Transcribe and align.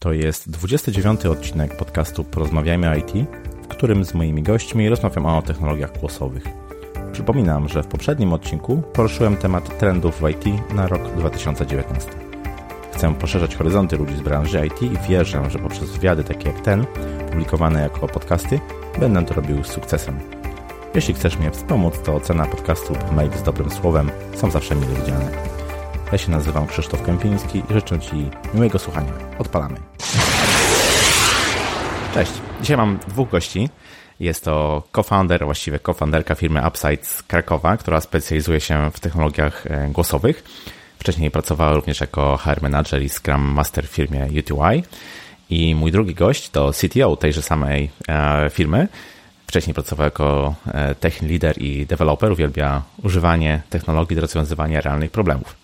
To 0.00 0.12
jest 0.12 0.50
29 0.50 1.26
odcinek 1.26 1.76
podcastu 1.76 2.24
Porozmawiajmy 2.24 2.98
IT, 2.98 3.28
w 3.62 3.68
którym 3.68 4.04
z 4.04 4.14
moimi 4.14 4.42
gośćmi 4.42 4.88
rozmawiam 4.88 5.26
o 5.26 5.42
technologiach 5.42 6.00
głosowych. 6.00 6.44
Przypominam, 7.12 7.68
że 7.68 7.82
w 7.82 7.86
poprzednim 7.86 8.32
odcinku 8.32 8.82
poruszyłem 8.92 9.36
temat 9.36 9.78
trendów 9.78 10.20
w 10.20 10.28
IT 10.28 10.72
na 10.74 10.86
rok 10.86 11.02
2019. 11.16 12.10
Chcę 12.94 13.14
poszerzać 13.14 13.56
horyzonty 13.56 13.96
ludzi 13.96 14.16
z 14.16 14.20
branży 14.20 14.66
IT 14.66 14.82
i 14.82 15.08
wierzę, 15.08 15.50
że 15.50 15.58
poprzez 15.58 15.90
wywiady 15.90 16.24
takie 16.24 16.48
jak 16.48 16.60
ten, 16.60 16.86
publikowane 17.30 17.82
jako 17.82 18.08
podcasty, 18.08 18.60
będę 19.00 19.24
to 19.24 19.34
robił 19.34 19.64
z 19.64 19.66
sukcesem. 19.66 20.18
Jeśli 20.94 21.14
chcesz 21.14 21.38
mnie 21.38 21.50
wspomóc, 21.50 22.02
to 22.04 22.14
ocena 22.14 22.46
podcastu 22.46 22.94
mail 23.12 23.32
z 23.32 23.42
dobrym 23.42 23.70
słowem 23.70 24.10
są 24.34 24.50
zawsze 24.50 24.74
mile 24.74 24.94
widziane. 24.94 25.47
Ja 26.12 26.18
się 26.18 26.30
nazywam 26.30 26.66
Krzysztof 26.66 27.02
Kępiński 27.02 27.62
i 27.70 27.72
życzę 27.72 28.00
Ci 28.00 28.30
miłego 28.54 28.78
słuchania. 28.78 29.12
Odpalamy. 29.38 29.76
Cześć. 32.14 32.32
Dzisiaj 32.60 32.76
mam 32.76 32.98
dwóch 33.08 33.30
gości. 33.30 33.68
Jest 34.20 34.44
to 34.44 34.82
co-founder, 34.92 35.44
właściwie 35.44 35.78
co-founderka 35.78 36.34
firmy 36.34 36.62
Upside 36.68 37.04
z 37.04 37.22
Krakowa, 37.22 37.76
która 37.76 38.00
specjalizuje 38.00 38.60
się 38.60 38.90
w 38.90 39.00
technologiach 39.00 39.66
e, 39.66 39.88
głosowych. 39.88 40.44
Wcześniej 40.98 41.30
pracowała 41.30 41.72
również 41.74 42.00
jako 42.00 42.36
HR 42.36 42.62
manager 42.62 43.02
i 43.02 43.08
Scrum 43.08 43.42
Master 43.42 43.88
w 43.88 43.90
firmie 43.90 44.28
UTY. 44.38 44.82
I 45.50 45.74
mój 45.74 45.92
drugi 45.92 46.14
gość 46.14 46.50
to 46.50 46.72
CTO 46.72 47.16
tejże 47.16 47.42
samej 47.42 47.90
e, 48.08 48.50
firmy. 48.50 48.88
Wcześniej 49.46 49.74
pracował 49.74 50.04
jako 50.04 50.54
e, 50.66 50.94
tech 50.94 51.22
leader 51.22 51.62
i 51.62 51.86
developer. 51.86 52.32
Uwielbia 52.32 52.82
używanie 53.02 53.62
technologii 53.70 54.16
do 54.16 54.22
rozwiązywania 54.22 54.80
realnych 54.80 55.10
problemów. 55.10 55.57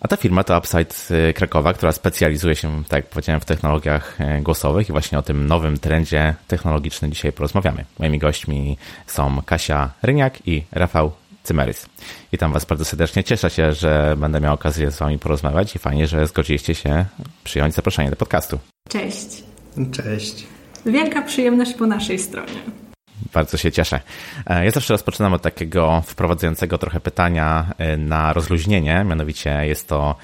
A 0.00 0.08
ta 0.08 0.16
firma 0.16 0.44
to 0.44 0.58
Upside 0.58 0.94
y, 1.30 1.32
Krakowa, 1.32 1.72
która 1.72 1.92
specjalizuje 1.92 2.56
się, 2.56 2.84
tak 2.88 3.04
jak 3.04 3.06
powiedziałem, 3.06 3.40
w 3.40 3.44
technologiach 3.44 4.20
y, 4.20 4.42
głosowych 4.42 4.88
i 4.88 4.92
właśnie 4.92 5.18
o 5.18 5.22
tym 5.22 5.46
nowym 5.46 5.78
trendzie 5.78 6.34
technologicznym 6.48 7.12
dzisiaj 7.12 7.32
porozmawiamy. 7.32 7.84
Moimi 7.98 8.18
gośćmi 8.18 8.76
są 9.06 9.42
Kasia 9.42 9.90
Ryniak 10.02 10.48
i 10.48 10.62
Rafał 10.72 11.12
Cymerys. 11.42 11.86
Witam 12.32 12.52
Was 12.52 12.64
bardzo 12.64 12.84
serdecznie. 12.84 13.24
Cieszę 13.24 13.50
się, 13.50 13.72
że 13.72 14.14
będę 14.18 14.40
miał 14.40 14.54
okazję 14.54 14.90
z 14.90 14.98
Wami 14.98 15.18
porozmawiać 15.18 15.76
i 15.76 15.78
fajnie, 15.78 16.06
że 16.06 16.26
zgodziliście 16.26 16.74
się 16.74 17.04
przyjąć 17.44 17.74
zaproszenie 17.74 18.10
do 18.10 18.16
podcastu. 18.16 18.58
Cześć. 18.88 19.44
Cześć. 19.92 20.46
Wielka 20.86 21.22
przyjemność 21.22 21.74
po 21.74 21.86
naszej 21.86 22.18
stronie. 22.18 22.89
Bardzo 23.32 23.56
się 23.56 23.72
cieszę. 23.72 24.00
E, 24.46 24.64
ja 24.64 24.70
zawsze 24.70 24.94
rozpoczynam 24.94 25.32
od 25.32 25.42
takiego 25.42 26.02
wprowadzającego 26.06 26.78
trochę 26.78 27.00
pytania 27.00 27.66
e, 27.78 27.96
na 27.96 28.32
rozluźnienie, 28.32 29.04
mianowicie 29.04 29.66
jest 29.66 29.88
to 29.88 30.14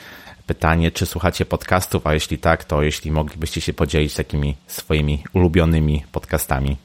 pytanie, 0.47 0.91
czy 0.91 1.07
słuchacie 1.07 1.45
podcastów, 1.45 2.07
a 2.07 2.15
jeśli 2.15 2.39
tak, 2.39 2.65
to 2.65 2.83
jeśli 2.83 3.11
moglibyście 3.11 3.61
się 3.61 3.73
podzielić 3.73 4.15
takimi 4.15 4.57
swoimi 4.67 5.25
ulubionymi 5.33 6.05
podcastami. 6.13 6.77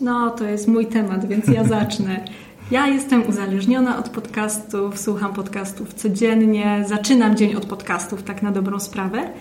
No, 0.00 0.30
to 0.30 0.44
jest 0.44 0.68
mój 0.68 0.86
temat, 0.86 1.28
więc 1.28 1.48
ja 1.48 1.64
zacznę. 1.78 2.24
Ja 2.70 2.86
jestem 2.86 3.28
uzależniona 3.28 3.98
od 3.98 4.08
podcastów, 4.08 4.98
słucham 4.98 5.34
podcastów 5.34 5.94
codziennie, 5.94 6.84
zaczynam 6.86 7.36
dzień 7.36 7.54
od 7.54 7.66
podcastów, 7.66 8.22
tak 8.22 8.42
na 8.42 8.50
dobrą 8.50 8.80
sprawę. 8.80 9.32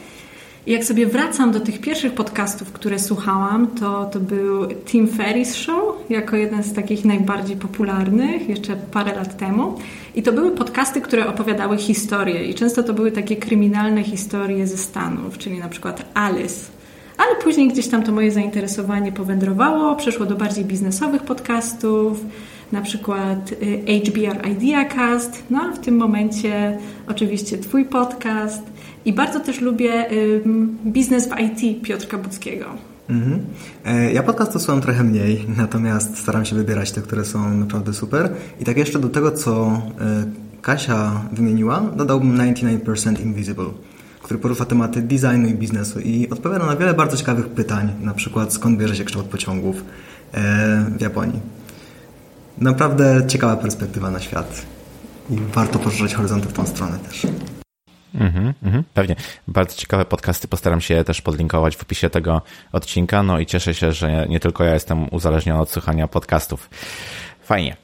Jak 0.68 0.84
sobie 0.84 1.06
wracam 1.06 1.52
do 1.52 1.60
tych 1.60 1.82
pierwszych 1.82 2.14
podcastów, 2.14 2.72
które 2.72 3.00
słuchałam, 3.00 3.68
to, 3.68 4.06
to 4.06 4.20
był 4.20 4.68
Tim 4.68 5.08
Ferris 5.08 5.56
Show 5.56 5.96
jako 6.10 6.36
jeden 6.36 6.64
z 6.64 6.74
takich 6.74 7.06
najbardziej 7.06 7.58
popularnych 7.58 8.50
jeszcze 8.50 8.76
parę 8.76 9.16
lat 9.16 9.38
temu. 9.38 9.78
I 10.16 10.24
to 10.24 10.34
były 10.34 10.52
podcasty, 10.52 11.02
które 11.02 11.28
opowiadały 11.28 11.78
historie 11.78 12.46
i 12.46 12.54
często 12.54 12.84
to 12.84 12.94
były 12.94 13.12
takie 13.12 13.36
kryminalne 13.36 14.04
historie 14.04 14.68
ze 14.68 14.78
Stanów, 14.78 15.38
czyli 15.38 15.60
na 15.60 15.70
przykład 15.70 16.06
Alice. 16.14 16.66
Ale 17.18 17.36
później 17.44 17.68
gdzieś 17.68 17.88
tam 17.88 18.04
to 18.04 18.12
moje 18.12 18.32
zainteresowanie 18.32 19.12
powędrowało, 19.12 19.96
przeszło 19.96 20.26
do 20.26 20.36
bardziej 20.36 20.66
biznesowych 20.66 21.22
podcastów, 21.22 22.26
na 22.72 22.82
przykład 22.82 23.52
y, 23.52 24.02
HBR 24.06 24.48
Ideacast, 24.52 25.44
no 25.50 25.62
a 25.62 25.72
w 25.72 25.80
tym 25.80 25.98
momencie 25.98 26.78
oczywiście 27.08 27.58
Twój 27.58 27.86
podcast– 27.86 28.64
i 29.08 29.14
bardzo 29.14 29.40
też 29.40 29.62
lubię 29.62 30.06
biznes 30.86 31.30
w 31.30 31.40
IT 31.40 31.84
Piotrka 31.84 32.18
Budzkiego. 32.18 32.66
Mhm. 33.10 33.40
E, 33.86 34.14
ja 34.14 34.24
podcastów 34.24 34.62
słucham 34.62 34.82
trochę 34.82 35.04
mniej, 35.04 35.46
natomiast 35.58 36.18
staram 36.18 36.46
się 36.46 36.56
wybierać 36.56 36.92
te, 36.92 37.02
które 37.02 37.26
są 37.26 37.54
naprawdę 37.54 37.94
super. 37.94 38.30
I 38.60 38.66
tak 38.66 38.78
jeszcze 38.78 39.00
do 39.00 39.10
tego, 39.10 39.32
co 39.32 39.82
e, 40.02 40.26
Kasia 40.62 41.22
wymieniła, 41.32 41.82
dodałbym 41.96 42.38
99% 42.38 43.22
Invisible, 43.22 43.70
który 44.22 44.40
porusza 44.40 44.66
tematy 44.66 45.02
designu 45.02 45.48
i 45.48 45.54
biznesu 45.54 46.00
i 46.00 46.30
odpowiada 46.30 46.66
na 46.66 46.76
wiele 46.76 46.94
bardzo 46.94 47.18
ciekawych 47.18 47.48
pytań, 47.48 47.94
na 48.02 48.14
przykład 48.14 48.54
skąd 48.54 48.80
bierze 48.80 48.96
się 48.96 49.04
kształt 49.04 49.26
pociągów 49.26 49.76
e, 50.34 50.86
w 50.98 51.02
Japonii. 51.02 51.40
Naprawdę 52.58 53.22
ciekawa 53.28 53.56
perspektywa 53.56 54.12
na 54.12 54.20
świat 54.20 54.66
i 55.30 55.36
warto 55.54 55.80
poszerzać 55.80 56.14
horyzonty 56.14 56.48
w 56.48 56.54
tą 56.54 56.66
stronę 56.66 57.00
też. 57.00 57.28
Mhm, 58.18 58.54
mhm, 58.64 58.84
pewnie. 58.94 59.16
Bardzo 59.48 59.76
ciekawe 59.76 60.06
podcasty 60.06 60.48
postaram 60.48 60.82
się 60.82 61.04
też 61.04 61.22
podlinkować 61.22 61.76
w 61.76 61.82
opisie 61.82 62.10
tego 62.10 62.42
odcinka. 62.72 63.24
No 63.24 63.40
i 63.40 63.46
cieszę 63.46 63.74
się, 63.74 63.92
że 63.92 64.28
nie 64.30 64.40
tylko 64.40 64.64
ja 64.64 64.74
jestem 64.74 65.14
uzależniony 65.14 65.62
od 65.62 65.72
słuchania 65.72 66.08
podcastów. 66.08 66.70
Fajnie. 67.42 67.76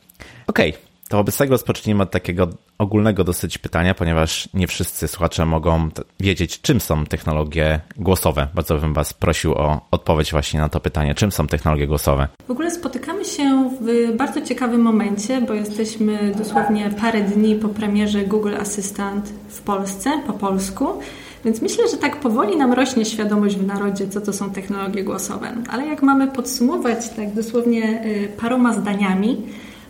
Okej, 0.48 0.70
okay. 0.70 0.83
To 1.10 1.18
wobec 1.18 1.38
tego 1.38 1.52
rozpocznijmy 1.52 2.04
od 2.04 2.12
takiego 2.12 2.48
ogólnego 2.78 3.24
dosyć 3.24 3.58
pytania, 3.58 3.94
ponieważ 3.94 4.50
nie 4.54 4.68
wszyscy 4.68 5.08
słuchacze 5.08 5.46
mogą 5.46 5.90
wiedzieć, 6.20 6.62
czym 6.62 6.82
są 6.82 7.06
technologie 7.06 7.80
głosowe. 7.98 8.48
Bardzo 8.54 8.78
bym 8.78 8.94
Was 8.94 9.14
prosił 9.14 9.54
o 9.54 9.82
odpowiedź 9.92 10.32
właśnie 10.32 10.60
na 10.60 10.70
to 10.70 10.80
pytanie, 10.80 11.16
czym 11.16 11.32
są 11.32 11.48
technologie 11.48 11.88
głosowe. 11.88 12.28
W 12.48 12.52
ogóle 12.52 12.72
spotykamy 12.72 13.26
się 13.26 13.70
w 13.82 14.16
bardzo 14.18 14.42
ciekawym 14.42 14.82
momencie, 14.82 15.42
bo 15.42 15.54
jesteśmy 15.54 16.34
dosłownie 16.38 16.90
parę 17.02 17.22
dni 17.22 17.56
po 17.56 17.68
premierze 17.68 18.24
Google 18.24 18.56
Assistant 18.56 19.30
w 19.50 19.62
Polsce, 19.62 20.12
po 20.28 20.34
polsku. 20.34 20.88
Więc 21.46 21.62
myślę, 21.62 21.90
że 21.92 21.98
tak 21.98 22.20
powoli 22.20 22.58
nam 22.58 22.74
rośnie 22.74 23.06
świadomość 23.06 23.56
w 23.56 23.68
narodzie, 23.68 24.08
co 24.08 24.22
to 24.22 24.34
są 24.34 24.52
technologie 24.52 25.04
głosowe. 25.04 25.54
Ale 25.70 25.86
jak 25.88 26.02
mamy 26.02 26.28
podsumować 26.28 27.10
tak 27.10 27.34
dosłownie 27.34 28.06
y, 28.06 28.32
paroma 28.38 28.74
zdaniami, 28.74 29.42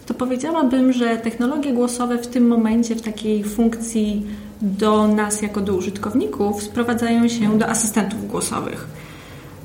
to 0.06 0.14
powiedziałabym, 0.14 0.94
że 0.94 1.18
technologie 1.18 1.74
głosowe 1.74 2.18
w 2.18 2.28
tym 2.28 2.48
momencie 2.48 2.96
w 2.96 3.02
takiej 3.02 3.44
funkcji 3.44 4.26
do 4.62 5.08
nas 5.08 5.42
jako 5.42 5.62
do 5.62 5.76
użytkowników 5.76 6.64
sprowadzają 6.64 7.28
się 7.28 7.58
do 7.58 7.68
asystentów 7.68 8.28
głosowych. 8.28 8.88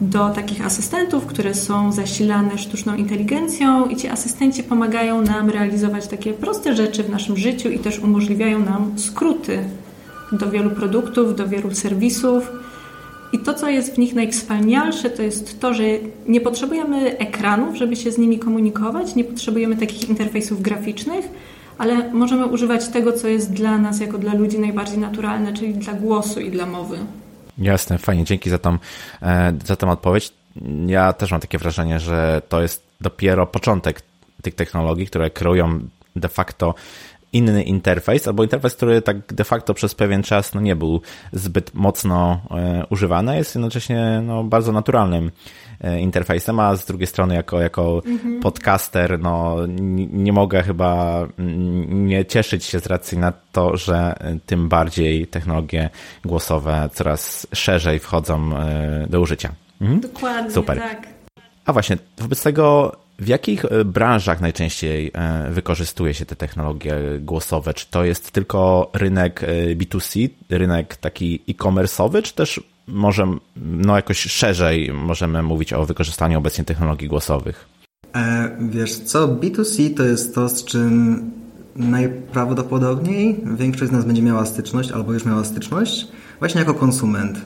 Do 0.00 0.28
takich 0.28 0.66
asystentów, 0.66 1.26
które 1.26 1.54
są 1.54 1.92
zasilane 1.92 2.58
sztuczną 2.58 2.94
inteligencją 2.94 3.86
i 3.86 3.96
ci 3.96 4.08
asystenci 4.08 4.62
pomagają 4.62 5.22
nam 5.22 5.50
realizować 5.50 6.06
takie 6.06 6.32
proste 6.32 6.76
rzeczy 6.76 7.02
w 7.02 7.10
naszym 7.10 7.36
życiu 7.36 7.68
i 7.68 7.78
też 7.78 7.98
umożliwiają 7.98 8.58
nam 8.58 8.98
skróty 8.98 9.58
do 10.32 10.50
wielu 10.50 10.70
produktów, 10.70 11.36
do 11.36 11.48
wielu 11.48 11.74
serwisów 11.74 12.50
i 13.32 13.38
to, 13.38 13.54
co 13.54 13.68
jest 13.68 13.94
w 13.94 13.98
nich 13.98 14.14
najwspanialsze, 14.14 15.10
to 15.10 15.22
jest 15.22 15.60
to, 15.60 15.74
że 15.74 15.82
nie 16.26 16.40
potrzebujemy 16.40 17.18
ekranów, 17.18 17.76
żeby 17.76 17.96
się 17.96 18.12
z 18.12 18.18
nimi 18.18 18.38
komunikować, 18.38 19.14
nie 19.14 19.24
potrzebujemy 19.24 19.76
takich 19.76 20.08
interfejsów 20.08 20.62
graficznych, 20.62 21.28
ale 21.78 22.12
możemy 22.12 22.46
używać 22.46 22.88
tego, 22.88 23.12
co 23.12 23.28
jest 23.28 23.52
dla 23.52 23.78
nas, 23.78 24.00
jako 24.00 24.18
dla 24.18 24.34
ludzi 24.34 24.58
najbardziej 24.58 24.98
naturalne, 24.98 25.52
czyli 25.52 25.74
dla 25.74 25.92
głosu 25.92 26.40
i 26.40 26.50
dla 26.50 26.66
mowy. 26.66 26.98
Jasne, 27.58 27.98
fajnie, 27.98 28.24
dzięki 28.24 28.50
za 28.50 28.58
tą, 28.58 28.78
e, 29.22 29.52
za 29.64 29.76
tą 29.76 29.90
odpowiedź. 29.90 30.32
Ja 30.86 31.12
też 31.12 31.30
mam 31.30 31.40
takie 31.40 31.58
wrażenie, 31.58 32.00
że 32.00 32.42
to 32.48 32.62
jest 32.62 32.82
dopiero 33.00 33.46
początek 33.46 34.02
tych 34.42 34.54
technologii, 34.54 35.06
które 35.06 35.30
kreują 35.30 35.80
de 36.16 36.28
facto 36.28 36.74
inny 37.32 37.62
interfejs, 37.62 38.28
albo 38.28 38.42
interfejs, 38.42 38.74
który 38.74 39.02
tak 39.02 39.34
de 39.34 39.44
facto 39.44 39.74
przez 39.74 39.94
pewien 39.94 40.22
czas 40.22 40.54
no, 40.54 40.60
nie 40.60 40.76
był 40.76 41.00
zbyt 41.32 41.74
mocno 41.74 42.40
e, 42.50 42.86
używany, 42.90 43.36
jest 43.36 43.54
jednocześnie 43.54 44.22
no, 44.26 44.44
bardzo 44.44 44.72
naturalnym 44.72 45.30
e, 45.80 46.00
interfejsem, 46.00 46.60
a 46.60 46.76
z 46.76 46.86
drugiej 46.86 47.06
strony 47.06 47.34
jako, 47.34 47.60
jako 47.60 48.02
mhm. 48.06 48.40
podcaster 48.40 49.20
no, 49.20 49.56
nie, 49.68 50.32
mogę 50.32 50.62
chyba 50.62 51.26
nie 51.88 52.24
cieszyć 52.24 52.64
się 52.64 52.80
z 52.80 52.86
racji 52.86 53.18
na 53.18 53.32
to, 53.52 53.76
że 53.76 54.14
tym 54.46 54.68
bardziej 54.68 55.26
technologie 55.26 55.90
głosowe 56.24 56.88
coraz 56.92 57.46
szerzej 57.54 57.98
wchodzą 57.98 58.56
e, 58.56 59.06
do 59.10 59.20
użycia. 59.20 59.52
Mhm. 59.80 60.00
Dokładnie, 60.00 60.50
Super. 60.50 60.78
tak. 60.78 61.08
A 61.64 61.72
właśnie, 61.72 61.96
wobec 62.18 62.42
tego 62.42 62.96
w 63.18 63.28
jakich 63.28 63.64
e, 63.64 63.84
branżach 63.84 64.40
najczęściej 64.40 65.10
e, 65.14 65.50
wykorzystuje 65.50 66.14
się 66.14 66.26
te 66.26 66.36
technologie 66.36 66.96
głosowe? 67.20 67.74
Czy 67.74 67.90
to 67.90 68.04
jest 68.04 68.30
tylko 68.30 68.90
rynek 68.94 69.44
e, 69.44 69.76
B2C, 69.76 70.28
rynek 70.50 70.96
taki 70.96 71.42
e-commerce'owy, 71.48 72.22
czy 72.22 72.34
też 72.34 72.60
może 72.86 73.26
no 73.56 73.96
jakoś 73.96 74.18
szerzej 74.18 74.92
możemy 74.92 75.42
mówić 75.42 75.72
o 75.72 75.86
wykorzystaniu 75.86 76.38
obecnie 76.38 76.64
technologii 76.64 77.08
głosowych? 77.08 77.68
Wiesz 78.60 78.98
co, 78.98 79.28
B2C 79.28 79.94
to 79.96 80.04
jest 80.04 80.34
to, 80.34 80.48
z 80.48 80.64
czym 80.64 81.30
najprawdopodobniej 81.76 83.40
większość 83.56 83.90
z 83.90 83.92
nas 83.92 84.04
będzie 84.04 84.22
miała 84.22 84.46
styczność 84.46 84.92
albo 84.92 85.12
już 85.12 85.24
miała 85.24 85.44
styczność 85.44 86.08
właśnie 86.38 86.58
jako 86.58 86.74
konsument. 86.74 87.38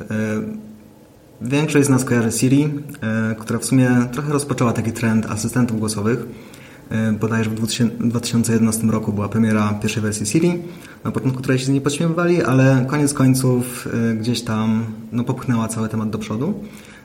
E, 1.45 1.49
większość 1.49 1.87
z 1.87 1.89
nas 1.89 2.05
kojarzy 2.05 2.39
Siri, 2.39 2.65
e, 3.01 3.35
która 3.39 3.59
w 3.59 3.65
sumie 3.65 3.91
trochę 4.13 4.33
rozpoczęła 4.33 4.73
taki 4.73 4.93
trend 4.93 5.27
asystentów 5.27 5.79
głosowych. 5.79 6.27
E, 6.91 7.13
bodajże 7.13 7.51
w 7.51 7.55
2011 8.01 8.91
roku 8.91 9.13
była 9.13 9.29
premiera 9.29 9.75
pierwszej 9.83 10.03
wersji 10.03 10.27
Siri, 10.27 10.59
na 11.05 11.11
początku 11.11 11.43
której 11.43 11.59
się 11.59 11.65
z 11.65 11.69
niej 11.69 11.81
podśmiewywali, 11.81 12.43
ale 12.43 12.87
koniec 12.89 13.15
końców 13.15 13.89
gdzieś 14.21 14.43
tam 14.43 14.85
no, 15.13 15.25
popchnęła 15.25 15.69
cały 15.69 15.89
temat 15.89 16.11
do 16.11 16.19
przodu. 16.19 16.55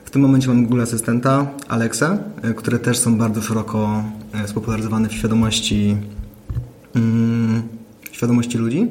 W 0.04 0.10
tym 0.10 0.22
momencie 0.22 0.48
mamy 0.48 0.62
Google 0.62 0.80
Asystenta, 0.82 1.46
Alexa, 1.68 2.18
które 2.56 2.78
też 2.78 2.98
są 2.98 3.18
bardzo 3.18 3.42
szeroko 3.42 4.04
spopularyzowane 4.46 5.08
w 5.08 5.12
świadomości, 5.12 5.96
mm, 6.96 7.62
świadomości 8.12 8.58
ludzi. 8.58 8.88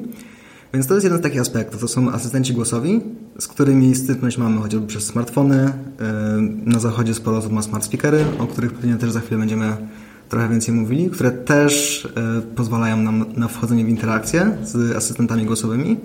Więc 0.77 0.88
to 0.88 0.94
jest 0.94 1.03
jeden 1.03 1.19
z 1.19 1.21
takich 1.21 1.41
aspektów. 1.41 1.81
To 1.81 1.88
są 1.88 2.12
asystenci 2.12 2.53
głosowi, 2.53 3.01
z 3.39 3.47
którymi 3.47 3.95
styczność 3.95 4.38
mamy 4.38 4.62
chociażby 4.62 4.88
przez 4.88 5.03
smartfony. 5.03 5.56
E, 5.56 5.74
na 6.65 6.79
zachodzie 6.79 7.13
sporo 7.13 7.38
osób 7.38 7.51
ma 7.51 7.62
smart 7.62 7.83
speakery, 7.83 8.25
o 8.39 8.47
których 8.47 8.74
pewnie 8.74 8.95
też 8.95 9.12
za 9.12 9.19
chwilę 9.19 9.39
będziemy 9.39 9.77
trochę 10.29 10.50
więcej 10.50 10.75
mówili, 10.75 11.09
które 11.09 11.31
też 11.31 12.06
e, 12.06 12.41
pozwalają 12.41 12.97
nam 12.97 13.25
na 13.35 13.47
wchodzenie 13.47 13.85
w 13.85 13.89
interakcję 13.89 14.57
z 14.63 14.95
asystentami 14.95 15.45
głosowymi. 15.45 15.97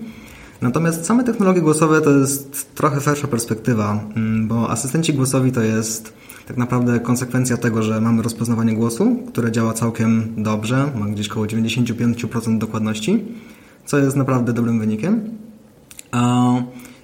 Natomiast 0.60 1.06
same 1.06 1.24
technologie 1.24 1.60
głosowe 1.60 2.00
to 2.00 2.10
jest 2.10 2.74
trochę 2.74 3.00
szersza 3.00 3.28
perspektywa, 3.28 4.04
mm, 4.16 4.48
bo 4.48 4.70
asystenci 4.70 5.14
głosowi 5.14 5.52
to 5.52 5.62
jest 5.62 6.12
tak 6.46 6.56
naprawdę 6.56 7.00
konsekwencja 7.00 7.56
tego, 7.56 7.82
że 7.82 8.00
mamy 8.00 8.22
rozpoznawanie 8.22 8.74
głosu, 8.74 9.16
które 9.28 9.52
działa 9.52 9.72
całkiem 9.72 10.32
dobrze, 10.36 10.90
ma 11.00 11.06
gdzieś 11.06 11.28
około 11.28 11.46
95% 11.46 12.58
dokładności 12.58 13.24
co 13.86 13.98
jest 13.98 14.16
naprawdę 14.16 14.52
dobrym 14.52 14.78
wynikiem. 14.78 15.30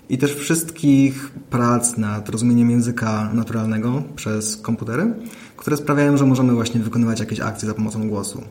I 0.08 0.18
też 0.18 0.34
wszystkich 0.34 1.30
prac 1.50 1.96
nad 1.96 2.28
rozumieniem 2.28 2.70
języka 2.70 3.30
naturalnego 3.34 4.02
przez 4.16 4.56
komputery, 4.56 5.14
które 5.56 5.76
sprawiają, 5.76 6.16
że 6.16 6.26
możemy 6.26 6.54
właśnie 6.54 6.80
wykonywać 6.80 7.20
jakieś 7.20 7.40
akcje 7.40 7.68
za 7.68 7.74
pomocą 7.74 8.08
głosu. 8.08 8.42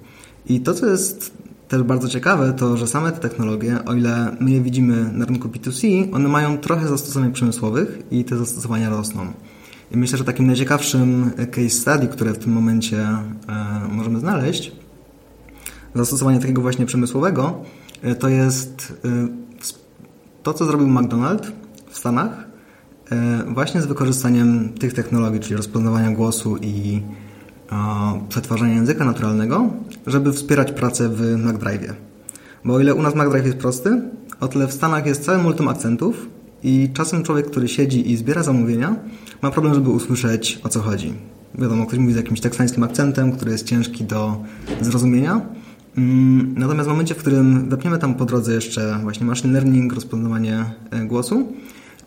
I 0.45 0.59
to, 0.61 0.73
co 0.73 0.85
jest 0.85 1.31
też 1.67 1.83
bardzo 1.83 2.09
ciekawe, 2.09 2.53
to 2.53 2.77
że 2.77 2.87
same 2.87 3.11
te 3.11 3.19
technologie, 3.19 3.85
o 3.85 3.93
ile 3.93 4.37
my 4.39 4.51
je 4.51 4.61
widzimy 4.61 5.11
na 5.13 5.25
rynku 5.25 5.47
B2C, 5.47 6.07
one 6.15 6.29
mają 6.29 6.57
trochę 6.57 6.87
zastosowań 6.87 7.31
przemysłowych 7.31 7.99
i 8.11 8.25
te 8.25 8.37
zastosowania 8.37 8.89
rosną. 8.89 9.33
I 9.91 9.97
myślę, 9.97 10.17
że 10.17 10.23
takim 10.23 10.47
najciekawszym 10.47 11.31
case 11.51 11.69
study, 11.69 12.07
które 12.07 12.33
w 12.33 12.37
tym 12.37 12.53
momencie 12.53 12.99
e, 12.99 13.23
możemy 13.91 14.19
znaleźć, 14.19 14.71
zastosowanie 15.95 16.39
takiego 16.39 16.61
właśnie 16.61 16.85
przemysłowego, 16.85 17.63
to 18.19 18.29
jest 18.29 18.93
e, 19.05 19.27
to, 20.43 20.53
co 20.53 20.65
zrobił 20.65 20.87
McDonald's 20.87 21.51
w 21.89 21.97
Stanach, 21.97 22.47
e, 23.11 23.43
właśnie 23.53 23.81
z 23.81 23.85
wykorzystaniem 23.85 24.69
tych 24.69 24.93
technologii, 24.93 25.39
czyli 25.39 25.55
rozpoznawania 25.55 26.11
głosu 26.11 26.57
i 26.57 27.01
przetwarzania 28.29 28.73
języka 28.73 29.05
naturalnego, 29.05 29.69
żeby 30.07 30.33
wspierać 30.33 30.71
pracę 30.71 31.09
w 31.09 31.21
McDrive'ie. 31.21 31.93
Bo 32.65 32.73
o 32.73 32.79
ile 32.79 32.95
u 32.95 33.01
nas 33.01 33.15
McDrive 33.15 33.45
jest 33.45 33.57
prosty, 33.57 34.01
o 34.39 34.47
tyle 34.47 34.67
w 34.67 34.73
Stanach 34.73 35.05
jest 35.05 35.25
cały 35.25 35.37
multum 35.37 35.67
akcentów 35.67 36.29
i 36.63 36.89
czasem 36.93 37.23
człowiek, 37.23 37.45
który 37.45 37.67
siedzi 37.67 38.11
i 38.11 38.17
zbiera 38.17 38.43
zamówienia, 38.43 38.95
ma 39.41 39.51
problem, 39.51 39.73
żeby 39.73 39.89
usłyszeć 39.89 40.59
o 40.63 40.69
co 40.69 40.79
chodzi. 40.81 41.13
Wiadomo, 41.55 41.85
ktoś 41.85 41.99
mówi 41.99 42.13
z 42.13 42.15
jakimś 42.15 42.41
teksańskim 42.41 42.83
akcentem, 42.83 43.31
który 43.31 43.51
jest 43.51 43.65
ciężki 43.65 44.03
do 44.03 44.43
zrozumienia, 44.81 45.41
natomiast 46.55 46.89
w 46.89 46.91
momencie, 46.91 47.15
w 47.15 47.17
którym 47.17 47.69
wepniemy 47.69 47.97
tam 47.97 48.15
po 48.15 48.25
drodze 48.25 48.53
jeszcze 48.53 48.99
właśnie 49.03 49.25
machine 49.25 49.53
learning, 49.53 49.93
rozpoznawanie 49.93 50.65
e, 50.91 51.05
głosu, 51.05 51.47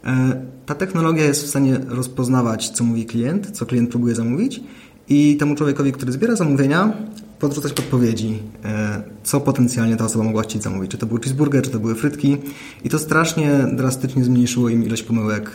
e, 0.04 0.42
ta 0.66 0.74
technologia 0.74 1.24
jest 1.24 1.44
w 1.44 1.46
stanie 1.46 1.80
rozpoznawać, 1.88 2.68
co 2.68 2.84
mówi 2.84 3.06
klient, 3.06 3.50
co 3.50 3.66
klient 3.66 3.90
próbuje 3.90 4.14
zamówić 4.14 4.60
i 5.08 5.36
temu 5.36 5.54
człowiekowi, 5.54 5.92
który 5.92 6.12
zbiera 6.12 6.36
zamówienia, 6.36 6.92
podrzucać 7.38 7.72
podpowiedzi, 7.72 8.38
e, 8.64 9.02
co 9.22 9.40
potencjalnie 9.40 9.96
ta 9.96 10.04
osoba 10.04 10.24
mogła 10.24 10.42
chcieć 10.42 10.62
zamówić. 10.62 10.90
Czy 10.90 10.98
to 10.98 11.06
był 11.06 11.18
cheeseburger, 11.18 11.62
czy 11.62 11.70
to 11.70 11.80
były 11.80 11.94
frytki. 11.94 12.36
I 12.84 12.88
to 12.88 12.98
strasznie 12.98 13.66
drastycznie 13.72 14.24
zmniejszyło 14.24 14.68
im 14.68 14.84
ilość 14.84 15.02
pomyłek 15.02 15.50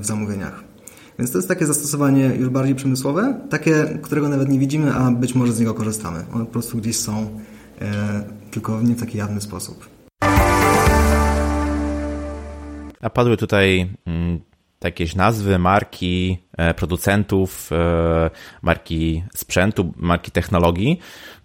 w 0.00 0.06
zamówieniach. 0.06 0.64
Więc 1.18 1.30
to 1.30 1.38
jest 1.38 1.48
takie 1.48 1.66
zastosowanie 1.66 2.32
już 2.38 2.48
bardziej 2.48 2.74
przemysłowe, 2.74 3.40
takie, 3.50 3.98
którego 4.02 4.28
nawet 4.28 4.48
nie 4.48 4.58
widzimy, 4.58 4.94
a 4.94 5.10
być 5.10 5.34
może 5.34 5.52
z 5.52 5.60
niego 5.60 5.74
korzystamy. 5.74 6.24
One 6.34 6.46
po 6.46 6.52
prostu 6.52 6.78
gdzieś 6.78 6.96
są 6.96 7.28
tylko 8.50 8.82
nie 8.82 8.94
w 8.94 9.00
taki 9.00 9.18
jawny 9.18 9.40
sposób. 9.40 9.88
A 13.00 13.10
padły 13.10 13.36
tutaj 13.36 13.88
mm, 14.06 14.40
jakieś 14.84 15.14
nazwy, 15.14 15.58
marki 15.58 16.38
e, 16.56 16.74
producentów, 16.74 17.70
e, 17.72 18.30
marki 18.62 19.22
sprzętu, 19.34 19.92
marki 19.96 20.30
technologii. 20.30 20.98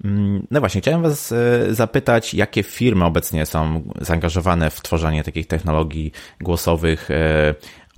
Mm, 0.03 0.47
no 0.51 0.59
właśnie, 0.59 0.81
chciałem 0.81 1.01
Was 1.01 1.33
zapytać, 1.69 2.33
jakie 2.33 2.63
firmy 2.63 3.05
obecnie 3.05 3.45
są 3.45 3.83
zaangażowane 4.01 4.69
w 4.69 4.81
tworzenie 4.81 5.23
takich 5.23 5.47
technologii 5.47 6.11
głosowych, 6.41 7.09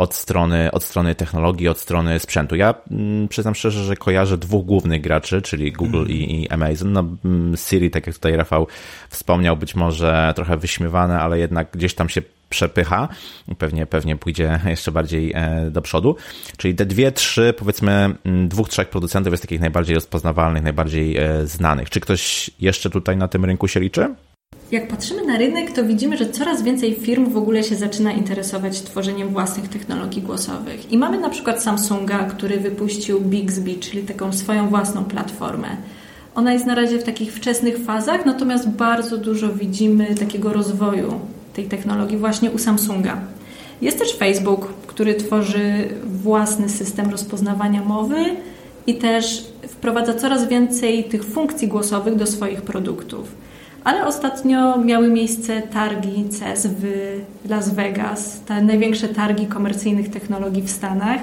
od 0.04 0.14
strony, 0.14 0.72
od 0.72 0.84
strony 0.84 1.16
technologii, 1.16 1.68
od 1.68 1.80
strony 1.80 2.20
sprzętu. 2.20 2.56
Ja 2.56 2.74
mm, 2.92 3.28
przyznam 3.28 3.56
szczerze, 3.56 3.84
że 3.84 3.96
kojarzę 3.96 4.38
dwóch 4.38 4.66
głównych 4.66 5.02
graczy, 5.02 5.42
czyli 5.42 5.72
Google 5.72 5.98
mm. 5.98 6.10
i, 6.10 6.42
i, 6.42 6.50
Amazon. 6.50 6.94
No, 6.94 7.06
mm, 7.26 7.58
Siri, 7.58 7.92
tak 7.92 8.08
jak 8.08 8.16
tutaj 8.16 8.36
Rafał 8.36 8.68
wspomniał, 9.10 9.58
być 9.58 9.76
może 9.76 10.34
trochę 10.36 10.58
wyśmiewane, 10.58 11.20
ale 11.20 11.40
jednak 11.40 11.68
gdzieś 11.72 11.94
tam 11.94 12.10
się 12.10 12.22
przepycha 12.50 13.08
pewnie, 13.58 13.86
pewnie 13.86 14.16
pójdzie 14.16 14.60
jeszcze 14.76 14.92
bardziej 14.92 15.32
e, 15.36 15.72
do 15.72 15.82
przodu. 15.82 16.16
Czyli 16.58 16.76
te 16.76 16.86
dwie, 16.86 17.12
trzy, 17.12 17.54
powiedzmy, 17.58 17.92
mm, 17.92 18.48
dwóch, 18.48 18.70
trzech 18.70 18.90
producentów 18.90 19.34
jest 19.34 19.44
takich 19.44 19.60
najbardziej 19.60 19.96
rozpoznawalnych, 19.96 20.64
najbardziej 20.64 21.18
e, 21.18 21.48
znanych. 21.48 21.90
Czy 21.90 22.00
ktoś 22.00 22.50
jeszcze 22.60 22.90
tutaj 22.90 23.18
na 23.18 23.28
tym 23.28 23.46
rynku 23.46 23.68
się 23.68 23.80
liczy? 23.80 24.16
Jak 24.72 24.88
patrzymy 24.88 25.26
na 25.26 25.38
rynek, 25.38 25.72
to 25.72 25.84
widzimy, 25.84 26.18
że 26.18 26.30
coraz 26.30 26.62
więcej 26.62 26.96
firm 26.96 27.30
w 27.30 27.38
ogóle 27.38 27.64
się 27.64 27.76
zaczyna 27.76 28.12
interesować 28.12 28.82
tworzeniem 28.82 29.30
własnych 29.30 29.68
technologii 29.70 30.22
głosowych. 30.22 30.92
I 30.92 30.98
mamy 30.98 31.20
na 31.20 31.30
przykład 31.30 31.64
Samsunga, 31.64 32.24
który 32.24 32.60
wypuścił 32.60 33.22
Bixby, 33.22 33.76
czyli 33.76 34.04
taką 34.04 34.34
swoją 34.34 34.70
własną 34.70 35.06
platformę. 35.06 35.68
Ona 36.36 36.54
jest 36.54 36.66
na 36.66 36.76
razie 36.76 37.00
w 37.00 37.04
takich 37.04 37.34
wczesnych 37.34 37.78
fazach, 37.78 38.26
natomiast 38.26 38.70
bardzo 38.70 39.18
dużo 39.18 39.50
widzimy 39.54 40.16
takiego 40.16 40.54
rozwoju 40.54 41.20
tej 41.54 41.66
technologii 41.66 42.18
właśnie 42.18 42.52
u 42.52 42.58
Samsunga. 42.58 43.18
Jest 43.82 44.00
też 44.00 44.18
Facebook, 44.18 44.74
który 44.88 45.16
tworzy 45.16 45.90
własny 46.06 46.70
system 46.70 47.10
rozpoznawania 47.10 47.84
mowy 47.84 48.26
i 48.88 48.96
też 48.96 49.48
wprowadza 49.68 50.14
coraz 50.14 50.48
więcej 50.48 51.04
tych 51.04 51.24
funkcji 51.24 51.68
głosowych 51.68 52.16
do 52.16 52.28
swoich 52.28 52.62
produktów. 52.62 53.36
Ale 53.84 54.06
ostatnio 54.06 54.78
miały 54.78 55.10
miejsce 55.10 55.62
targi 55.62 56.30
CES 56.30 56.68
w 56.68 56.86
Las 57.50 57.74
Vegas, 57.74 58.40
te 58.40 58.62
największe 58.62 59.08
targi 59.08 59.48
komercyjnych 59.48 60.10
technologii 60.10 60.62
w 60.62 60.72
Stanach. 60.72 61.20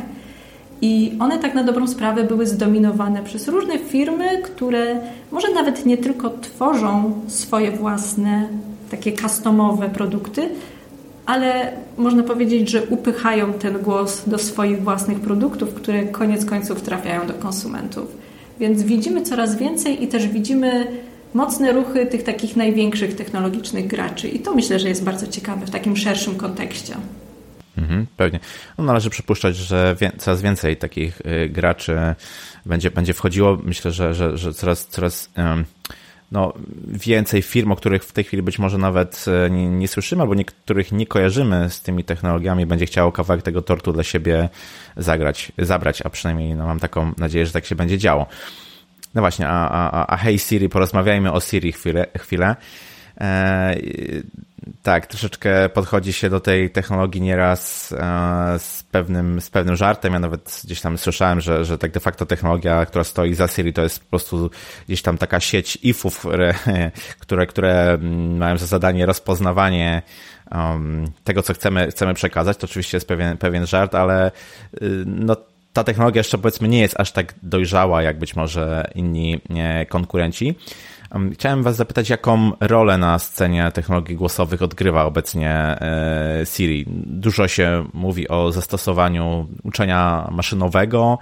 I 0.82 1.12
one 1.18 1.38
tak 1.38 1.54
na 1.54 1.64
dobrą 1.64 1.86
sprawę 1.86 2.24
były 2.24 2.46
zdominowane 2.46 3.22
przez 3.22 3.48
różne 3.48 3.78
firmy, 3.78 4.42
które 4.42 5.00
może 5.32 5.54
nawet 5.54 5.86
nie 5.86 5.98
tylko 5.98 6.30
tworzą 6.30 7.12
swoje 7.26 7.70
własne, 7.70 8.48
takie 8.90 9.12
customowe 9.12 9.88
produkty, 9.88 10.48
ale 11.26 11.72
można 11.98 12.22
powiedzieć, 12.22 12.70
że 12.70 12.82
upychają 12.82 13.52
ten 13.52 13.78
głos 13.78 14.22
do 14.26 14.38
swoich 14.38 14.82
własnych 14.82 15.20
produktów, 15.20 15.74
które 15.74 16.04
koniec 16.04 16.44
końców 16.44 16.82
trafiają 16.82 17.26
do 17.26 17.34
konsumentów. 17.34 18.16
Więc 18.60 18.82
widzimy 18.82 19.22
coraz 19.22 19.56
więcej 19.56 20.04
i 20.04 20.08
też 20.08 20.28
widzimy 20.28 20.86
mocne 21.34 21.72
ruchy 21.72 22.06
tych 22.06 22.22
takich 22.22 22.56
największych 22.56 23.16
technologicznych 23.16 23.86
graczy. 23.86 24.28
I 24.28 24.40
to 24.40 24.54
myślę, 24.54 24.78
że 24.78 24.88
jest 24.88 25.04
bardzo 25.04 25.26
ciekawe 25.26 25.66
w 25.66 25.70
takim 25.70 25.96
szerszym 25.96 26.34
kontekście. 26.34 26.94
Mhm, 27.78 28.06
pewnie. 28.16 28.40
No, 28.78 28.84
należy 28.84 29.10
przypuszczać, 29.10 29.56
że 29.56 29.96
wie, 30.00 30.12
coraz 30.18 30.42
więcej 30.42 30.76
takich 30.76 31.20
y, 31.20 31.48
graczy 31.48 31.98
będzie, 32.66 32.90
będzie 32.90 33.14
wchodziło. 33.14 33.58
Myślę, 33.64 33.92
że, 33.92 34.14
że, 34.14 34.38
że 34.38 34.54
coraz, 34.54 34.86
coraz 34.86 35.30
no, 36.32 36.52
więcej 36.86 37.42
firm, 37.42 37.72
o 37.72 37.76
których 37.76 38.04
w 38.04 38.12
tej 38.12 38.24
chwili 38.24 38.42
być 38.42 38.58
może 38.58 38.78
nawet 38.78 39.24
e, 39.46 39.50
nie, 39.50 39.68
nie, 39.68 39.88
słyszymy, 39.88 40.22
albo 40.22 40.34
niektórych 40.34 40.92
nie 40.92 41.06
kojarzymy 41.06 41.70
z 41.70 41.80
tymi 41.80 42.04
technologiami, 42.04 42.66
będzie 42.66 42.86
chciało 42.86 43.12
kawałek 43.12 43.42
tego 43.42 43.62
tortu 43.62 43.92
dla 43.92 44.02
siebie 44.02 44.48
zagrać, 44.96 45.52
zabrać, 45.58 46.02
a 46.02 46.10
przynajmniej 46.10 46.54
no, 46.54 46.66
mam 46.66 46.80
taką 46.80 47.12
nadzieję, 47.18 47.46
że 47.46 47.52
tak 47.52 47.66
się 47.66 47.74
będzie 47.74 47.98
działo. 47.98 48.26
No 49.14 49.20
właśnie, 49.20 49.48
a, 49.48 49.68
a, 49.68 50.06
a 50.06 50.16
hej 50.16 50.38
Siri, 50.38 50.68
porozmawiajmy 50.68 51.32
o 51.32 51.40
Siri 51.40 51.72
chwilę. 51.72 52.06
chwilę. 52.18 52.56
E, 53.20 53.76
tak, 54.82 55.06
troszeczkę 55.06 55.68
podchodzi 55.68 56.12
się 56.12 56.30
do 56.30 56.40
tej 56.40 56.70
technologii 56.70 57.20
nieraz 57.20 57.92
e, 57.92 58.58
z 58.58 58.82
pewnym, 58.82 59.40
z 59.40 59.50
pewnym 59.50 59.76
żartem. 59.76 60.12
Ja 60.12 60.18
nawet 60.18 60.60
gdzieś 60.64 60.80
tam 60.80 60.98
słyszałem, 60.98 61.40
że, 61.40 61.64
że 61.64 61.78
tak 61.78 61.90
de 61.90 62.00
facto 62.00 62.26
technologia, 62.26 62.86
która 62.86 63.04
stoi 63.04 63.34
za 63.34 63.48
Siri, 63.48 63.72
to 63.72 63.82
jest 63.82 64.00
po 64.00 64.10
prostu 64.10 64.50
gdzieś 64.86 65.02
tam 65.02 65.18
taka 65.18 65.40
sieć 65.40 65.78
ifów, 65.82 66.18
które, 66.18 66.54
które, 67.22 67.46
które 67.46 67.98
mają 68.38 68.58
za 68.58 68.66
zadanie 68.66 69.06
rozpoznawanie 69.06 70.02
um, 70.52 71.04
tego, 71.24 71.42
co 71.42 71.54
chcemy, 71.54 71.90
chcemy 71.90 72.14
przekazać. 72.14 72.56
To 72.56 72.64
oczywiście 72.64 72.96
jest 72.96 73.08
pewien, 73.08 73.36
pewien 73.36 73.66
żart, 73.66 73.94
ale 73.94 74.30
y, 74.82 75.04
no, 75.06 75.36
ta 75.72 75.84
technologia 75.84 76.20
jeszcze 76.20 76.38
powiedzmy 76.38 76.68
nie 76.68 76.80
jest 76.80 77.00
aż 77.00 77.12
tak 77.12 77.34
dojrzała, 77.42 78.02
jak 78.02 78.18
być 78.18 78.36
może 78.36 78.90
inni 78.94 79.40
konkurenci. 79.88 80.54
Chciałem 81.32 81.62
Was 81.62 81.76
zapytać, 81.76 82.10
jaką 82.10 82.52
rolę 82.60 82.98
na 82.98 83.18
scenie 83.18 83.70
technologii 83.74 84.16
głosowych 84.16 84.62
odgrywa 84.62 85.04
obecnie 85.04 85.50
e, 85.50 86.42
Siri. 86.44 86.84
Dużo 87.06 87.48
się 87.48 87.84
mówi 87.94 88.28
o 88.28 88.52
zastosowaniu 88.52 89.46
uczenia 89.62 90.28
maszynowego. 90.30 91.18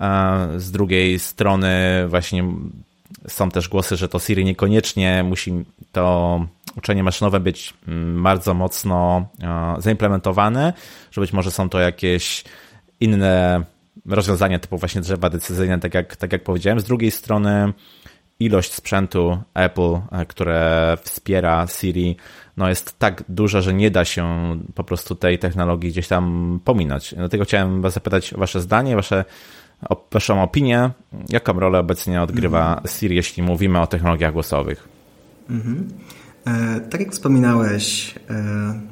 E, 0.00 0.48
z 0.56 0.70
drugiej 0.70 1.18
strony, 1.18 2.04
właśnie 2.08 2.44
są 3.28 3.50
też 3.50 3.68
głosy, 3.68 3.96
że 3.96 4.08
to 4.08 4.18
Siri 4.18 4.44
niekoniecznie 4.44 5.22
musi 5.22 5.52
to 5.92 6.46
uczenie 6.76 7.02
maszynowe 7.02 7.40
być 7.40 7.74
bardzo 8.16 8.54
mocno 8.54 9.26
e, 9.42 9.74
zaimplementowane, 9.78 10.72
że 11.10 11.20
być 11.20 11.32
może 11.32 11.50
są 11.50 11.68
to 11.68 11.80
jakieś 11.80 12.44
inne 13.00 13.64
rozwiązania 14.06 14.58
typu 14.58 14.78
właśnie 14.78 15.00
drzewa 15.00 15.30
decyzyjne, 15.30 15.78
tak 15.78 15.94
jak, 15.94 16.16
tak 16.16 16.32
jak 16.32 16.44
powiedziałem. 16.44 16.80
Z 16.80 16.84
drugiej 16.84 17.10
strony 17.10 17.72
ilość 18.40 18.72
sprzętu 18.72 19.38
Apple, 19.54 19.98
e, 20.12 20.26
które 20.26 20.96
wspiera 21.02 21.66
Siri, 21.66 22.16
no 22.56 22.68
jest 22.68 22.98
tak 22.98 23.24
duża, 23.28 23.60
że 23.60 23.74
nie 23.74 23.90
da 23.90 24.04
się 24.04 24.26
po 24.74 24.84
prostu 24.84 25.14
tej 25.14 25.38
technologii 25.38 25.90
gdzieś 25.90 26.08
tam 26.08 26.60
pominąć. 26.64 27.14
Dlatego 27.14 27.44
chciałem 27.44 27.82
Was 27.82 27.94
zapytać 27.94 28.34
o 28.34 28.38
Wasze 28.38 28.60
zdanie, 28.60 28.96
Wasze, 28.96 29.24
o, 29.88 30.08
Waszą 30.12 30.42
opinię, 30.42 30.90
jaką 31.28 31.52
rolę 31.52 31.78
obecnie 31.78 32.22
odgrywa 32.22 32.68
mhm. 32.68 32.86
Siri, 32.88 33.16
jeśli 33.16 33.42
mówimy 33.42 33.80
o 33.80 33.86
technologiach 33.86 34.32
głosowych. 34.32 34.88
Mhm. 35.50 35.88
E, 36.46 36.80
tak 36.80 37.00
jak 37.00 37.12
wspominałeś, 37.12 38.14
e, 38.30 38.91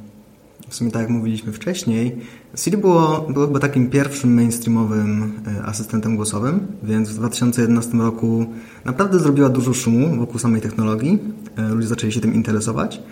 w 0.70 0.74
sumie 0.74 0.90
tak 0.90 1.02
jak 1.02 1.10
mówiliśmy 1.10 1.52
wcześniej, 1.52 2.16
Siri 2.56 2.76
było, 2.76 3.26
było 3.30 3.46
chyba 3.46 3.58
takim 3.58 3.90
pierwszym 3.90 4.34
mainstreamowym 4.34 5.32
e, 5.58 5.62
asystentem 5.62 6.16
głosowym, 6.16 6.66
więc 6.82 7.08
w 7.08 7.14
2011 7.14 7.98
roku 7.98 8.46
naprawdę 8.84 9.18
zrobiła 9.18 9.48
dużo 9.48 9.74
szumu 9.74 10.16
wokół 10.16 10.38
samej 10.38 10.60
technologii. 10.60 11.18
E, 11.56 11.68
ludzie 11.68 11.88
zaczęli 11.88 12.12
się 12.12 12.20
tym 12.20 12.34
interesować. 12.34 13.02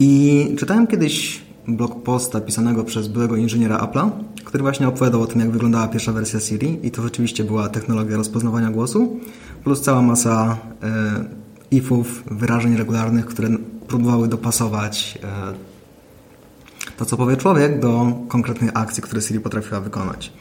I 0.00 0.44
czytałem 0.58 0.86
kiedyś 0.86 1.42
blog 1.68 2.02
posta 2.02 2.40
pisanego 2.40 2.84
przez 2.84 3.08
byłego 3.08 3.36
inżyniera 3.36 3.78
Apple'a, 3.78 4.10
który 4.44 4.62
właśnie 4.62 4.88
opowiadał 4.88 5.22
o 5.22 5.26
tym, 5.26 5.40
jak 5.40 5.50
wyglądała 5.50 5.88
pierwsza 5.88 6.12
wersja 6.12 6.40
Siri 6.40 6.78
i 6.82 6.90
to 6.90 7.02
rzeczywiście 7.02 7.44
była 7.44 7.68
technologia 7.68 8.16
rozpoznawania 8.16 8.70
głosu, 8.70 9.20
plus 9.64 9.80
cała 9.80 10.02
masa 10.02 10.58
e, 10.82 11.24
ifów, 11.70 12.24
wyrażeń 12.30 12.76
regularnych, 12.76 13.26
które 13.26 13.48
próbowały 13.88 14.28
dopasować 14.28 15.18
e, 15.24 16.96
to, 16.96 17.04
co 17.04 17.16
powie 17.16 17.36
człowiek, 17.36 17.80
do 17.80 18.12
konkretnych 18.28 18.70
akcji, 18.74 19.02
które 19.02 19.22
Siri 19.22 19.40
potrafiła 19.40 19.80
wykonać. 19.80 20.32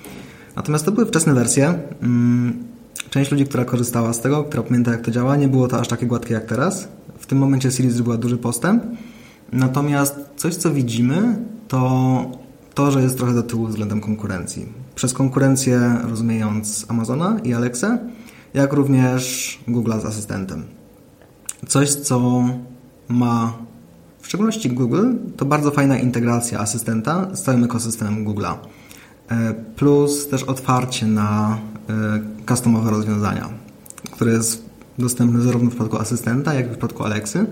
Natomiast 0.56 0.86
to 0.86 0.92
były 0.92 1.08
wczesne 1.08 1.34
wersje. 1.34 1.80
Mm, 2.02 2.64
część 3.10 3.32
ludzi, 3.32 3.46
która 3.46 3.66
korzystała 3.66 4.14
z 4.14 4.22
tego, 4.22 4.44
która 4.44 4.64
pamięta, 4.64 4.92
jak 4.92 5.02
to 5.02 5.12
działa, 5.12 5.36
nie 5.36 5.48
było 5.48 5.68
to 5.68 5.80
aż 5.80 5.88
takie 5.88 6.06
gładkie 6.06 6.34
jak 6.34 6.46
teraz. 6.46 6.88
W 7.20 7.26
tym 7.26 7.38
momencie 7.38 7.72
Siri 7.72 7.90
zrobiła 7.90 8.18
duży 8.18 8.38
postęp. 8.38 8.84
Natomiast 9.52 10.16
coś, 10.36 10.56
co 10.56 10.74
widzimy, 10.74 11.38
to 11.68 12.32
to, 12.74 12.92
że 12.92 13.02
jest 13.02 13.18
trochę 13.18 13.34
do 13.34 13.44
tyłu 13.44 13.68
względem 13.68 14.02
konkurencji. 14.02 14.66
Przez 14.96 15.14
konkurencję 15.14 15.98
rozumiejąc 16.04 16.86
Amazona 16.88 17.40
i 17.44 17.54
Alexa, 17.54 17.98
jak 18.54 18.74
również 18.74 19.60
Google 19.68 19.92
z 20.02 20.06
asystentem. 20.06 20.64
Coś, 21.68 21.90
co 21.90 22.44
ma 23.10 23.54
w 24.22 24.28
szczególności 24.28 24.70
Google, 24.70 25.14
to 25.38 25.46
bardzo 25.46 25.72
fajna 25.72 25.98
integracja 26.00 26.60
asystenta 26.60 27.36
z 27.36 27.42
całym 27.42 27.64
ekosystemem 27.64 28.26
Google'a. 28.26 28.54
E, 29.30 29.54
plus 29.54 30.28
też 30.28 30.44
otwarcie 30.44 31.06
na 31.06 31.58
e, 31.90 32.20
customowe 32.50 32.92
rozwiązania, 32.92 33.50
które 34.12 34.32
jest 34.32 34.66
dostępne 35.00 35.42
zarówno 35.42 35.70
w 35.70 35.74
przypadku 35.74 35.98
asystenta, 35.98 36.54
jak 36.54 36.66
i 36.66 36.68
w 36.68 36.72
przypadku 36.72 37.04
Alexy. 37.04 37.46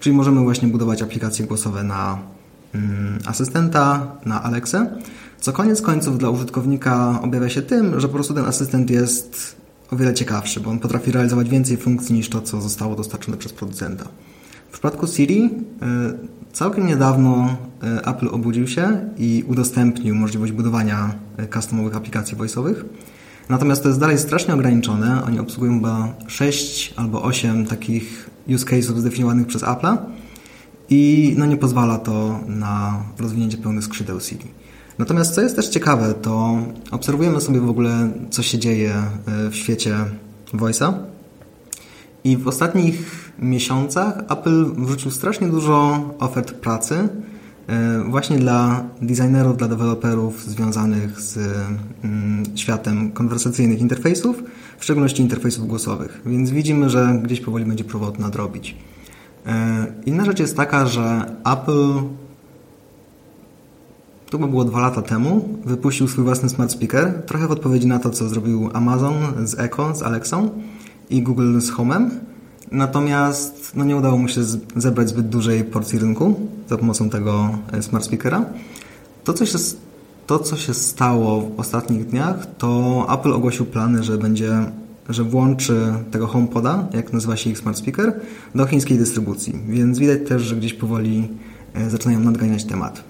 Czyli 0.00 0.16
możemy 0.16 0.40
właśnie 0.40 0.68
budować 0.68 1.02
aplikacje 1.02 1.46
głosowe 1.46 1.84
na 1.84 2.18
mm, 2.74 3.18
asystenta, 3.26 4.06
na 4.26 4.42
Alexę, 4.42 4.98
co 5.40 5.52
koniec 5.52 5.82
końców 5.82 6.18
dla 6.18 6.30
użytkownika 6.30 7.18
objawia 7.22 7.48
się 7.48 7.62
tym, 7.62 8.00
że 8.00 8.08
po 8.08 8.14
prostu 8.14 8.34
ten 8.34 8.44
asystent 8.44 8.90
jest 8.90 9.56
o 9.90 9.96
wiele 9.96 10.14
ciekawszy, 10.14 10.60
bo 10.60 10.70
on 10.70 10.78
potrafi 10.78 11.12
realizować 11.12 11.48
więcej 11.48 11.76
funkcji 11.76 12.14
niż 12.14 12.28
to, 12.28 12.42
co 12.42 12.60
zostało 12.60 12.96
dostarczone 12.96 13.36
przez 13.36 13.52
producenta. 13.52 14.04
W 14.70 14.72
przypadku 14.72 15.06
Siri 15.06 15.44
y, 15.44 15.50
całkiem 16.52 16.86
niedawno 16.86 17.56
y, 17.84 18.06
Apple 18.06 18.28
obudził 18.28 18.68
się 18.68 19.08
i 19.18 19.44
udostępnił 19.48 20.14
możliwość 20.14 20.52
budowania 20.52 21.14
y, 21.40 21.48
customowych 21.48 21.96
aplikacji 21.96 22.36
voice'owych. 22.36 22.74
Natomiast 23.48 23.82
to 23.82 23.88
jest 23.88 24.00
dalej 24.00 24.18
strasznie 24.18 24.54
ograniczone. 24.54 25.24
Oni 25.24 25.38
obsługują 25.38 25.74
chyba 25.74 26.14
6 26.26 26.94
albo 26.96 27.22
8 27.22 27.66
takich 27.66 28.30
use 28.54 28.64
cases 28.64 28.96
zdefiniowanych 28.96 29.46
przez 29.46 29.62
Apple 29.62 29.96
i 30.90 31.34
no 31.38 31.46
nie 31.46 31.56
pozwala 31.56 31.98
to 31.98 32.40
na 32.46 33.02
rozwinięcie 33.18 33.56
pełnych 33.56 33.84
skrzydeł 33.84 34.20
Siri. 34.20 34.46
Natomiast 34.98 35.34
co 35.34 35.40
jest 35.40 35.56
też 35.56 35.68
ciekawe, 35.68 36.14
to 36.14 36.58
obserwujemy 36.90 37.40
sobie 37.40 37.60
w 37.60 37.70
ogóle, 37.70 38.10
co 38.30 38.42
się 38.42 38.58
dzieje 38.58 38.94
e, 38.94 39.50
w 39.50 39.56
świecie 39.56 39.96
Voice'a. 40.54 40.92
I 42.24 42.36
w 42.36 42.48
ostatnich 42.48 43.30
miesiącach 43.38 44.24
Apple 44.28 44.74
wrzucił 44.74 45.10
strasznie 45.10 45.48
dużo 45.48 46.00
ofert 46.18 46.52
pracy 46.52 47.08
e, 47.66 48.04
właśnie 48.08 48.38
dla 48.38 48.84
designerów, 49.02 49.56
dla 49.56 49.68
deweloperów 49.68 50.44
związanych 50.44 51.20
z 51.20 51.38
mm, 52.04 52.42
światem 52.54 53.12
konwersacyjnych 53.12 53.80
interfejsów, 53.80 54.42
w 54.78 54.84
szczególności 54.84 55.22
interfejsów 55.22 55.66
głosowych. 55.66 56.20
Więc 56.26 56.50
widzimy, 56.50 56.90
że 56.90 57.20
gdzieś 57.22 57.40
powoli 57.40 57.64
będzie 57.64 57.84
próbował 57.84 58.12
to 58.12 58.22
nadrobić. 58.22 58.76
E, 59.46 59.86
inna 60.06 60.24
rzecz 60.24 60.40
jest 60.40 60.56
taka, 60.56 60.86
że 60.86 61.36
Apple 61.52 61.92
to 64.30 64.38
by 64.38 64.48
było 64.48 64.64
dwa 64.64 64.80
lata 64.80 65.02
temu, 65.02 65.58
wypuścił 65.64 66.08
swój 66.08 66.24
własny 66.24 66.48
smart 66.48 66.72
speaker, 66.72 67.22
trochę 67.26 67.46
w 67.46 67.50
odpowiedzi 67.50 67.86
na 67.86 67.98
to, 67.98 68.10
co 68.10 68.28
zrobił 68.28 68.70
Amazon 68.72 69.14
z 69.44 69.58
Echo, 69.58 69.94
z 69.94 70.02
Alexą 70.02 70.50
i 71.10 71.22
Google 71.22 71.60
z 71.60 71.72
Home'em. 71.72 72.10
Natomiast 72.72 73.72
no, 73.76 73.84
nie 73.84 73.96
udało 73.96 74.18
mu 74.18 74.28
się 74.28 74.40
zebrać 74.76 75.08
zbyt 75.08 75.28
dużej 75.28 75.64
porcji 75.64 75.98
rynku 75.98 76.34
za 76.68 76.78
pomocą 76.78 77.10
tego 77.10 77.58
e, 77.72 77.82
smart 77.82 78.04
speakera. 78.04 78.44
To, 79.24 79.32
co 79.32 79.46
się, 79.46 79.58
to, 80.26 80.38
co 80.38 80.56
się 80.56 80.74
stało 80.74 81.40
w 81.40 81.60
ostatnich 81.60 82.06
dniach, 82.06 82.46
to 82.58 83.06
Apple 83.14 83.32
ogłosił 83.32 83.66
plany, 83.66 84.02
że 84.02 84.18
będzie 84.18 84.64
że 85.08 85.24
włączy 85.24 85.92
tego 86.10 86.26
HomePoda, 86.26 86.88
jak 86.92 87.12
nazywa 87.12 87.36
się 87.36 87.50
ich 87.50 87.58
smart 87.58 87.78
speaker, 87.78 88.20
do 88.54 88.66
chińskiej 88.66 88.98
dystrybucji. 88.98 89.60
Więc 89.68 89.98
widać 89.98 90.18
też, 90.28 90.42
że 90.42 90.56
gdzieś 90.56 90.74
powoli 90.74 91.28
e, 91.74 91.90
zaczynają 91.90 92.20
nadganiać 92.20 92.64
temat. 92.64 93.09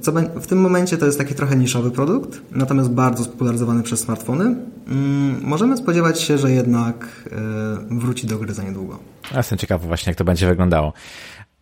Co 0.00 0.12
w 0.40 0.46
tym 0.46 0.60
momencie 0.60 0.98
to 0.98 1.06
jest 1.06 1.18
taki 1.18 1.34
trochę 1.34 1.56
niszowy 1.56 1.90
produkt, 1.90 2.40
natomiast 2.50 2.90
bardzo 2.90 3.24
spopularyzowany 3.24 3.82
przez 3.82 4.00
smartfony. 4.00 4.56
Mm, 4.88 5.40
możemy 5.44 5.76
spodziewać 5.76 6.20
się, 6.20 6.38
że 6.38 6.50
jednak 6.50 7.28
e, 7.90 7.98
wróci 7.98 8.26
do 8.26 8.38
gry 8.38 8.54
za 8.54 8.62
niedługo. 8.62 8.98
Ja 9.30 9.36
jestem 9.36 9.58
ciekawy 9.58 9.86
właśnie, 9.86 10.10
jak 10.10 10.18
to 10.18 10.24
będzie 10.24 10.46
wyglądało. 10.46 10.92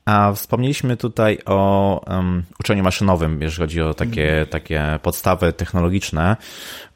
A 0.04 0.32
wspomnieliśmy 0.32 0.96
tutaj 0.96 1.38
o 1.46 2.00
um, 2.06 2.42
uczeniu 2.60 2.82
maszynowym, 2.82 3.42
jeżeli 3.42 3.62
chodzi 3.62 3.82
o 3.82 3.94
takie, 3.94 4.32
mm. 4.32 4.46
takie 4.46 4.98
podstawy 5.02 5.52
technologiczne, 5.52 6.36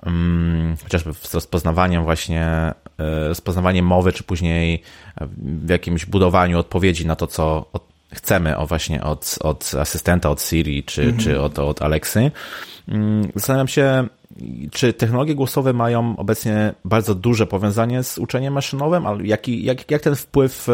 um, 0.07 0.77
chociażby 0.83 1.15
z 1.15 1.35
rozpoznawaniem 1.35 2.05
właśnie, 2.05 2.45
e, 2.99 3.29
rozpoznawaniem 3.29 3.87
mowy, 3.87 4.13
czy 4.13 4.23
później 4.23 4.83
w 5.41 5.69
jakimś 5.69 6.07
budowaniu 6.07 6.59
odpowiedzi 6.59 7.07
na 7.07 7.17
to, 7.17 7.27
co 7.27 7.71
chcemy 8.15 8.57
o 8.57 8.67
właśnie 8.67 9.05
od, 9.05 9.39
od 9.41 9.73
asystenta, 9.81 10.31
od 10.31 10.43
Siri 10.43 10.85
czy, 10.85 11.03
mhm. 11.03 11.19
czy 11.19 11.41
od, 11.41 11.59
od 11.59 11.83
Alexy. 11.83 12.31
Mm, 12.89 13.29
zastanawiam 13.35 13.69
się, 13.69 14.09
czy 14.71 14.93
technologie 14.93 15.35
głosowe 15.35 15.73
mają 15.73 16.17
obecnie 16.17 16.75
bardzo 16.85 17.15
duże 17.15 17.47
powiązanie 17.47 18.03
z 18.03 18.19
uczeniem 18.19 18.55
maszynowym, 18.55 19.07
ale 19.07 19.27
jaki, 19.27 19.65
jak, 19.65 19.91
jak, 19.91 20.03
ten 20.03 20.17
wpływ, 20.17 20.69
e, 20.69 20.73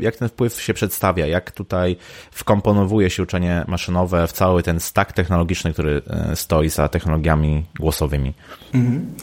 jak 0.00 0.16
ten 0.16 0.28
wpływ 0.28 0.60
się 0.62 0.74
przedstawia, 0.74 1.26
jak 1.26 1.50
tutaj 1.50 1.96
wkomponowuje 2.30 3.10
się 3.10 3.22
uczenie 3.22 3.64
maszynowe 3.68 4.26
w 4.26 4.32
cały 4.32 4.62
ten 4.62 4.80
stack 4.80 5.12
technologiczny, 5.12 5.72
który 5.72 6.02
e, 6.06 6.36
stoi 6.36 6.68
za 6.68 6.88
technologiami 6.88 7.64
głosowymi? 7.80 8.34
Mhm. 8.74 9.14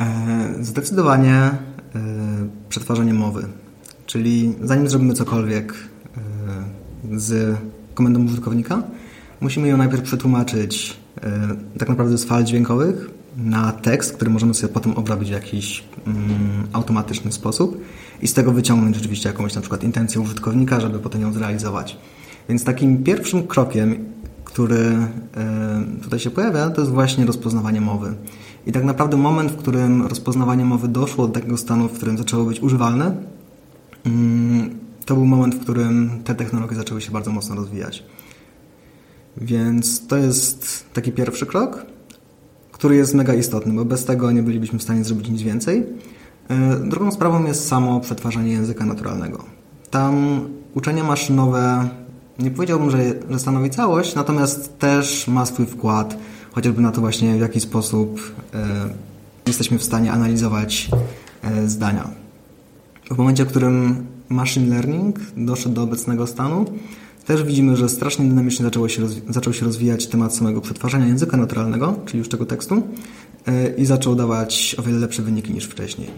E, 0.00 0.64
zdecydowanie 0.64 1.50
przetwarzanie 2.68 3.14
mowy. 3.14 3.48
Czyli 4.06 4.54
zanim 4.60 4.88
zrobimy 4.88 5.14
cokolwiek 5.14 5.74
z 7.16 7.58
komendą 7.94 8.24
użytkownika, 8.24 8.82
musimy 9.40 9.68
ją 9.68 9.76
najpierw 9.76 10.02
przetłumaczyć 10.02 10.96
tak 11.78 11.88
naprawdę 11.88 12.18
z 12.18 12.24
fal 12.24 12.44
dźwiękowych 12.44 13.10
na 13.36 13.72
tekst, 13.72 14.12
który 14.12 14.30
możemy 14.30 14.54
sobie 14.54 14.72
potem 14.72 14.92
obrobić 14.92 15.28
w 15.28 15.32
jakiś 15.32 15.84
mm, 16.06 16.20
automatyczny 16.72 17.32
sposób 17.32 17.80
i 18.22 18.28
z 18.28 18.34
tego 18.34 18.52
wyciągnąć 18.52 18.96
rzeczywiście 18.96 19.28
jakąś 19.28 19.54
na 19.54 19.60
przykład 19.60 19.84
intencję 19.84 20.20
użytkownika, 20.20 20.80
żeby 20.80 20.98
potem 20.98 21.20
ją 21.20 21.32
zrealizować. 21.32 21.98
Więc 22.48 22.64
takim 22.64 23.04
pierwszym 23.04 23.46
krokiem, 23.46 24.04
który 24.44 24.96
tutaj 26.02 26.18
się 26.18 26.30
pojawia, 26.30 26.70
to 26.70 26.80
jest 26.80 26.92
właśnie 26.92 27.26
rozpoznawanie 27.26 27.80
mowy. 27.80 28.14
I 28.66 28.72
tak 28.72 28.84
naprawdę 28.84 29.16
moment, 29.16 29.52
w 29.52 29.56
którym 29.56 30.06
rozpoznawanie 30.06 30.64
mowy 30.64 30.88
doszło 30.88 31.26
do 31.26 31.32
takiego 31.32 31.56
stanu, 31.56 31.88
w 31.88 31.92
którym 31.92 32.18
zaczęło 32.18 32.44
być 32.44 32.60
używalne, 32.60 33.16
mm, 34.06 34.70
to 35.10 35.14
był 35.14 35.26
moment, 35.26 35.54
w 35.54 35.60
którym 35.60 36.22
te 36.24 36.34
technologie 36.34 36.76
zaczęły 36.76 37.00
się 37.00 37.10
bardzo 37.10 37.30
mocno 37.32 37.54
rozwijać. 37.54 38.04
Więc 39.36 40.06
to 40.06 40.16
jest 40.16 40.84
taki 40.92 41.12
pierwszy 41.12 41.46
krok, 41.46 41.86
który 42.72 42.96
jest 42.96 43.14
mega 43.14 43.34
istotny, 43.34 43.72
bo 43.72 43.84
bez 43.84 44.04
tego 44.04 44.32
nie 44.32 44.42
bylibyśmy 44.42 44.78
w 44.78 44.82
stanie 44.82 45.04
zrobić 45.04 45.28
nic 45.28 45.42
więcej. 45.42 45.86
E, 46.48 46.76
drugą 46.76 47.12
sprawą 47.12 47.46
jest 47.46 47.68
samo 47.68 48.00
przetwarzanie 48.00 48.52
języka 48.52 48.86
naturalnego. 48.86 49.44
Tam 49.90 50.40
uczenie 50.74 51.04
maszynowe, 51.04 51.88
nie 52.38 52.50
powiedziałbym, 52.50 52.90
że, 52.90 52.98
że 53.30 53.38
stanowi 53.38 53.70
całość, 53.70 54.14
natomiast 54.14 54.78
też 54.78 55.28
ma 55.28 55.46
swój 55.46 55.66
wkład, 55.66 56.16
chociażby 56.52 56.82
na 56.82 56.92
to 56.92 57.00
właśnie, 57.00 57.36
w 57.36 57.40
jaki 57.40 57.60
sposób 57.60 58.32
e, 58.54 58.88
jesteśmy 59.46 59.78
w 59.78 59.84
stanie 59.84 60.12
analizować 60.12 60.90
e, 61.42 61.68
zdania. 61.68 62.10
W 63.10 63.18
momencie, 63.18 63.44
w 63.44 63.48
którym 63.48 64.06
machine 64.30 64.68
learning 64.68 65.18
doszedł 65.36 65.74
do 65.74 65.82
obecnego 65.82 66.26
stanu, 66.26 66.64
też 67.26 67.42
widzimy, 67.42 67.76
że 67.76 67.88
strasznie 67.88 68.28
dynamicznie 68.28 68.64
zaczęło 68.64 68.88
się 68.88 69.08
zaczął 69.28 69.52
się 69.52 69.64
rozwijać 69.64 70.06
temat 70.06 70.36
samego 70.36 70.60
przetwarzania 70.60 71.06
języka 71.06 71.36
naturalnego, 71.36 71.96
czyli 72.06 72.18
już 72.18 72.28
tego 72.28 72.46
tekstu 72.46 72.82
i 73.76 73.86
zaczął 73.86 74.14
dawać 74.14 74.76
o 74.78 74.82
wiele 74.82 74.98
lepsze 74.98 75.22
wyniki 75.22 75.52
niż 75.52 75.64
wcześniej. 75.64 76.10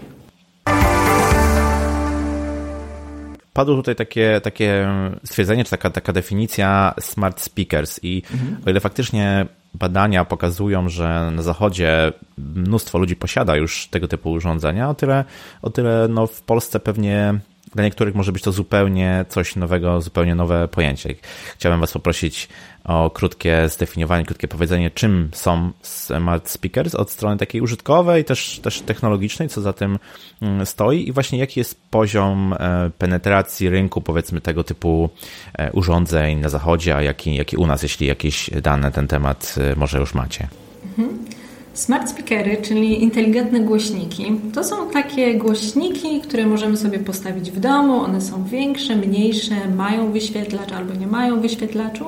Padło 3.53 3.75
tutaj 3.75 3.95
takie, 3.95 4.41
takie 4.43 4.87
stwierdzenie, 5.23 5.63
czy 5.63 5.71
taka, 5.71 5.89
taka 5.89 6.13
definicja 6.13 6.93
smart 6.99 7.41
speakers 7.41 7.99
i 8.03 8.23
mhm. 8.33 8.57
o 8.65 8.69
ile 8.69 8.79
faktycznie 8.79 9.45
badania 9.73 10.25
pokazują, 10.25 10.89
że 10.89 11.31
na 11.35 11.41
zachodzie 11.41 12.13
mnóstwo 12.37 12.97
ludzi 12.97 13.15
posiada 13.15 13.55
już 13.55 13.87
tego 13.87 14.07
typu 14.07 14.31
urządzenia, 14.31 14.89
o 14.89 14.93
tyle, 14.93 15.25
o 15.61 15.69
tyle 15.69 16.07
no 16.09 16.27
w 16.27 16.41
Polsce 16.41 16.79
pewnie 16.79 17.39
dla 17.75 17.83
niektórych 17.83 18.15
może 18.15 18.31
być 18.31 18.43
to 18.43 18.51
zupełnie 18.51 19.25
coś 19.29 19.55
nowego, 19.55 20.01
zupełnie 20.01 20.35
nowe 20.35 20.67
pojęcie. 20.67 21.15
Chciałem 21.55 21.79
Was 21.79 21.91
poprosić 21.91 22.49
o 22.83 23.09
krótkie 23.09 23.69
zdefiniowanie, 23.69 24.25
krótkie 24.25 24.47
powiedzenie, 24.47 24.91
czym 24.91 25.29
są 25.33 25.71
smart 25.81 26.49
speakers 26.49 26.95
od 26.95 27.11
strony 27.11 27.37
takiej 27.37 27.61
użytkowej, 27.61 28.25
też, 28.25 28.59
też 28.59 28.81
technologicznej, 28.81 29.49
co 29.49 29.61
za 29.61 29.73
tym 29.73 29.99
mm, 30.41 30.65
stoi 30.65 31.07
i 31.07 31.11
właśnie 31.11 31.39
jaki 31.39 31.59
jest 31.59 31.81
poziom 31.89 32.53
e, 32.59 32.91
penetracji 32.97 33.69
rynku, 33.69 34.01
powiedzmy, 34.01 34.41
tego 34.41 34.63
typu 34.63 35.09
e, 35.53 35.71
urządzeń 35.71 36.39
na 36.39 36.49
zachodzie, 36.49 36.95
a 36.95 37.01
jaki, 37.01 37.35
jaki 37.35 37.57
u 37.57 37.67
nas, 37.67 37.83
jeśli 37.83 38.07
jakieś 38.07 38.49
dane 38.49 38.91
ten 38.91 39.07
temat 39.07 39.55
e, 39.57 39.75
może 39.75 39.99
już 39.99 40.13
macie. 40.13 40.47
Mhm. 40.85 41.42
Smart 41.73 42.09
speakery, 42.09 42.57
czyli 42.61 43.03
inteligentne 43.03 43.59
głośniki, 43.59 44.25
to 44.53 44.63
są 44.63 44.89
takie 44.89 45.37
głośniki, 45.37 46.21
które 46.21 46.45
możemy 46.45 46.77
sobie 46.77 46.99
postawić 46.99 47.51
w 47.51 47.59
domu. 47.59 47.93
One 47.93 48.21
są 48.21 48.43
większe, 48.43 48.95
mniejsze, 48.95 49.55
mają 49.75 50.11
wyświetlacz 50.11 50.71
albo 50.71 50.93
nie 50.93 51.07
mają 51.07 51.41
wyświetlaczu. 51.41 52.05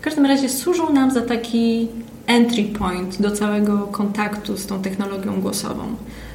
W 0.00 0.02
każdym 0.02 0.26
razie 0.26 0.48
służą 0.48 0.92
nam 0.92 1.10
za 1.10 1.20
taki 1.20 1.88
entry 2.26 2.64
point 2.64 3.22
do 3.22 3.30
całego 3.30 3.78
kontaktu 3.78 4.56
z 4.56 4.66
tą 4.66 4.82
technologią 4.82 5.40
głosową. 5.40 5.82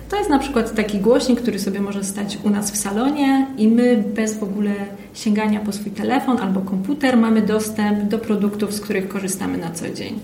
To 0.10 0.17
jest 0.17 0.29
na 0.29 0.39
przykład 0.39 0.75
taki 0.75 1.00
głośnik, 1.00 1.41
który 1.41 1.60
sobie 1.60 1.81
może 1.81 2.03
stać 2.03 2.38
u 2.43 2.50
nas 2.50 2.72
w 2.72 2.77
salonie 2.77 3.48
i 3.57 3.67
my 3.67 4.03
bez 4.15 4.38
w 4.38 4.43
ogóle 4.43 4.72
sięgania 5.13 5.60
po 5.60 5.72
swój 5.72 5.91
telefon 5.91 6.38
albo 6.38 6.62
komputer 6.62 7.17
mamy 7.17 7.41
dostęp 7.41 8.03
do 8.03 8.19
produktów, 8.19 8.74
z 8.74 8.81
których 8.81 9.07
korzystamy 9.07 9.57
na 9.57 9.72
co 9.72 9.89
dzień. 9.89 10.19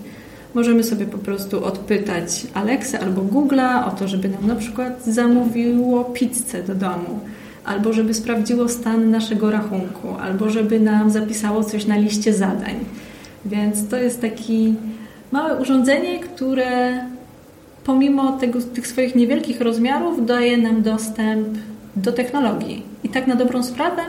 Możemy 0.54 0.84
sobie 0.84 1.06
po 1.06 1.18
prostu 1.18 1.64
odpytać 1.64 2.46
Alexa 2.54 3.00
albo 3.00 3.22
Google'a 3.22 3.88
o 3.88 3.90
to, 3.90 4.08
żeby 4.08 4.28
nam 4.28 4.46
na 4.46 4.54
przykład 4.54 5.04
zamówiło 5.04 6.04
pizzę 6.04 6.62
do 6.62 6.74
domu, 6.74 7.20
albo 7.64 7.92
żeby 7.92 8.14
sprawdziło 8.14 8.68
stan 8.68 9.10
naszego 9.10 9.50
rachunku, 9.50 10.08
albo 10.20 10.50
żeby 10.50 10.80
nam 10.80 11.10
zapisało 11.10 11.64
coś 11.64 11.86
na 11.86 11.96
liście 11.96 12.32
zadań. 12.32 12.74
Więc 13.44 13.88
to 13.88 13.96
jest 13.96 14.20
taki 14.20 14.74
małe 15.32 15.60
urządzenie, 15.60 16.20
które 16.20 16.98
pomimo 17.84 18.32
tego, 18.32 18.60
tych 18.60 18.86
swoich 18.86 19.14
niewielkich 19.14 19.60
rozmiarów 19.60 20.26
daje 20.26 20.56
nam 20.56 20.82
dostęp 20.82 21.48
do 21.96 22.12
technologii. 22.12 22.82
I 23.04 23.08
tak 23.08 23.26
na 23.26 23.34
dobrą 23.34 23.62
sprawę, 23.62 24.02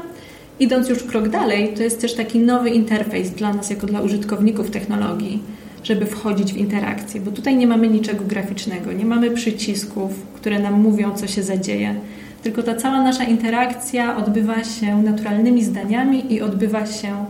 idąc 0.60 0.90
już 0.90 1.04
krok 1.04 1.30
dalej, 1.30 1.74
to 1.78 1.84
jest 1.84 2.02
też 2.02 2.14
taki 2.14 2.40
nowy 2.40 2.70
interfejs 2.70 3.30
dla 3.30 3.54
nas, 3.54 3.70
jako 3.70 3.88
dla 3.88 4.02
użytkowników 4.02 4.72
technologii 4.72 5.44
żeby 5.84 6.06
wchodzić 6.06 6.54
w 6.54 6.58
interakcję, 6.58 7.22
bo 7.22 7.32
tutaj 7.32 7.58
nie 7.58 7.68
mamy 7.68 7.88
niczego 7.88 8.26
graficznego, 8.26 8.92
nie 8.92 9.06
mamy 9.06 9.32
przycisków, 9.32 10.12
które 10.36 10.60
nam 10.60 10.82
mówią, 10.82 11.16
co 11.16 11.28
się 11.28 11.44
zadzieje, 11.44 11.96
tylko 12.44 12.64
ta 12.64 12.76
cała 12.76 13.02
nasza 13.02 13.24
interakcja 13.24 14.18
odbywa 14.18 14.64
się 14.64 15.02
naturalnymi 15.02 15.64
zdaniami 15.64 16.34
i 16.34 16.42
odbywa 16.42 16.86
się 16.86 17.26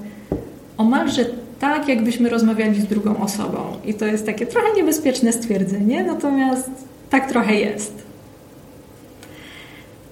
omalże 0.78 1.26
tak, 1.60 1.88
jakbyśmy 1.88 2.30
rozmawiali 2.30 2.82
z 2.82 2.86
drugą 2.86 3.18
osobą. 3.18 3.58
I 3.86 3.94
to 3.94 4.06
jest 4.06 4.26
takie 4.26 4.46
trochę 4.46 4.68
niebezpieczne 4.76 5.34
stwierdzenie, 5.34 6.04
natomiast 6.04 6.70
tak 7.10 7.30
trochę 7.30 7.56
jest. 7.56 8.04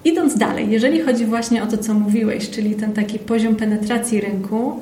Idąc 0.04 0.38
dalej, 0.38 0.70
jeżeli 0.70 1.00
chodzi 1.00 1.24
właśnie 1.26 1.62
o 1.62 1.66
to, 1.66 1.78
co 1.78 1.94
mówiłeś, 1.94 2.50
czyli 2.50 2.74
ten 2.74 2.92
taki 2.92 3.18
poziom 3.18 3.56
penetracji 3.56 4.20
rynku, 4.20 4.80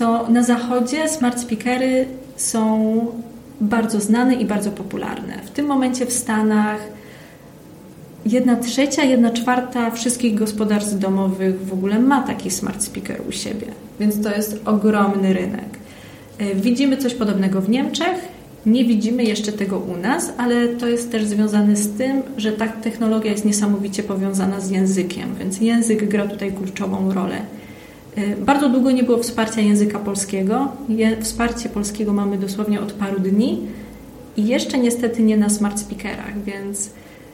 to 0.00 0.28
na 0.28 0.42
zachodzie 0.42 1.08
smart 1.08 1.40
speakery 1.40 2.06
są 2.36 3.06
bardzo 3.60 4.00
znane 4.00 4.34
i 4.34 4.44
bardzo 4.44 4.70
popularne. 4.70 5.34
W 5.44 5.50
tym 5.50 5.66
momencie 5.66 6.06
w 6.06 6.12
Stanach 6.12 6.80
jedna 8.26 8.56
trzecia, 8.56 9.02
jedna 9.02 9.30
czwarta 9.30 9.90
wszystkich 9.90 10.34
gospodarstw 10.34 10.98
domowych 10.98 11.66
w 11.66 11.72
ogóle 11.72 11.98
ma 11.98 12.22
taki 12.22 12.50
smart 12.50 12.82
speaker 12.82 13.20
u 13.28 13.32
siebie, 13.32 13.66
więc 14.00 14.22
to 14.22 14.30
jest 14.30 14.60
ogromny 14.64 15.32
rynek. 15.32 15.78
E, 16.38 16.54
widzimy 16.54 16.96
coś 16.96 17.14
podobnego 17.14 17.60
w 17.60 17.68
Niemczech, 17.68 18.28
nie 18.66 18.84
widzimy 18.84 19.24
jeszcze 19.24 19.52
tego 19.52 19.78
u 19.78 19.96
nas, 19.96 20.32
ale 20.38 20.68
to 20.68 20.88
jest 20.88 21.12
też 21.12 21.24
związane 21.24 21.76
z 21.76 21.96
tym, 21.96 22.22
że 22.36 22.52
ta 22.52 22.68
technologia 22.68 23.32
jest 23.32 23.44
niesamowicie 23.44 24.02
powiązana 24.02 24.60
z 24.60 24.70
językiem, 24.70 25.34
więc 25.38 25.60
język 25.60 26.08
gra 26.08 26.28
tutaj 26.28 26.52
kluczową 26.52 27.12
rolę. 27.12 27.59
E, 28.16 28.36
bardzo 28.36 28.68
długo 28.68 28.90
nie 28.90 29.02
było 29.02 29.18
wsparcia 29.18 29.60
języka 29.60 29.98
polskiego. 29.98 30.68
Wsparcie 31.20 31.68
polskiego 31.68 32.12
mamy 32.12 32.38
dosłownie 32.38 32.80
od 32.80 32.92
paru 32.92 33.20
dni 33.20 33.60
i 34.36 34.46
jeszcze 34.46 34.78
niestety 34.78 35.22
nie 35.22 35.36
na 35.36 35.48
smart 35.48 35.80
speakerach, 35.80 36.44
więc 36.44 36.90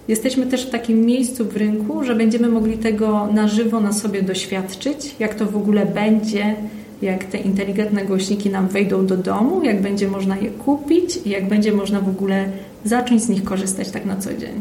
jesteśmy 0.08 0.46
też 0.46 0.66
w 0.66 0.70
takim 0.70 1.00
miejscu 1.00 1.44
w 1.44 1.56
rynku, 1.56 2.04
że 2.04 2.14
będziemy 2.14 2.48
mogli 2.48 2.78
tego 2.78 3.26
na 3.26 3.48
żywo 3.48 3.80
na 3.80 3.92
sobie 3.92 4.22
doświadczyć, 4.22 5.16
jak 5.18 5.34
to 5.34 5.46
w 5.46 5.56
ogóle 5.56 5.86
będzie, 5.86 6.54
jak 7.02 7.24
te 7.24 7.38
inteligentne 7.38 8.04
głośniki 8.04 8.50
nam 8.50 8.68
wejdą 8.68 9.06
do 9.06 9.16
domu, 9.16 9.64
jak 9.64 9.82
będzie 9.82 10.08
można 10.08 10.36
je 10.36 10.50
kupić 10.50 11.18
i 11.24 11.30
jak 11.30 11.48
będzie 11.48 11.72
można 11.72 12.00
w 12.00 12.08
ogóle 12.08 12.48
zacząć 12.84 13.22
z 13.22 13.28
nich 13.28 13.44
korzystać 13.44 13.90
tak 13.90 14.04
na 14.04 14.16
co 14.16 14.30
dzień. 14.34 14.60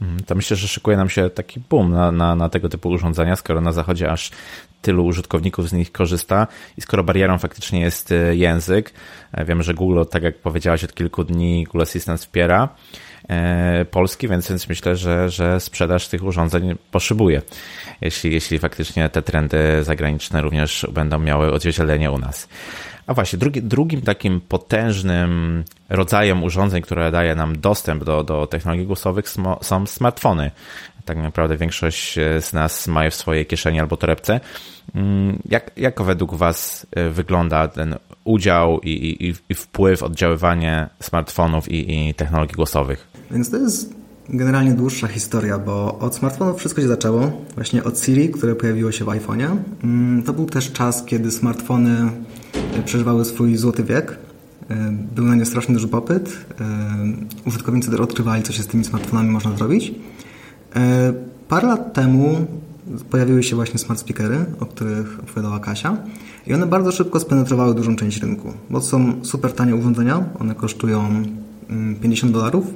Mhm, 0.00 0.20
to 0.26 0.34
myślę, 0.34 0.56
że 0.56 0.68
szykuje 0.68 0.96
nam 0.96 1.08
się 1.08 1.30
taki 1.30 1.60
boom 1.70 1.90
na, 1.90 2.12
na, 2.12 2.36
na, 2.36 2.48
tego 2.48 2.68
typu 2.68 2.88
urządzenia, 2.88 3.36
skoro 3.36 3.60
na 3.60 3.72
zachodzie 3.72 4.10
aż 4.10 4.30
tylu 4.82 5.04
użytkowników 5.06 5.68
z 5.68 5.72
nich 5.72 5.92
korzysta 5.92 6.46
i 6.76 6.80
skoro 6.80 7.04
barierą 7.04 7.38
faktycznie 7.38 7.80
jest 7.80 8.12
e, 8.12 8.36
język. 8.36 8.92
E, 9.32 9.44
wiemy, 9.44 9.62
że 9.62 9.74
Google, 9.74 10.02
tak 10.10 10.22
jak 10.22 10.38
powiedziałaś, 10.38 10.84
od 10.84 10.94
kilku 10.94 11.24
dni 11.24 11.64
Google 11.64 11.82
Assistant 11.82 12.20
wspiera 12.20 12.68
e, 13.28 13.84
polski, 13.84 14.28
więc, 14.28 14.48
więc 14.48 14.68
myślę, 14.68 14.96
że, 14.96 15.30
że 15.30 15.60
sprzedaż 15.60 16.08
tych 16.08 16.24
urządzeń 16.24 16.74
poszybuje, 16.90 17.42
jeśli, 18.00 18.32
jeśli 18.32 18.58
faktycznie 18.58 19.08
te 19.08 19.22
trendy 19.22 19.84
zagraniczne 19.84 20.42
również 20.42 20.86
będą 20.92 21.18
miały 21.18 21.52
odzwierciedlenie 21.52 22.10
u 22.10 22.18
nas. 22.18 22.48
A 23.10 23.14
właśnie, 23.14 23.38
drugi, 23.38 23.62
drugim 23.62 24.02
takim 24.02 24.40
potężnym 24.40 25.64
rodzajem 25.88 26.42
urządzeń, 26.42 26.82
które 26.82 27.10
daje 27.10 27.34
nam 27.34 27.60
dostęp 27.60 28.04
do, 28.04 28.24
do 28.24 28.46
technologii 28.46 28.86
głosowych 28.86 29.24
są 29.62 29.86
smartfony. 29.86 30.50
Tak 31.10 31.18
naprawdę 31.18 31.56
większość 31.56 32.14
z 32.40 32.52
nas 32.52 32.88
ma 32.88 33.10
w 33.10 33.14
swojej 33.14 33.46
kieszeni 33.46 33.80
albo 33.80 33.96
torebce. 33.96 34.40
Mm, 34.94 35.38
jak, 35.44 35.70
jak 35.76 36.02
według 36.02 36.34
Was 36.34 36.86
e, 36.90 37.10
wygląda 37.10 37.68
ten 37.68 37.94
udział 38.24 38.80
i, 38.80 38.90
i, 38.90 39.34
i 39.48 39.54
wpływ, 39.54 40.02
oddziaływanie 40.02 40.88
smartfonów 41.00 41.68
i, 41.68 42.08
i 42.08 42.14
technologii 42.14 42.54
głosowych? 42.54 43.08
Więc 43.30 43.50
to 43.50 43.56
jest 43.56 43.94
generalnie 44.28 44.72
dłuższa 44.72 45.08
historia, 45.08 45.58
bo 45.58 45.98
od 45.98 46.14
smartfonów 46.14 46.58
wszystko 46.58 46.80
się 46.80 46.88
zaczęło. 46.88 47.32
Właśnie 47.54 47.84
od 47.84 48.00
Siri, 48.00 48.28
które 48.28 48.54
pojawiło 48.54 48.92
się 48.92 49.04
w 49.04 49.08
iPhone'ie. 49.08 49.56
Mm, 49.84 50.22
to 50.22 50.32
był 50.32 50.46
też 50.46 50.72
czas, 50.72 51.04
kiedy 51.04 51.30
smartfony 51.30 52.10
e, 52.78 52.82
przeżywały 52.82 53.24
swój 53.24 53.56
złoty 53.56 53.84
wiek. 53.84 54.18
E, 54.70 54.92
był 55.14 55.24
na 55.24 55.34
nie 55.34 55.44
strasznie 55.44 55.74
duży 55.74 55.88
popyt. 55.88 56.44
E, 56.60 56.66
użytkownicy 57.46 57.98
odkrywali, 57.98 58.42
co 58.42 58.52
się 58.52 58.62
z 58.62 58.66
tymi 58.66 58.84
smartfonami 58.84 59.30
można 59.30 59.56
zrobić. 59.56 59.92
Parę 61.48 61.68
lat 61.68 61.92
temu 61.92 62.46
pojawiły 63.10 63.42
się 63.42 63.56
właśnie 63.56 63.78
smart 63.78 64.00
speakery, 64.00 64.44
o 64.60 64.66
których 64.66 65.18
opowiadała 65.20 65.60
Kasia. 65.60 65.96
I 66.46 66.54
one 66.54 66.66
bardzo 66.66 66.92
szybko 66.92 67.20
spenetrowały 67.20 67.74
dużą 67.74 67.96
część 67.96 68.20
rynku, 68.22 68.52
bo 68.70 68.80
są 68.80 69.24
super 69.24 69.52
tanie 69.52 69.76
urządzenia. 69.76 70.24
One 70.40 70.54
kosztują 70.54 71.22
50 72.02 72.22
mm, 72.22 72.32
dolarów 72.32 72.66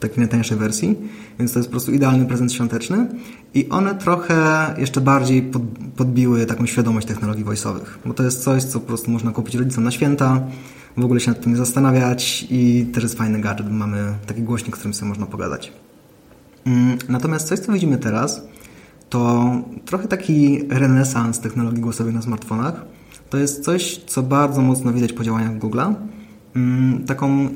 takiej 0.00 0.18
najtańszej 0.18 0.58
wersji, 0.58 0.96
więc 1.38 1.52
to 1.52 1.58
jest 1.58 1.68
po 1.68 1.70
prostu 1.70 1.92
idealny 1.92 2.26
prezent 2.26 2.52
świąteczny 2.52 3.06
i 3.54 3.68
one 3.68 3.94
trochę 3.94 4.66
jeszcze 4.78 5.00
bardziej 5.00 5.42
pod, 5.42 5.62
podbiły 5.96 6.46
taką 6.46 6.66
świadomość 6.66 7.06
technologii 7.06 7.44
voice'owych, 7.44 7.86
bo 8.04 8.14
to 8.14 8.22
jest 8.22 8.42
coś, 8.42 8.62
co 8.62 8.80
po 8.80 8.86
prostu 8.86 9.10
można 9.10 9.30
kupić 9.30 9.54
rodzicom 9.54 9.84
na 9.84 9.90
święta, 9.90 10.40
w 10.96 11.04
ogóle 11.04 11.20
się 11.20 11.30
nad 11.30 11.40
tym 11.40 11.52
nie 11.52 11.58
zastanawiać 11.58 12.46
i 12.50 12.86
też 12.92 13.02
jest 13.02 13.18
fajny 13.18 13.40
gadżet, 13.40 13.72
mamy 13.72 14.14
taki 14.26 14.42
głośnik, 14.42 14.76
z 14.76 14.78
którym 14.78 14.94
sobie 14.94 15.08
można 15.08 15.26
pogadać. 15.26 15.72
Mm, 16.66 16.98
natomiast 17.08 17.48
coś, 17.48 17.58
co 17.58 17.72
widzimy 17.72 17.98
teraz, 17.98 18.42
to 19.10 19.50
trochę 19.84 20.08
taki 20.08 20.68
renesans 20.68 21.40
technologii 21.40 21.80
głosowej 21.80 22.14
na 22.14 22.22
smartfonach. 22.22 22.84
To 23.30 23.38
jest 23.38 23.64
coś, 23.64 24.00
co 24.06 24.22
bardzo 24.22 24.62
mocno 24.62 24.92
widać 24.92 25.12
po 25.12 25.24
działaniach 25.24 25.58
Google'a. 25.58 25.94
Mm, 26.56 27.04
taką 27.04 27.48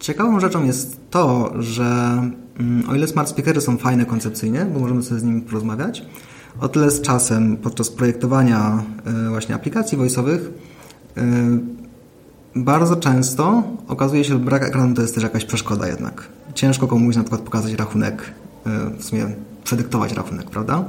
Ciekawą 0.00 0.40
rzeczą 0.40 0.64
jest 0.64 1.00
to, 1.10 1.52
że 1.58 1.84
mm, 2.60 2.90
o 2.90 2.94
ile 2.94 3.06
smart 3.08 3.28
speakery 3.28 3.60
są 3.60 3.76
fajne 3.76 4.06
koncepcyjnie, 4.06 4.66
bo 4.74 4.80
możemy 4.80 5.02
sobie 5.02 5.20
z 5.20 5.24
nimi 5.24 5.42
porozmawiać, 5.42 6.06
o 6.60 6.68
tyle 6.68 6.90
z 6.90 7.00
czasem 7.00 7.56
podczas 7.56 7.90
projektowania 7.90 8.82
y, 9.26 9.28
właśnie 9.28 9.54
aplikacji 9.54 9.98
voice'owych 9.98 10.38
y, 10.38 11.20
bardzo 12.56 12.96
często 12.96 13.62
okazuje 13.88 14.24
się, 14.24 14.32
że 14.32 14.38
brak 14.38 14.62
ekranu 14.62 14.94
to 14.94 15.02
jest 15.02 15.14
też 15.14 15.24
jakaś 15.24 15.44
przeszkoda 15.44 15.88
jednak. 15.88 16.28
Ciężko 16.54 16.86
komuś 16.86 17.16
na 17.16 17.22
przykład 17.22 17.40
pokazać 17.40 17.72
rachunek, 17.72 18.32
w 18.98 19.04
sumie 19.04 19.26
przedyktować 19.64 20.12
rachunek, 20.12 20.50
prawda? 20.50 20.84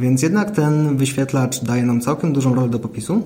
Więc 0.00 0.22
jednak 0.22 0.50
ten 0.50 0.96
wyświetlacz 0.96 1.64
daje 1.64 1.82
nam 1.82 2.00
całkiem 2.00 2.32
dużą 2.32 2.54
rolę 2.54 2.68
do 2.68 2.78
popisu. 2.78 3.22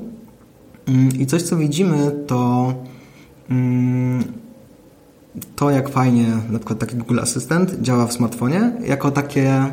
Mm, 0.87 1.09
I 1.18 1.26
coś, 1.26 1.42
co 1.42 1.57
widzimy, 1.57 2.24
to 2.26 2.74
mm, 3.50 4.24
to, 5.57 5.70
jak 5.70 5.88
fajnie 5.88 6.26
na 6.50 6.59
przykład 6.59 6.79
taki 6.79 6.96
Google 6.96 7.20
Assistant 7.20 7.81
działa 7.81 8.07
w 8.07 8.12
smartfonie, 8.12 8.72
jako 8.85 9.11
takie 9.11 9.66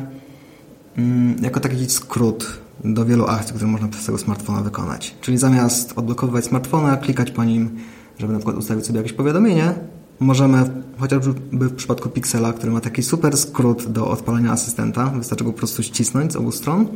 mm, 0.96 1.36
jako 1.42 1.60
taki 1.60 1.86
skrót 1.86 2.60
do 2.84 3.04
wielu 3.04 3.26
akcji, 3.26 3.54
które 3.54 3.70
można 3.70 3.88
przez 3.88 4.06
tego 4.06 4.18
smartfona 4.18 4.60
wykonać. 4.60 5.14
Czyli 5.20 5.38
zamiast 5.38 5.98
odblokowywać 5.98 6.44
smartfona, 6.44 6.96
klikać 6.96 7.30
po 7.30 7.44
nim, 7.44 7.70
żeby 8.18 8.32
na 8.32 8.38
przykład 8.38 8.56
ustawić 8.56 8.86
sobie 8.86 8.96
jakieś 8.96 9.12
powiadomienie, 9.12 9.74
możemy, 10.20 10.70
chociażby 10.98 11.68
w 11.68 11.74
przypadku 11.74 12.08
Pixela, 12.08 12.52
który 12.52 12.72
ma 12.72 12.80
taki 12.80 13.02
super 13.02 13.36
skrót 13.36 13.86
do 13.86 14.10
odpalenia 14.10 14.52
asystenta, 14.52 15.06
wystarczy 15.06 15.44
go 15.44 15.52
po 15.52 15.58
prostu 15.58 15.82
ścisnąć 15.82 16.32
z 16.32 16.36
obu 16.36 16.52
stron, 16.52 16.86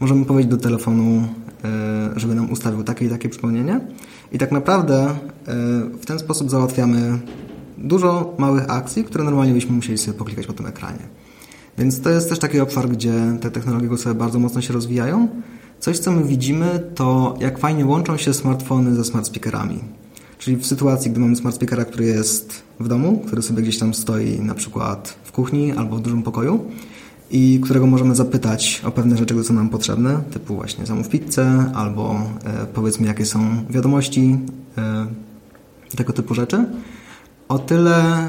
możemy 0.00 0.24
powiedzieć 0.24 0.50
do 0.50 0.56
telefonu, 0.56 1.28
e, 1.64 2.10
żeby 2.16 2.34
nam 2.34 2.52
ustawił 2.52 2.84
takie 2.84 3.04
i 3.04 3.08
takie 3.08 3.28
przypomnienie 3.28 3.80
i 4.32 4.38
tak 4.38 4.52
naprawdę 4.52 5.04
e, 5.04 5.16
w 6.00 6.06
ten 6.06 6.18
sposób 6.18 6.50
załatwiamy 6.50 7.18
dużo 7.78 8.34
małych 8.38 8.70
akcji, 8.70 9.04
które 9.04 9.24
normalnie 9.24 9.52
byśmy 9.52 9.72
musieli 9.72 9.98
sobie 9.98 10.18
poklikać 10.18 10.46
po 10.46 10.52
tym 10.52 10.66
ekranie. 10.66 11.08
Więc 11.78 12.00
to 12.00 12.10
jest 12.10 12.28
też 12.28 12.38
taki 12.38 12.60
obszar, 12.60 12.88
gdzie 12.88 13.12
te 13.40 13.50
technologie 13.50 13.88
głosowe 13.88 14.14
bardzo 14.14 14.38
mocno 14.38 14.60
się 14.60 14.72
rozwijają. 14.72 15.28
Coś, 15.80 15.98
co 15.98 16.12
my 16.12 16.24
widzimy, 16.24 16.90
to 16.94 17.36
jak 17.40 17.58
fajnie 17.58 17.86
łączą 17.86 18.16
się 18.16 18.34
smartfony 18.34 18.94
ze 18.94 19.04
smart 19.04 19.26
speakerami. 19.26 19.80
Czyli 20.38 20.56
w 20.56 20.66
sytuacji, 20.66 21.10
gdy 21.10 21.20
mamy 21.20 21.36
smart 21.36 21.56
speakera, 21.56 21.84
który 21.84 22.04
jest 22.04 22.62
w 22.80 22.88
domu, 22.88 23.22
który 23.26 23.42
sobie 23.42 23.62
gdzieś 23.62 23.78
tam 23.78 23.94
stoi 23.94 24.40
na 24.40 24.54
przykład 24.54 25.18
w 25.24 25.32
kuchni 25.32 25.72
albo 25.72 25.96
w 25.96 26.02
dużym 26.02 26.22
pokoju 26.22 26.64
i 27.30 27.60
którego 27.64 27.86
możemy 27.86 28.14
zapytać 28.14 28.82
o 28.84 28.90
pewne 28.90 29.16
rzeczy, 29.16 29.34
które 29.34 29.44
są 29.44 29.54
nam 29.54 29.68
potrzebne, 29.68 30.20
typu 30.30 30.54
właśnie 30.56 30.86
zamów 30.86 31.08
pizzę 31.08 31.72
albo 31.74 32.20
e, 32.44 32.66
powiedzmy 32.74 33.06
jakie 33.06 33.26
są 33.26 33.64
wiadomości, 33.70 34.38
e, 34.78 35.06
tego 35.96 36.12
typu 36.12 36.34
rzeczy 36.34 36.66
o 37.48 37.58
tyle 37.58 38.28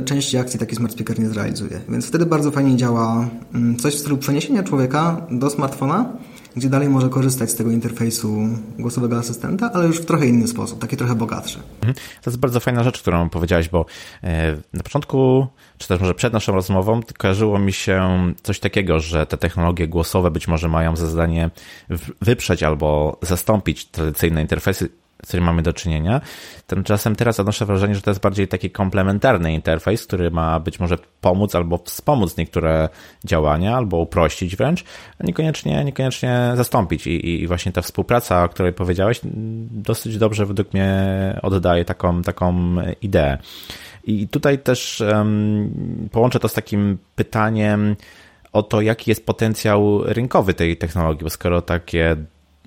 y, 0.00 0.04
części 0.04 0.38
akcji 0.38 0.60
taki 0.60 0.76
smart 0.76 0.92
speaker 0.92 1.18
nie 1.18 1.28
zrealizuje. 1.28 1.80
Więc 1.88 2.06
wtedy 2.06 2.26
bardzo 2.26 2.50
fajnie 2.50 2.76
działa 2.76 3.28
y, 3.74 3.76
coś 3.76 3.94
w 3.94 3.98
stylu 3.98 4.18
przeniesienia 4.18 4.62
człowieka 4.62 5.26
do 5.30 5.50
smartfona, 5.50 6.12
gdzie 6.56 6.68
dalej 6.68 6.88
może 6.88 7.08
korzystać 7.08 7.50
z 7.50 7.54
tego 7.54 7.70
interfejsu 7.70 8.38
głosowego 8.78 9.18
asystenta, 9.18 9.70
ale 9.74 9.86
już 9.86 9.98
w 10.00 10.04
trochę 10.04 10.26
inny 10.26 10.48
sposób, 10.48 10.78
taki 10.78 10.96
trochę 10.96 11.14
bogatszy. 11.14 11.58
Mhm. 11.74 11.94
To 11.94 12.30
jest 12.30 12.38
bardzo 12.38 12.60
fajna 12.60 12.84
rzecz, 12.84 13.00
którą 13.00 13.28
powiedziałeś, 13.28 13.68
bo 13.68 13.86
e, 14.22 14.56
na 14.72 14.82
początku, 14.82 15.46
czy 15.78 15.88
też 15.88 16.00
może 16.00 16.14
przed 16.14 16.32
naszą 16.32 16.52
rozmową, 16.52 17.00
kojarzyło 17.18 17.58
mi 17.58 17.72
się 17.72 18.18
coś 18.42 18.60
takiego, 18.60 19.00
że 19.00 19.26
te 19.26 19.36
technologie 19.36 19.88
głosowe 19.88 20.30
być 20.30 20.48
może 20.48 20.68
mają 20.68 20.96
za 20.96 21.06
zadanie 21.06 21.50
wyprzeć 22.20 22.62
albo 22.62 23.18
zastąpić 23.22 23.84
tradycyjne 23.84 24.42
interfejsy 24.42 24.88
z 25.24 25.28
którym 25.28 25.44
mamy 25.44 25.62
do 25.62 25.72
czynienia. 25.72 26.20
Tymczasem 26.66 27.16
teraz 27.16 27.40
odnoszę 27.40 27.66
wrażenie, 27.66 27.94
że 27.94 28.02
to 28.02 28.10
jest 28.10 28.20
bardziej 28.20 28.48
taki 28.48 28.70
komplementarny 28.70 29.52
interfejs, 29.52 30.06
który 30.06 30.30
ma 30.30 30.60
być 30.60 30.80
może 30.80 30.98
pomóc 31.20 31.54
albo 31.54 31.78
wspomóc 31.78 32.36
niektóre 32.36 32.88
działania, 33.24 33.76
albo 33.76 33.96
uprościć 33.96 34.56
wręcz, 34.56 34.84
a 35.18 35.26
niekoniecznie, 35.26 35.84
niekoniecznie 35.84 36.52
zastąpić. 36.54 37.06
I, 37.06 37.42
I 37.42 37.46
właśnie 37.46 37.72
ta 37.72 37.82
współpraca, 37.82 38.44
o 38.44 38.48
której 38.48 38.72
powiedziałeś, 38.72 39.20
dosyć 39.70 40.18
dobrze 40.18 40.46
według 40.46 40.72
mnie 40.72 41.38
oddaje 41.42 41.84
taką, 41.84 42.22
taką 42.22 42.76
ideę. 43.02 43.38
I 44.04 44.28
tutaj 44.28 44.58
też 44.58 45.00
um, 45.00 46.08
połączę 46.12 46.40
to 46.40 46.48
z 46.48 46.52
takim 46.52 46.98
pytaniem 47.14 47.96
o 48.52 48.62
to, 48.62 48.80
jaki 48.80 49.10
jest 49.10 49.26
potencjał 49.26 50.04
rynkowy 50.04 50.54
tej 50.54 50.76
technologii, 50.76 51.24
bo 51.24 51.30
skoro 51.30 51.62
takie 51.62 52.16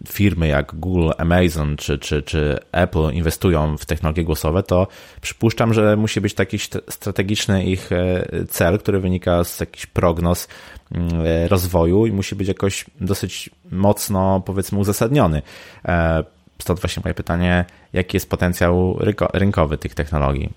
firmy 0.09 0.47
jak 0.47 0.75
Google, 0.75 1.09
Amazon 1.17 1.77
czy, 1.77 1.97
czy, 1.97 2.21
czy 2.21 2.59
Apple 2.71 3.11
inwestują 3.13 3.77
w 3.77 3.85
technologie 3.85 4.23
głosowe, 4.23 4.63
to 4.63 4.87
przypuszczam, 5.21 5.73
że 5.73 5.97
musi 5.97 6.21
być 6.21 6.33
taki 6.33 6.59
strategiczny 6.89 7.65
ich 7.65 7.91
e, 7.91 8.25
cel, 8.49 8.79
który 8.79 8.99
wynika 8.99 9.43
z 9.43 9.59
jakichś 9.59 9.85
prognoz 9.85 10.47
mm, 10.91 11.09
e, 11.25 11.47
rozwoju 11.47 12.05
i 12.05 12.11
musi 12.11 12.35
być 12.35 12.47
jakoś 12.47 12.85
dosyć 13.01 13.49
mocno, 13.71 14.43
powiedzmy, 14.45 14.79
uzasadniony. 14.79 15.41
E, 15.85 16.23
stąd 16.59 16.79
właśnie 16.79 17.01
moje 17.03 17.13
pytanie, 17.13 17.65
jaki 17.93 18.15
jest 18.17 18.29
potencjał 18.29 18.99
rynkowy 19.33 19.77
tych 19.77 19.95
technologii? 19.95 20.49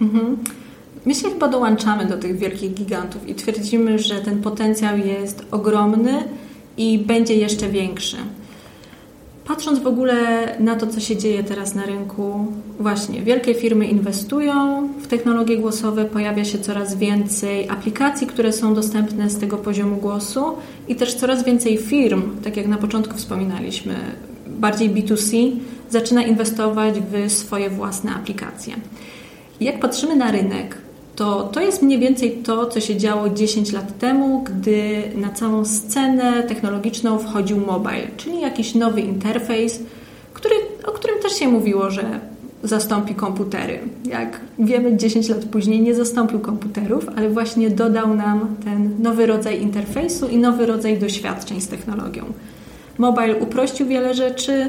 Mhm. 0.00 0.36
My 1.06 1.14
się 1.14 1.28
chyba 1.28 1.48
dołączamy 1.48 2.06
do 2.06 2.18
tych 2.18 2.38
wielkich 2.38 2.74
gigantów 2.74 3.28
i 3.28 3.34
twierdzimy, 3.34 3.98
że 3.98 4.20
ten 4.20 4.42
potencjał 4.42 4.98
jest 4.98 5.46
ogromny 5.50 6.24
i 6.76 6.98
będzie 6.98 7.34
jeszcze 7.34 7.68
większy. 7.68 8.16
Patrząc 9.44 9.78
w 9.78 9.86
ogóle 9.86 10.48
na 10.60 10.76
to, 10.76 10.86
co 10.86 11.00
się 11.00 11.16
dzieje 11.16 11.44
teraz 11.44 11.74
na 11.74 11.86
rynku, 11.86 12.46
właśnie 12.80 13.22
wielkie 13.22 13.54
firmy 13.54 13.86
inwestują 13.86 14.88
w 15.02 15.06
technologie 15.06 15.58
głosowe, 15.58 16.04
pojawia 16.04 16.44
się 16.44 16.58
coraz 16.58 16.94
więcej 16.94 17.68
aplikacji, 17.68 18.26
które 18.26 18.52
są 18.52 18.74
dostępne 18.74 19.30
z 19.30 19.38
tego 19.38 19.58
poziomu 19.58 19.96
głosu 19.96 20.44
i 20.88 20.96
też 20.96 21.14
coraz 21.14 21.44
więcej 21.44 21.78
firm, 21.78 22.22
tak 22.44 22.56
jak 22.56 22.66
na 22.66 22.76
początku 22.76 23.16
wspominaliśmy, 23.16 23.94
bardziej 24.46 24.90
B2C, 24.90 25.56
zaczyna 25.90 26.22
inwestować 26.22 26.94
w 27.00 27.32
swoje 27.32 27.70
własne 27.70 28.14
aplikacje. 28.14 28.74
Jak 29.60 29.80
patrzymy 29.80 30.16
na 30.16 30.30
rynek, 30.30 30.76
to 31.22 31.42
to 31.42 31.60
jest 31.60 31.82
mniej 31.82 31.98
więcej 31.98 32.32
to, 32.32 32.66
co 32.66 32.80
się 32.80 32.96
działo 32.96 33.28
10 33.28 33.72
lat 33.72 33.98
temu, 33.98 34.44
gdy 34.44 35.02
na 35.14 35.30
całą 35.30 35.64
scenę 35.64 36.42
technologiczną 36.42 37.18
wchodził 37.18 37.56
mobile, 37.56 38.08
czyli 38.16 38.40
jakiś 38.40 38.74
nowy 38.74 39.00
interfejs, 39.00 39.82
który, 40.34 40.54
o 40.86 40.92
którym 40.92 41.22
też 41.22 41.32
się 41.32 41.48
mówiło, 41.48 41.90
że 41.90 42.20
zastąpi 42.62 43.14
komputery. 43.14 43.78
Jak 44.04 44.40
wiemy, 44.58 44.96
10 44.96 45.28
lat 45.28 45.44
później 45.44 45.80
nie 45.80 45.94
zastąpił 45.94 46.40
komputerów, 46.40 47.06
ale 47.16 47.30
właśnie 47.30 47.70
dodał 47.70 48.14
nam 48.14 48.56
ten 48.64 49.02
nowy 49.02 49.26
rodzaj 49.26 49.62
interfejsu 49.62 50.28
i 50.28 50.38
nowy 50.38 50.66
rodzaj 50.66 50.98
doświadczeń 50.98 51.60
z 51.60 51.68
technologią. 51.68 52.24
Mobile 52.98 53.36
uprościł 53.36 53.86
wiele 53.86 54.14
rzeczy, 54.14 54.68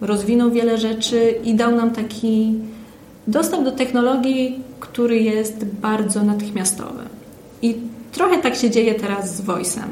rozwinął 0.00 0.50
wiele 0.50 0.78
rzeczy 0.78 1.34
i 1.44 1.54
dał 1.54 1.76
nam 1.76 1.90
taki 1.90 2.54
dostęp 3.26 3.64
do 3.64 3.72
technologii, 3.72 4.67
który 4.80 5.18
jest 5.18 5.64
bardzo 5.64 6.24
natychmiastowy. 6.24 7.02
I 7.62 7.76
trochę 8.12 8.38
tak 8.38 8.54
się 8.54 8.70
dzieje 8.70 8.94
teraz 8.94 9.36
z 9.36 9.42
Voice'em. 9.42 9.88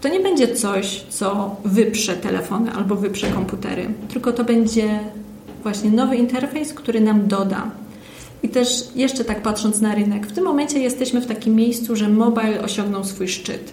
To 0.00 0.08
nie 0.08 0.20
będzie 0.20 0.54
coś, 0.54 1.04
co 1.08 1.56
wyprze 1.64 2.16
telefony 2.16 2.72
albo 2.72 2.96
wyprze 2.96 3.26
komputery, 3.26 3.90
tylko 4.12 4.32
to 4.32 4.44
będzie 4.44 4.98
właśnie 5.62 5.90
nowy 5.90 6.16
interfejs, 6.16 6.74
który 6.74 7.00
nam 7.00 7.26
doda. 7.26 7.70
I 8.42 8.48
też 8.48 8.68
jeszcze 8.96 9.24
tak 9.24 9.42
patrząc 9.42 9.80
na 9.80 9.94
rynek, 9.94 10.26
w 10.26 10.32
tym 10.32 10.44
momencie 10.44 10.78
jesteśmy 10.78 11.20
w 11.20 11.26
takim 11.26 11.54
miejscu, 11.54 11.96
że 11.96 12.08
mobile 12.08 12.62
osiągnął 12.62 13.04
swój 13.04 13.28
szczyt. 13.28 13.72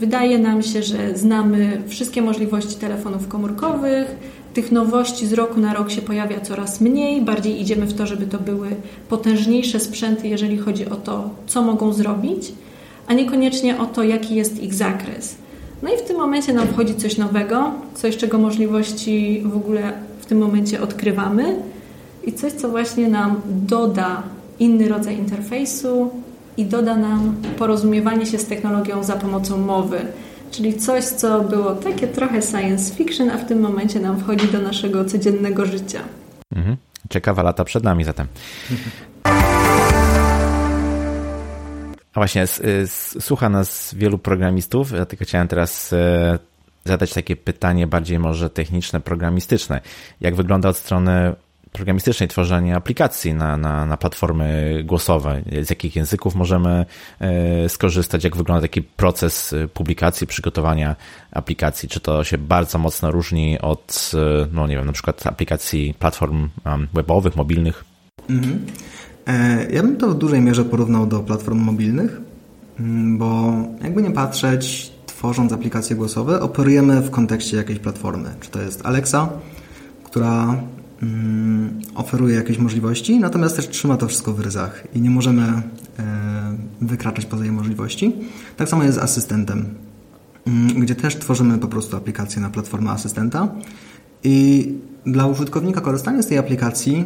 Wydaje 0.00 0.38
nam 0.38 0.62
się, 0.62 0.82
że 0.82 1.16
znamy 1.16 1.82
wszystkie 1.88 2.22
możliwości 2.22 2.74
telefonów 2.76 3.28
komórkowych, 3.28 4.16
tych 4.54 4.72
nowości 4.72 5.26
z 5.26 5.32
roku 5.32 5.60
na 5.60 5.74
rok 5.74 5.90
się 5.90 6.02
pojawia 6.02 6.40
coraz 6.40 6.80
mniej, 6.80 7.22
bardziej 7.22 7.60
idziemy 7.60 7.86
w 7.86 7.94
to, 7.94 8.06
żeby 8.06 8.26
to 8.26 8.38
były 8.38 8.68
potężniejsze 9.08 9.80
sprzęty, 9.80 10.28
jeżeli 10.28 10.58
chodzi 10.58 10.86
o 10.86 10.96
to, 10.96 11.30
co 11.46 11.62
mogą 11.62 11.92
zrobić, 11.92 12.52
a 13.06 13.14
niekoniecznie 13.14 13.78
o 13.78 13.86
to, 13.86 14.02
jaki 14.02 14.34
jest 14.34 14.62
ich 14.62 14.74
zakres. 14.74 15.34
No 15.82 15.94
i 15.94 15.98
w 15.98 16.02
tym 16.02 16.16
momencie 16.16 16.52
nam 16.52 16.68
wchodzi 16.68 16.94
coś 16.94 17.18
nowego, 17.18 17.70
coś, 17.94 18.16
czego 18.16 18.38
możliwości 18.38 19.42
w 19.44 19.56
ogóle 19.56 19.92
w 20.20 20.26
tym 20.26 20.38
momencie 20.38 20.82
odkrywamy 20.82 21.56
i 22.24 22.32
coś, 22.32 22.52
co 22.52 22.68
właśnie 22.68 23.08
nam 23.08 23.40
doda 23.46 24.22
inny 24.58 24.88
rodzaj 24.88 25.18
interfejsu 25.18 26.10
i 26.56 26.64
doda 26.64 26.96
nam 26.96 27.34
porozumiewanie 27.58 28.26
się 28.26 28.38
z 28.38 28.46
technologią 28.46 29.04
za 29.04 29.12
pomocą 29.12 29.58
mowy. 29.58 29.98
Czyli 30.56 30.74
coś, 30.74 31.04
co 31.04 31.40
było 31.40 31.74
takie 31.74 32.08
trochę 32.08 32.42
science 32.42 32.94
fiction, 32.94 33.30
a 33.30 33.38
w 33.38 33.48
tym 33.48 33.60
momencie 33.60 34.00
nam 34.00 34.20
wchodzi 34.20 34.48
do 34.48 34.58
naszego 34.58 35.04
codziennego 35.04 35.66
życia. 35.66 36.00
Mhm. 36.56 36.76
Ciekawa 37.10 37.42
lata 37.42 37.64
przed 37.64 37.84
nami 37.84 38.04
zatem. 38.04 38.26
A 42.14 42.20
właśnie, 42.20 42.44
słucha 43.20 43.48
nas 43.48 43.94
wielu 43.94 44.18
programistów, 44.18 44.92
tylko 45.08 45.24
chciałem 45.24 45.48
teraz 45.48 45.92
e, 45.92 46.38
zadać 46.84 47.12
takie 47.14 47.36
pytanie 47.36 47.86
bardziej 47.86 48.18
może 48.18 48.50
techniczne, 48.50 49.00
programistyczne. 49.00 49.80
Jak 50.20 50.34
wygląda 50.34 50.68
od 50.68 50.76
strony 50.76 51.34
programistycznej 51.74 52.28
tworzenie 52.28 52.76
aplikacji 52.76 53.34
na, 53.34 53.56
na, 53.56 53.86
na 53.86 53.96
platformy 53.96 54.80
głosowe? 54.84 55.42
Z 55.62 55.70
jakich 55.70 55.96
języków 55.96 56.34
możemy 56.34 56.86
e, 57.20 57.68
skorzystać? 57.68 58.24
Jak 58.24 58.36
wygląda 58.36 58.62
taki 58.62 58.82
proces 58.82 59.52
e, 59.52 59.68
publikacji, 59.68 60.26
przygotowania 60.26 60.96
aplikacji? 61.32 61.88
Czy 61.88 62.00
to 62.00 62.24
się 62.24 62.38
bardzo 62.38 62.78
mocno 62.78 63.10
różni 63.10 63.60
od, 63.60 64.12
e, 64.14 64.46
no 64.52 64.66
nie 64.66 64.76
wiem, 64.76 64.86
na 64.86 64.92
przykład 64.92 65.26
aplikacji 65.26 65.94
platform 65.98 66.48
webowych, 66.94 67.36
mobilnych? 67.36 67.84
Mhm. 68.30 68.66
Ja 69.72 69.82
bym 69.82 69.96
to 69.96 70.08
w 70.08 70.18
dużej 70.18 70.40
mierze 70.40 70.64
porównał 70.64 71.06
do 71.06 71.20
platform 71.20 71.58
mobilnych, 71.58 72.20
mm, 72.80 73.18
bo 73.18 73.52
jakby 73.82 74.02
nie 74.02 74.10
patrzeć, 74.10 74.92
tworząc 75.06 75.52
aplikacje 75.52 75.96
głosowe, 75.96 76.40
operujemy 76.40 77.00
w 77.00 77.10
kontekście 77.10 77.56
jakiejś 77.56 77.78
platformy. 77.78 78.34
Czy 78.40 78.50
to 78.50 78.62
jest 78.62 78.86
Alexa, 78.86 79.28
która 80.04 80.56
oferuje 81.94 82.34
jakieś 82.34 82.58
możliwości, 82.58 83.20
natomiast 83.20 83.56
też 83.56 83.68
trzyma 83.68 83.96
to 83.96 84.08
wszystko 84.08 84.32
w 84.32 84.40
ryzach 84.40 84.84
i 84.94 85.00
nie 85.00 85.10
możemy 85.10 85.42
e, 85.42 85.62
wykraczać 86.80 87.26
poza 87.26 87.44
jej 87.44 87.52
możliwości. 87.52 88.12
Tak 88.56 88.68
samo 88.68 88.84
jest 88.84 88.98
z 88.98 89.00
asystentem, 89.02 89.74
mm, 90.46 90.80
gdzie 90.80 90.94
też 90.94 91.16
tworzymy 91.16 91.58
po 91.58 91.68
prostu 91.68 91.96
aplikację 91.96 92.42
na 92.42 92.50
platformę 92.50 92.90
asystenta 92.90 93.48
i 94.24 94.68
dla 95.06 95.26
użytkownika 95.26 95.80
korzystanie 95.80 96.22
z 96.22 96.26
tej 96.26 96.38
aplikacji 96.38 97.04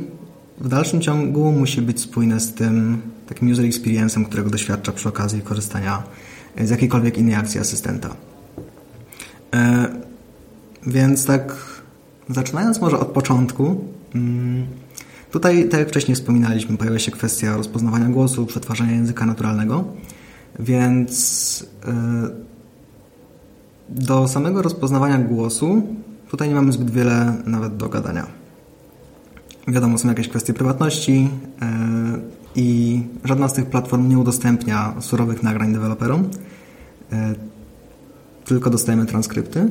w 0.60 0.68
dalszym 0.68 1.00
ciągu 1.00 1.52
musi 1.52 1.82
być 1.82 2.00
spójne 2.00 2.40
z 2.40 2.54
tym 2.54 3.00
takim 3.26 3.52
user 3.52 3.64
experience'em, 3.64 4.24
którego 4.24 4.50
doświadcza 4.50 4.92
przy 4.92 5.08
okazji 5.08 5.42
korzystania 5.42 6.02
z 6.60 6.70
jakiejkolwiek 6.70 7.18
innej 7.18 7.34
akcji 7.34 7.60
asystenta. 7.60 8.16
E, 9.54 9.88
więc 10.86 11.26
tak 11.26 11.67
Zaczynając 12.28 12.80
może 12.80 12.98
od 12.98 13.08
początku, 13.08 13.84
mm, 14.14 14.66
tutaj, 15.30 15.68
tak 15.68 15.80
jak 15.80 15.88
wcześniej 15.88 16.14
wspominaliśmy, 16.14 16.76
pojawia 16.76 16.98
się 16.98 17.10
kwestia 17.10 17.56
rozpoznawania 17.56 18.08
głosu, 18.08 18.46
przetwarzania 18.46 18.92
języka 18.92 19.26
naturalnego, 19.26 19.84
więc 20.58 21.66
e, 21.86 22.48
do 23.88 24.28
samego 24.28 24.62
rozpoznawania 24.62 25.18
głosu 25.18 25.82
tutaj 26.30 26.48
nie 26.48 26.54
mamy 26.54 26.72
zbyt 26.72 26.90
wiele 26.90 27.34
nawet 27.46 27.76
do 27.76 27.88
gadania. 27.88 28.26
Wiadomo, 29.68 29.98
są 29.98 30.08
jakieś 30.08 30.28
kwestie 30.28 30.54
prywatności 30.54 31.28
e, 31.62 31.68
i 32.54 33.00
żadna 33.24 33.48
z 33.48 33.52
tych 33.52 33.66
platform 33.66 34.08
nie 34.08 34.18
udostępnia 34.18 34.94
surowych 35.00 35.42
nagrań 35.42 35.72
deweloperom, 35.72 36.28
e, 37.12 37.34
tylko 38.44 38.70
dostajemy 38.70 39.06
transkrypty, 39.06 39.70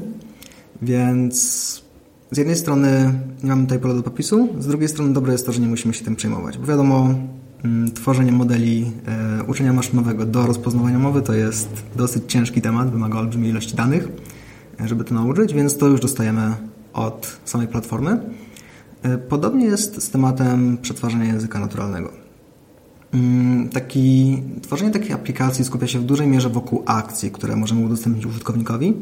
więc 0.81 1.86
z 2.31 2.37
jednej 2.37 2.55
strony 2.55 3.13
nie 3.43 3.49
mamy 3.49 3.63
tutaj 3.63 3.79
pola 3.79 3.93
do 3.93 4.03
popisu, 4.03 4.49
z 4.59 4.67
drugiej 4.67 4.89
strony 4.89 5.13
dobre 5.13 5.31
jest 5.31 5.45
to, 5.45 5.51
że 5.51 5.61
nie 5.61 5.67
musimy 5.67 5.93
się 5.93 6.05
tym 6.05 6.15
przejmować, 6.15 6.57
bo 6.57 6.65
wiadomo, 6.65 7.13
mm, 7.63 7.91
tworzenie 7.91 8.31
modeli 8.31 8.91
e, 9.39 9.43
uczenia 9.43 9.73
maszynowego 9.73 10.25
do 10.25 10.45
rozpoznawania 10.45 10.99
mowy 10.99 11.21
to 11.21 11.33
jest 11.33 11.69
dosyć 11.95 12.23
ciężki 12.27 12.61
temat, 12.61 12.91
wymaga 12.91 13.19
olbrzymiej 13.19 13.51
ilości 13.51 13.75
danych, 13.75 14.07
e, 14.81 14.87
żeby 14.87 15.03
to 15.03 15.15
nauczyć, 15.15 15.53
więc 15.53 15.77
to 15.77 15.87
już 15.87 15.99
dostajemy 15.99 16.55
od 16.93 17.37
samej 17.45 17.67
platformy. 17.67 18.19
E, 19.03 19.17
podobnie 19.17 19.65
jest 19.65 20.01
z 20.03 20.09
tematem 20.09 20.77
przetwarzania 20.77 21.25
języka 21.25 21.59
naturalnego. 21.59 22.11
Mm, 23.13 23.69
taki, 23.69 24.37
tworzenie 24.61 24.91
takiej 24.91 25.13
aplikacji 25.13 25.65
skupia 25.65 25.87
się 25.87 25.99
w 25.99 26.03
dużej 26.03 26.27
mierze 26.27 26.49
wokół 26.49 26.83
akcji, 26.85 27.31
które 27.31 27.55
możemy 27.55 27.85
udostępnić 27.85 28.25
użytkownikowi. 28.25 28.93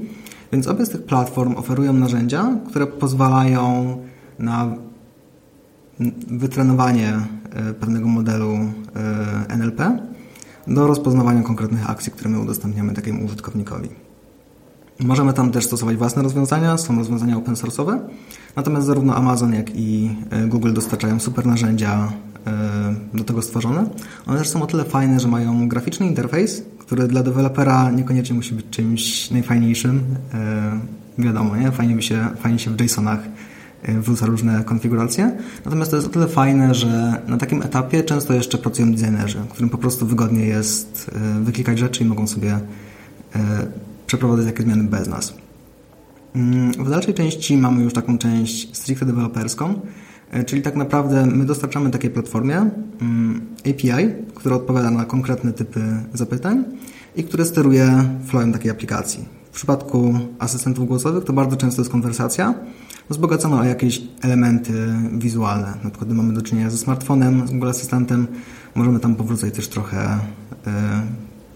Więc 0.55 0.67
obie 0.67 0.85
z 0.85 0.89
tych 0.89 1.03
platform 1.03 1.55
oferują 1.55 1.93
narzędzia, 1.93 2.57
które 2.67 2.87
pozwalają 2.87 3.97
na 4.39 4.75
wytrenowanie 6.27 7.13
e, 7.51 7.73
pewnego 7.73 8.07
modelu 8.07 8.53
e, 9.49 9.55
NLP 9.57 9.97
do 10.67 10.87
rozpoznawania 10.87 11.43
konkretnych 11.43 11.89
akcji, 11.89 12.11
które 12.11 12.29
my 12.29 12.39
udostępniamy 12.39 12.93
takiemu 12.93 13.25
użytkownikowi. 13.25 13.89
Możemy 14.99 15.33
tam 15.33 15.51
też 15.51 15.65
stosować 15.65 15.97
własne 15.97 16.23
rozwiązania, 16.23 16.77
są 16.77 16.97
rozwiązania 16.97 17.37
open 17.37 17.53
source'owe, 17.53 17.99
natomiast 18.55 18.87
zarówno 18.87 19.15
Amazon, 19.15 19.53
jak 19.53 19.75
i 19.75 20.15
e, 20.29 20.47
Google 20.47 20.73
dostarczają 20.73 21.19
super 21.19 21.45
narzędzia 21.45 22.11
do 23.13 23.23
tego 23.23 23.41
stworzone. 23.41 23.89
One 24.27 24.37
też 24.37 24.49
są 24.49 24.61
o 24.61 24.67
tyle 24.67 24.83
fajne, 24.83 25.19
że 25.19 25.27
mają 25.27 25.67
graficzny 25.69 26.07
interfejs, 26.07 26.63
który 26.85 27.07
dla 27.07 27.23
dewelopera 27.23 27.91
niekoniecznie 27.91 28.35
musi 28.35 28.55
być 28.55 28.65
czymś 28.69 29.31
najfajniejszym. 29.31 30.01
E, 30.33 30.79
wiadomo, 31.17 31.57
nie? 31.57 31.71
Fajnie, 31.71 32.01
się, 32.01 32.27
fajnie 32.39 32.59
się 32.59 32.71
w 32.71 32.81
JSONach 32.81 33.19
e, 33.83 33.99
wrzuca 34.01 34.25
różne 34.25 34.63
konfiguracje. 34.63 35.37
Natomiast 35.65 35.91
to 35.91 35.97
jest 35.97 36.07
o 36.07 36.11
tyle 36.11 36.27
fajne, 36.27 36.75
że 36.75 37.21
na 37.27 37.37
takim 37.37 37.61
etapie 37.61 38.03
często 38.03 38.33
jeszcze 38.33 38.57
pracują 38.57 38.91
designerzy, 38.91 39.39
którym 39.49 39.69
po 39.69 39.77
prostu 39.77 40.05
wygodnie 40.05 40.45
jest 40.45 41.11
e, 41.15 41.43
wyklikać 41.43 41.79
rzeczy 41.79 42.03
i 42.03 42.07
mogą 42.07 42.27
sobie 42.27 42.59
przeprowadzać 44.07 44.45
jakieś 44.45 44.65
zmiany 44.65 44.83
bez 44.83 45.07
nas. 45.07 45.33
Mm, 46.35 46.71
w 46.71 46.89
dalszej 46.89 47.13
części 47.13 47.57
mamy 47.57 47.83
już 47.83 47.93
taką 47.93 48.17
część 48.17 48.77
stricte 48.77 49.05
deweloperską, 49.05 49.81
czyli 50.45 50.61
tak 50.61 50.75
naprawdę 50.75 51.25
my 51.25 51.45
dostarczamy 51.45 51.91
takiej 51.91 52.09
platformie 52.09 52.69
mm, 53.01 53.41
API, 53.59 54.23
która 54.35 54.55
odpowiada 54.55 54.91
na 54.91 55.05
konkretne 55.05 55.53
typy 55.53 55.81
zapytań 56.13 56.63
i 57.15 57.23
które 57.23 57.45
steruje 57.45 58.03
flowem 58.25 58.53
takiej 58.53 58.71
aplikacji. 58.71 59.25
W 59.51 59.55
przypadku 59.55 60.19
asystentów 60.39 60.87
głosowych 60.87 61.23
to 61.23 61.33
bardzo 61.33 61.57
często 61.57 61.81
jest 61.81 61.91
konwersacja 61.91 62.53
wzbogacona 63.09 63.59
o 63.59 63.63
jakieś 63.63 64.01
elementy 64.21 64.73
wizualne. 65.11 65.73
Na 65.83 65.89
przykład 65.89 66.11
mamy 66.11 66.33
do 66.33 66.41
czynienia 66.41 66.69
ze 66.69 66.77
smartfonem, 66.77 67.47
z 67.47 67.51
Google 67.51 67.69
Asystentem, 67.69 68.27
możemy 68.75 68.99
tam 68.99 69.15
powrócić 69.15 69.55
też 69.55 69.67
trochę 69.67 70.19
e, 70.67 71.01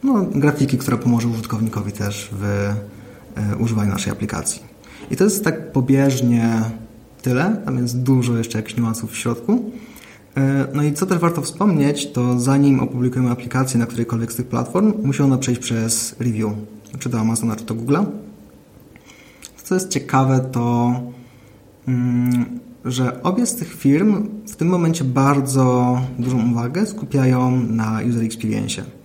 no, 0.04 0.26
grafiki, 0.36 0.78
która 0.78 0.98
pomoże 0.98 1.28
użytkownikowi 1.28 1.92
też 1.92 2.30
w 2.32 2.44
e, 2.44 2.76
używaniu 3.60 3.92
naszej 3.92 4.12
aplikacji. 4.12 4.64
I 5.12 5.16
to 5.16 5.24
jest 5.24 5.44
tak 5.44 5.72
pobieżnie 5.72 6.62
tyle, 7.22 7.62
tam 7.66 7.78
jest 7.78 8.02
dużo 8.02 8.38
jeszcze 8.38 8.58
jakichś 8.58 8.78
niuansów 8.78 9.12
w 9.12 9.18
środku. 9.18 9.72
E, 10.38 10.68
no 10.74 10.84
i 10.84 10.94
co 10.94 11.06
też 11.06 11.18
warto 11.18 11.42
wspomnieć, 11.42 12.12
to 12.12 12.40
zanim 12.40 12.80
opublikujemy 12.80 13.32
aplikację 13.32 13.80
na 13.80 13.86
którejkolwiek 13.86 14.32
z 14.32 14.36
tych 14.36 14.48
platform, 14.48 14.94
musi 15.04 15.24
ona 15.24 15.38
przejść 15.38 15.62
przez 15.62 16.16
review, 16.20 16.52
czy 17.00 17.10
to 17.10 17.20
Amazona, 17.20 17.56
czy 17.56 17.66
to 17.66 17.76
Google'a. 17.76 18.06
Co 19.64 19.76
jest 19.76 19.90
ciekawe, 19.90 20.40
to 20.52 20.94
mm, 21.88 22.60
że 22.86 23.24
obie 23.24 23.46
z 23.46 23.56
tych 23.56 23.74
firm 23.74 24.30
w 24.48 24.56
tym 24.56 24.68
momencie 24.68 25.04
bardzo 25.04 26.02
dużą 26.20 26.52
uwagę 26.52 26.86
skupiają 26.86 27.64
na 27.64 28.00
user 28.10 28.24
experience. 28.24 28.99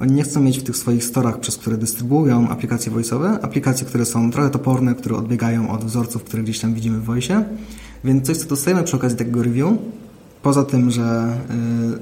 Oni 0.00 0.12
nie 0.12 0.22
chcą 0.22 0.40
mieć 0.40 0.58
w 0.58 0.62
tych 0.62 0.76
swoich 0.76 1.04
storach, 1.04 1.40
przez 1.40 1.56
które 1.56 1.76
dystrybuują 1.76 2.48
aplikacje 2.48 2.92
voice'owe, 2.92 3.38
aplikacje, 3.42 3.86
które 3.86 4.04
są 4.04 4.30
trochę 4.30 4.50
toporne, 4.50 4.94
które 4.94 5.16
odbiegają 5.16 5.70
od 5.70 5.84
wzorców, 5.84 6.24
które 6.24 6.42
gdzieś 6.42 6.60
tam 6.60 6.74
widzimy 6.74 6.98
w 6.98 7.04
voice. 7.04 7.44
Więc 8.04 8.26
coś, 8.26 8.36
co 8.36 8.48
dostajemy 8.48 8.84
przy 8.84 8.96
okazji 8.96 9.18
takiego 9.18 9.42
review, 9.42 9.72
poza 10.42 10.64
tym, 10.64 10.90
że 10.90 11.36
yy, 11.90 11.98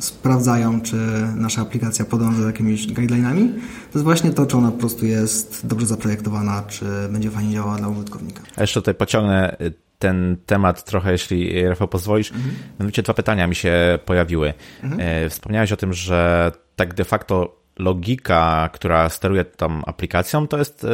sprawdzają, 0.00 0.80
czy 0.80 0.96
nasza 1.36 1.62
aplikacja 1.62 2.04
podąża 2.04 2.40
za 2.40 2.46
jakimiś 2.46 2.86
guideline'ami, 2.86 3.48
to 3.92 3.98
jest 3.98 4.04
właśnie 4.04 4.30
to, 4.30 4.46
czy 4.46 4.56
ona 4.56 4.70
po 4.70 4.78
prostu 4.78 5.06
jest 5.06 5.66
dobrze 5.66 5.86
zaprojektowana, 5.86 6.62
czy 6.62 6.84
będzie 7.10 7.30
fajnie 7.30 7.52
działała 7.52 7.76
dla 7.76 7.88
użytkownika. 7.88 8.42
A 8.56 8.60
jeszcze 8.60 8.80
tutaj 8.80 8.94
pociągnę 8.94 9.56
y, 9.60 9.72
ten 9.98 10.36
temat 10.46 10.84
trochę, 10.84 11.12
jeśli 11.12 11.68
Rafał 11.68 11.88
pozwolisz. 11.88 12.32
Mhm. 12.32 12.54
Mianowicie 12.80 13.02
dwa 13.02 13.14
pytania 13.14 13.46
mi 13.46 13.54
się 13.54 13.98
pojawiły. 14.04 14.54
Mhm. 14.82 15.30
Wspomniałeś 15.30 15.72
o 15.72 15.76
tym, 15.76 15.92
że 15.92 16.52
tak 16.78 16.94
de 16.94 17.04
facto 17.04 17.58
logika, 17.78 18.68
która 18.72 19.08
steruje 19.08 19.44
tą 19.44 19.84
aplikacją, 19.84 20.48
to 20.48 20.58
jest 20.58 20.86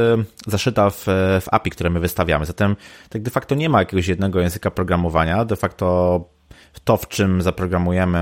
zaszyta 0.47 0.91
w, 0.91 1.05
w 1.41 1.47
API, 1.51 1.71
które 1.71 1.91
my 1.91 2.01
wystawiamy. 2.01 2.47
Zatem 2.47 2.77
tak 3.09 3.23
de 3.23 3.31
facto 3.31 3.55
nie 3.55 3.69
ma 3.69 3.79
jakiegoś 3.79 4.09
jednego 4.09 4.41
języka 4.41 4.71
programowania. 4.71 5.45
De 5.45 5.57
facto 5.57 6.29
to, 6.85 6.97
w 6.97 7.09
czym 7.09 7.43
zaprogramujemy 7.43 8.19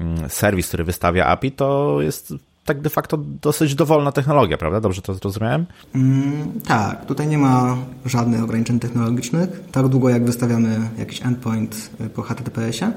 mm, 0.00 0.28
serwis, 0.28 0.68
który 0.68 0.84
wystawia 0.84 1.26
API, 1.26 1.52
to 1.52 1.98
jest 2.00 2.34
tak 2.64 2.80
de 2.80 2.90
facto 2.90 3.16
dosyć 3.42 3.74
dowolna 3.74 4.12
technologia, 4.12 4.56
prawda? 4.56 4.80
Dobrze 4.80 5.02
to 5.02 5.14
zrozumiałem? 5.14 5.66
Mm, 5.94 6.60
tak, 6.66 7.06
tutaj 7.06 7.26
nie 7.26 7.38
ma 7.38 7.76
żadnych 8.04 8.42
ograniczeń 8.42 8.78
technologicznych, 8.78 9.48
tak 9.72 9.88
długo 9.88 10.08
jak 10.08 10.24
wystawiamy 10.24 10.90
jakiś 10.98 11.22
endpoint 11.22 11.90
y, 12.00 12.10
po 12.10 12.22
HTTPS-ie. 12.22 12.92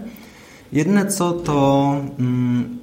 Jedyne 0.71 1.05
co 1.05 1.31
to 1.31 1.95
mm, 2.19 2.79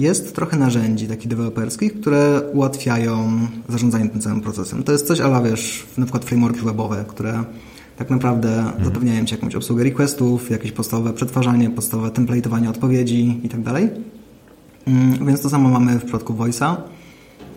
jest 0.00 0.34
trochę 0.34 0.56
narzędzi 0.56 1.06
takich 1.06 1.28
deweloperskich, 1.28 2.00
które 2.00 2.42
ułatwiają 2.52 3.30
zarządzanie 3.68 4.08
tym 4.08 4.20
całym 4.20 4.40
procesem. 4.40 4.82
To 4.82 4.92
jest 4.92 5.06
coś, 5.06 5.20
ale 5.20 5.50
wiesz, 5.50 5.86
na 5.98 6.04
przykład 6.04 6.24
frameworki 6.24 6.60
webowe, 6.60 7.04
które 7.08 7.44
tak 7.96 8.10
naprawdę 8.10 8.58
mhm. 8.58 8.84
zapewniają 8.84 9.24
Ci 9.24 9.34
jakąś 9.34 9.54
obsługę 9.54 9.84
requestów, 9.84 10.50
jakieś 10.50 10.72
podstawowe 10.72 11.12
przetwarzanie, 11.12 11.70
podstawowe 11.70 12.08
template'owanie 12.08 12.68
odpowiedzi 12.68 13.40
i 13.42 13.48
tak 13.48 13.62
dalej. 13.62 13.90
Mm, 14.86 15.26
więc 15.26 15.40
to 15.40 15.50
samo 15.50 15.68
mamy 15.68 15.98
w 15.98 16.02
przypadku 16.02 16.34
Voice'a. 16.34 16.76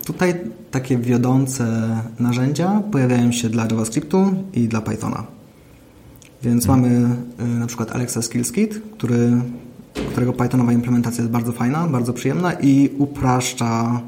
Tutaj 0.04 0.34
takie 0.70 0.98
wiodące 0.98 1.96
narzędzia 2.18 2.82
pojawiają 2.92 3.32
się 3.32 3.48
dla 3.48 3.66
JavaScriptu 3.66 4.34
i 4.52 4.68
dla 4.68 4.80
Pythona. 4.80 5.24
Więc 6.42 6.66
hmm. 6.66 6.90
mamy 6.90 7.16
y, 7.40 7.58
na 7.58 7.66
przykład 7.66 7.92
Alexa 7.92 8.22
Skills 8.22 8.52
Kit, 8.52 8.80
który, 8.92 9.32
którego 9.94 10.32
Pythonowa 10.32 10.72
implementacja 10.72 11.22
jest 11.22 11.32
bardzo 11.32 11.52
fajna, 11.52 11.86
bardzo 11.86 12.12
przyjemna 12.12 12.52
i 12.52 12.90
upraszcza 12.98 14.00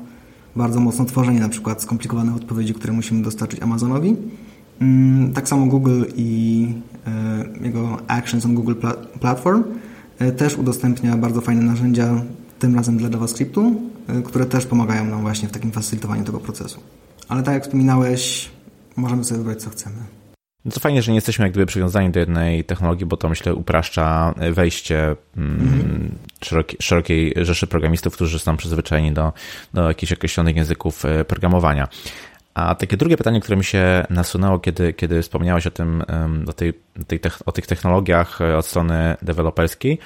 bardzo 0.57 0.81
mocno 0.81 1.05
tworzenie 1.05 1.41
na 1.41 1.49
przykład 1.49 1.83
skomplikowanych 1.83 2.37
odpowiedzi, 2.37 2.75
które 2.75 2.93
musimy 2.93 3.23
dostarczyć 3.23 3.63
Amazonowi. 3.63 4.17
Mm, 4.81 5.33
tak 5.33 5.49
samo 5.49 5.67
Google 5.67 6.05
i 6.17 6.69
y, 7.61 7.65
jego 7.65 7.99
Actions 8.07 8.45
on 8.45 8.55
Google 8.55 8.75
Platform 9.21 9.65
y, 10.21 10.33
też 10.33 10.59
udostępnia 10.59 11.17
bardzo 11.17 11.41
fajne 11.41 11.63
narzędzia 11.63 12.23
tym 12.59 12.75
razem 12.75 12.97
dla 12.97 13.09
JavaScriptu, 13.09 13.81
y, 14.19 14.23
które 14.23 14.47
też 14.47 14.67
pomagają 14.67 15.05
nam 15.05 15.21
właśnie 15.21 15.49
w 15.49 15.53
takim 15.53 15.73
facylitowaniu 15.73 16.25
tego 16.25 16.41
procesu. 16.41 16.81
Ale 17.29 17.43
tak 17.43 17.55
jak 17.55 17.63
wspominałeś, 17.63 18.51
możemy 18.97 19.25
sobie 19.25 19.39
wybrać 19.39 19.63
co 19.63 19.71
chcemy. 19.71 19.97
No 20.67 20.73
to 20.73 20.81
fajnie, 20.81 21.03
że 21.03 21.13
nie 21.13 21.17
jesteśmy 21.17 21.45
jak 21.45 21.53
gdyby 21.53 21.67
przywiązani 21.67 22.11
do 22.11 22.21
jednej 22.21 22.65
technologii, 22.65 23.07
bo 23.07 23.17
to 23.17 23.29
myślę 23.29 23.55
upraszcza 23.55 24.35
wejście 24.53 25.17
mm, 25.37 26.15
szerokiej, 26.45 26.79
szerokiej 26.81 27.35
rzeszy 27.37 27.67
programistów, 27.67 28.15
którzy 28.15 28.39
są 28.39 28.57
przyzwyczajeni 28.57 29.13
do, 29.13 29.33
do 29.75 29.89
jakichś 29.89 30.13
określonych 30.13 30.57
języków 30.57 31.05
y, 31.05 31.25
programowania. 31.25 31.89
A 32.57 32.75
takie 32.75 32.97
drugie 32.97 33.17
pytanie, 33.17 33.41
które 33.41 33.57
mi 33.57 33.65
się 33.65 34.07
nasunęło, 34.11 34.59
kiedy, 34.59 34.93
kiedy 34.93 35.23
wspomniałeś 35.23 35.67
o 35.67 35.71
tym, 35.71 36.03
o, 36.47 36.53
tej, 36.53 36.75
tej, 37.07 37.21
o 37.47 37.53
tych 37.53 37.67
technologiach 37.67 38.41
e, 38.41 38.57
od 38.57 38.67
strony 38.67 39.17
deweloperskiej, 39.23 39.99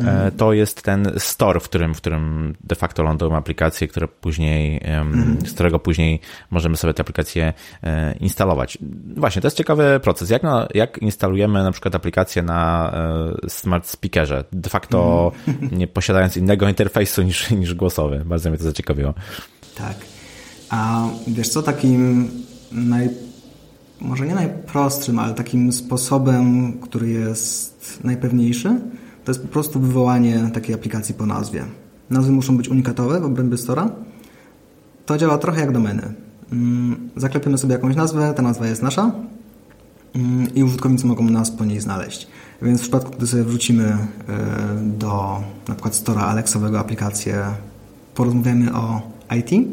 mm. 0.00 0.30
to 0.30 0.52
jest 0.52 0.82
ten 0.82 1.12
store, 1.18 1.60
w 1.60 1.64
którym, 1.64 1.94
w 1.94 1.96
którym 1.96 2.54
de 2.64 2.74
facto 2.74 3.02
lądują 3.02 3.36
aplikacje, 3.36 3.88
które 3.88 4.08
później, 4.08 4.80
mm. 4.84 5.38
z 5.46 5.52
którego 5.52 5.78
później 5.78 6.20
możemy 6.50 6.76
sobie 6.76 6.94
te 6.94 7.00
aplikacje 7.00 7.52
e, 7.82 8.12
instalować. 8.12 8.78
Właśnie, 9.16 9.42
to 9.42 9.46
jest 9.46 9.56
ciekawy 9.56 10.00
proces. 10.02 10.30
Jak, 10.30 10.42
na, 10.42 10.68
jak 10.74 10.98
instalujemy 10.98 11.62
na 11.62 11.72
przykład 11.72 11.94
aplikację 11.94 12.42
na 12.42 12.92
smart 13.48 13.86
speakerze, 13.86 14.44
de 14.52 14.70
facto 14.70 15.32
mm. 15.48 15.78
nie 15.78 15.86
posiadając 15.86 16.36
innego 16.36 16.68
interfejsu 16.68 17.22
niż, 17.22 17.50
niż 17.50 17.74
głosowy. 17.74 18.22
Bardzo 18.24 18.50
mnie 18.50 18.58
to 18.58 18.64
zaciekawiło. 18.64 19.14
Tak. 19.74 20.09
A 20.70 21.08
wiesz 21.26 21.48
co, 21.48 21.62
takim 21.62 22.28
naj, 22.72 23.10
może 24.00 24.26
nie 24.26 24.34
najprostszym, 24.34 25.18
ale 25.18 25.34
takim 25.34 25.72
sposobem, 25.72 26.72
który 26.72 27.08
jest 27.08 27.98
najpewniejszy, 28.04 28.80
to 29.24 29.30
jest 29.30 29.42
po 29.42 29.48
prostu 29.48 29.80
wywołanie 29.80 30.50
takiej 30.54 30.74
aplikacji 30.74 31.14
po 31.14 31.26
nazwie. 31.26 31.64
Nazwy 32.10 32.32
muszą 32.32 32.56
być 32.56 32.68
unikatowe 32.68 33.20
w 33.20 33.24
obrębie 33.24 33.56
Store'a. 33.56 33.88
To 35.06 35.18
działa 35.18 35.38
trochę 35.38 35.60
jak 35.60 35.72
domeny. 35.72 36.14
Mm, 36.52 37.10
zaklepiemy 37.16 37.58
sobie 37.58 37.72
jakąś 37.72 37.96
nazwę, 37.96 38.34
ta 38.36 38.42
nazwa 38.42 38.66
jest 38.66 38.82
nasza 38.82 39.12
mm, 40.14 40.54
i 40.54 40.64
użytkownicy 40.64 41.06
mogą 41.06 41.24
nas 41.24 41.50
po 41.50 41.64
niej 41.64 41.80
znaleźć. 41.80 42.26
Więc 42.62 42.78
w 42.78 42.82
przypadku, 42.82 43.10
gdy 43.16 43.26
sobie 43.26 43.44
wrzucimy 43.44 43.84
e, 43.84 43.98
do 44.98 45.40
na 45.68 45.74
przykład 45.74 45.94
Store'a 45.94 46.20
Alexowego 46.20 46.80
aplikację, 46.80 47.44
porozmawiamy 48.14 48.74
o 48.74 49.02
IT, 49.38 49.68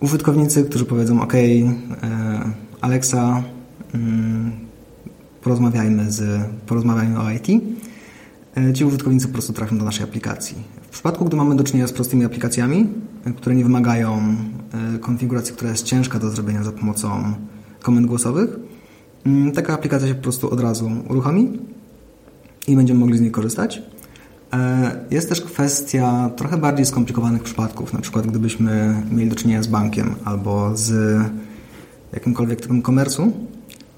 użytkownicy, 0.00 0.64
którzy 0.64 0.84
powiedzą 0.84 1.22
ok, 1.22 1.34
e, 1.34 1.68
Alexa, 2.80 3.42
mm, 3.94 4.52
porozmawiajmy, 5.42 6.12
z, 6.12 6.42
porozmawiajmy 6.66 7.20
o 7.20 7.30
IT, 7.30 7.48
e, 8.56 8.72
ci 8.72 8.84
użytkownicy 8.84 9.26
po 9.26 9.32
prostu 9.32 9.52
trafią 9.52 9.78
do 9.78 9.84
naszej 9.84 10.04
aplikacji. 10.04 10.56
W 10.82 10.88
przypadku, 10.88 11.24
gdy 11.24 11.36
mamy 11.36 11.56
do 11.56 11.64
czynienia 11.64 11.86
z 11.86 11.92
prostymi 11.92 12.24
aplikacjami, 12.24 12.86
e, 13.24 13.32
które 13.32 13.56
nie 13.56 13.64
wymagają 13.64 14.36
konfiguracji, 15.00 15.54
która 15.54 15.70
jest 15.70 15.84
ciężka 15.84 16.18
do 16.18 16.30
zrobienia 16.30 16.62
za 16.62 16.72
pomocą 16.72 17.34
komend 17.82 18.06
głosowych, 18.06 18.50
mm, 19.26 19.52
taka 19.52 19.74
aplikacja 19.74 20.08
się 20.08 20.14
po 20.14 20.22
prostu 20.22 20.50
od 20.50 20.60
razu 20.60 20.90
uruchomi 21.08 21.58
i 22.68 22.76
będziemy 22.76 23.00
mogli 23.00 23.18
z 23.18 23.20
niej 23.20 23.30
korzystać. 23.30 23.82
E, 24.52 24.90
jest 25.10 25.28
też 25.28 25.40
kwestia 25.40 26.30
trochę 26.36 26.58
bardziej 26.58 26.86
skomplikowanych 26.86 27.42
przypadków, 27.42 27.92
na 27.92 28.00
przykład 28.00 28.26
gdybyśmy 28.26 29.02
mieli 29.10 29.30
do 29.30 29.36
czynienia 29.36 29.62
z 29.62 29.66
bankiem 29.66 30.14
albo 30.24 30.76
z 30.76 31.18
jakimkolwiek 32.12 32.60
typem 32.60 32.82
komersu, 32.82 33.32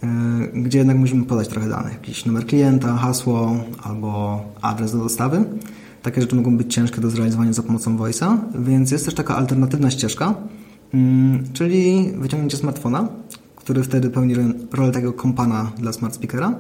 e, 0.03 0.09
gdzie 0.55 0.79
jednak 0.79 0.97
musimy 0.97 1.25
podać 1.25 1.49
trochę 1.49 1.69
danych, 1.69 1.93
jakiś 1.93 2.27
numer 2.27 2.47
klienta, 2.47 2.97
hasło 2.97 3.57
albo 3.83 4.43
adres 4.63 4.93
do 4.93 4.99
dostawy. 4.99 5.45
Takie 6.03 6.21
rzeczy 6.21 6.37
mogą 6.37 6.57
być 6.57 6.75
ciężkie 6.75 7.01
do 7.01 7.11
zrealizowania 7.11 7.53
za 7.53 7.63
pomocą 7.63 7.97
Voice'a, 7.97 8.39
więc 8.59 8.91
jest 8.91 9.05
też 9.05 9.15
taka 9.15 9.37
alternatywna 9.37 9.91
ścieżka, 9.91 10.35
mm, 10.95 11.45
czyli 11.53 12.13
wyciągnięcie 12.19 12.57
smartfona, 12.57 13.09
który 13.57 13.83
wtedy 13.83 14.11
pełni 14.11 14.35
rolę 14.73 14.93
tego 14.93 15.13
kompana 15.13 15.73
dla 15.79 15.93
smart 15.93 16.15
speakera 16.15 16.55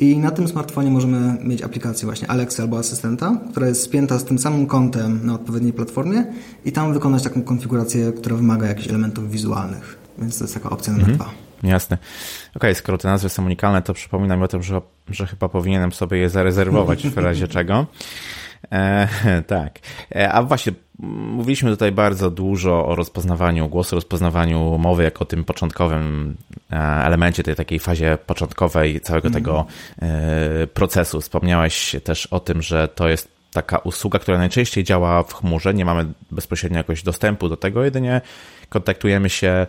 i 0.00 0.18
na 0.18 0.30
tym 0.30 0.48
smartfonie 0.48 0.90
możemy 0.90 1.36
mieć 1.44 1.62
aplikację 1.62 2.06
właśnie 2.06 2.30
Alexa 2.30 2.62
albo 2.62 2.78
asystenta, 2.78 3.40
która 3.50 3.66
jest 3.66 3.82
spięta 3.82 4.18
z 4.18 4.24
tym 4.24 4.38
samym 4.38 4.66
kontem 4.66 5.26
na 5.26 5.34
odpowiedniej 5.34 5.72
platformie 5.72 6.24
i 6.64 6.72
tam 6.72 6.92
wykonać 6.92 7.22
taką 7.22 7.42
konfigurację, 7.42 8.12
która 8.12 8.36
wymaga 8.36 8.66
jakichś 8.66 8.88
elementów 8.88 9.30
wizualnych. 9.30 9.98
Więc 10.18 10.38
to 10.38 10.44
jest 10.44 10.54
taka 10.54 10.70
opcja 10.70 10.92
numer 10.92 11.10
mhm. 11.10 11.18
dwa. 11.18 11.50
Jasne. 11.70 11.96
Okej, 11.96 12.56
okay, 12.56 12.74
skoro 12.74 12.98
te 12.98 13.08
nazwy 13.08 13.28
są 13.28 13.44
unikalne, 13.44 13.82
to 13.82 13.94
przypomina 13.94 14.36
mi 14.36 14.42
o 14.42 14.48
tym, 14.48 14.62
że, 14.62 14.80
że 15.10 15.26
chyba 15.26 15.48
powinienem 15.48 15.92
sobie 15.92 16.18
je 16.18 16.30
zarezerwować 16.30 17.08
w 17.08 17.18
razie 17.18 17.48
czego. 17.48 17.86
E, 18.72 19.08
tak. 19.46 19.78
E, 20.14 20.32
a 20.32 20.42
właśnie, 20.42 20.72
mówiliśmy 20.98 21.70
tutaj 21.70 21.92
bardzo 21.92 22.30
dużo 22.30 22.86
o 22.86 22.94
rozpoznawaniu 22.94 23.68
głosu, 23.68 23.96
rozpoznawaniu 23.96 24.78
mowy 24.78 25.02
jako 25.02 25.24
tym 25.24 25.44
początkowym 25.44 26.36
e, 26.72 26.76
elemencie, 27.04 27.42
tej 27.42 27.54
takiej 27.54 27.78
fazie 27.78 28.18
początkowej 28.26 29.00
całego 29.00 29.28
mm. 29.28 29.42
tego 29.42 29.66
e, 30.02 30.66
procesu. 30.66 31.20
Wspomniałeś 31.20 31.96
też 32.04 32.26
o 32.26 32.40
tym, 32.40 32.62
że 32.62 32.88
to 32.88 33.08
jest 33.08 33.28
taka 33.52 33.78
usługa, 33.78 34.18
która 34.18 34.38
najczęściej 34.38 34.84
działa 34.84 35.22
w 35.22 35.34
chmurze. 35.34 35.74
Nie 35.74 35.84
mamy 35.84 36.06
bezpośrednio 36.30 36.78
jakoś 36.78 37.02
dostępu 37.02 37.48
do 37.48 37.56
tego, 37.56 37.84
jedynie 37.84 38.20
kontaktujemy 38.68 39.30
się 39.30 39.66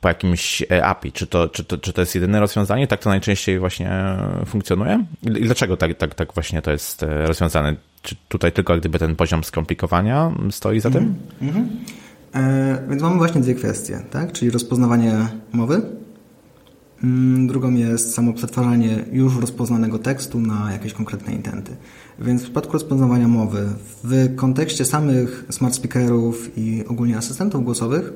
po 0.00 0.08
jakimś 0.08 0.62
API. 0.82 1.12
Czy 1.12 1.26
to, 1.26 1.48
czy, 1.48 1.64
to, 1.64 1.78
czy 1.78 1.92
to 1.92 2.00
jest 2.00 2.14
jedyne 2.14 2.40
rozwiązanie? 2.40 2.86
Tak 2.86 3.00
to 3.00 3.10
najczęściej 3.10 3.58
właśnie 3.58 3.90
funkcjonuje? 4.46 5.04
I 5.22 5.30
dlaczego 5.30 5.76
tak, 5.76 5.94
tak, 5.94 6.14
tak 6.14 6.34
właśnie 6.34 6.62
to 6.62 6.70
jest 6.70 7.04
rozwiązane? 7.26 7.76
Czy 8.02 8.16
tutaj 8.28 8.52
tylko 8.52 8.76
gdyby 8.76 8.98
ten 8.98 9.16
poziom 9.16 9.44
skomplikowania 9.44 10.32
stoi 10.50 10.80
za 10.80 10.90
tym? 10.90 11.14
Mm 11.40 11.54
-hmm. 11.54 11.66
e, 12.34 12.86
więc 12.90 13.02
mamy 13.02 13.16
właśnie 13.16 13.40
dwie 13.40 13.54
kwestie, 13.54 14.00
tak? 14.10 14.32
czyli 14.32 14.50
rozpoznawanie 14.50 15.28
mowy. 15.52 15.82
Mm, 17.04 17.46
drugą 17.46 17.74
jest 17.74 18.14
samo 18.14 18.32
przetwarzanie 18.32 19.04
już 19.12 19.36
rozpoznanego 19.36 19.98
tekstu 19.98 20.40
na 20.40 20.72
jakieś 20.72 20.92
konkretne 20.92 21.32
intenty. 21.32 21.76
Więc 22.18 22.40
w 22.40 22.44
przypadku 22.44 22.72
rozpoznawania 22.72 23.28
mowy, 23.28 23.68
w 24.04 24.36
kontekście 24.36 24.84
samych 24.84 25.44
smart 25.50 25.74
speakerów 25.74 26.58
i 26.58 26.84
ogólnie 26.88 27.16
asystentów 27.16 27.64
głosowych, 27.64 28.12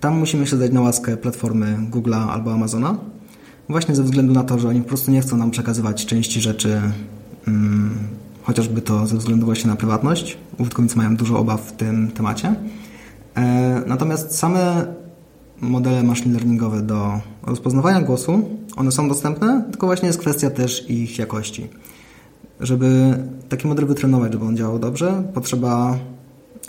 tam 0.00 0.18
musimy 0.18 0.46
się 0.46 0.56
zdać 0.56 0.72
na 0.72 0.80
łaskę 0.80 1.16
platformy 1.16 1.76
Google'a 1.90 2.28
albo 2.28 2.52
Amazona, 2.52 2.98
właśnie 3.68 3.94
ze 3.94 4.02
względu 4.02 4.32
na 4.32 4.44
to, 4.44 4.58
że 4.58 4.68
oni 4.68 4.80
po 4.80 4.88
prostu 4.88 5.10
nie 5.10 5.20
chcą 5.20 5.36
nam 5.36 5.50
przekazywać 5.50 6.06
części 6.06 6.40
rzeczy 6.40 6.80
mm, 7.48 7.98
chociażby 8.42 8.82
to 8.82 9.06
ze 9.06 9.16
względu 9.16 9.46
właśnie 9.46 9.70
na 9.70 9.76
prywatność. 9.76 10.38
Użytkownicy 10.58 10.96
mają 10.96 11.16
dużo 11.16 11.38
obaw 11.38 11.60
w 11.60 11.72
tym 11.72 12.10
temacie. 12.10 12.54
E, 13.36 13.82
natomiast 13.86 14.38
same 14.38 14.86
modele 15.60 16.02
machine 16.02 16.32
learningowe 16.34 16.82
do 16.82 17.20
rozpoznawania 17.42 18.00
głosu. 18.00 18.48
One 18.76 18.92
są 18.92 19.08
dostępne, 19.08 19.64
tylko 19.70 19.86
właśnie 19.86 20.06
jest 20.06 20.18
kwestia 20.20 20.50
też 20.50 20.90
ich 20.90 21.18
jakości. 21.18 21.68
Żeby 22.60 23.18
taki 23.48 23.68
model 23.68 23.86
wytrenować, 23.86 24.32
żeby 24.32 24.44
on 24.44 24.56
działał 24.56 24.78
dobrze, 24.78 25.22
potrzeba 25.34 25.98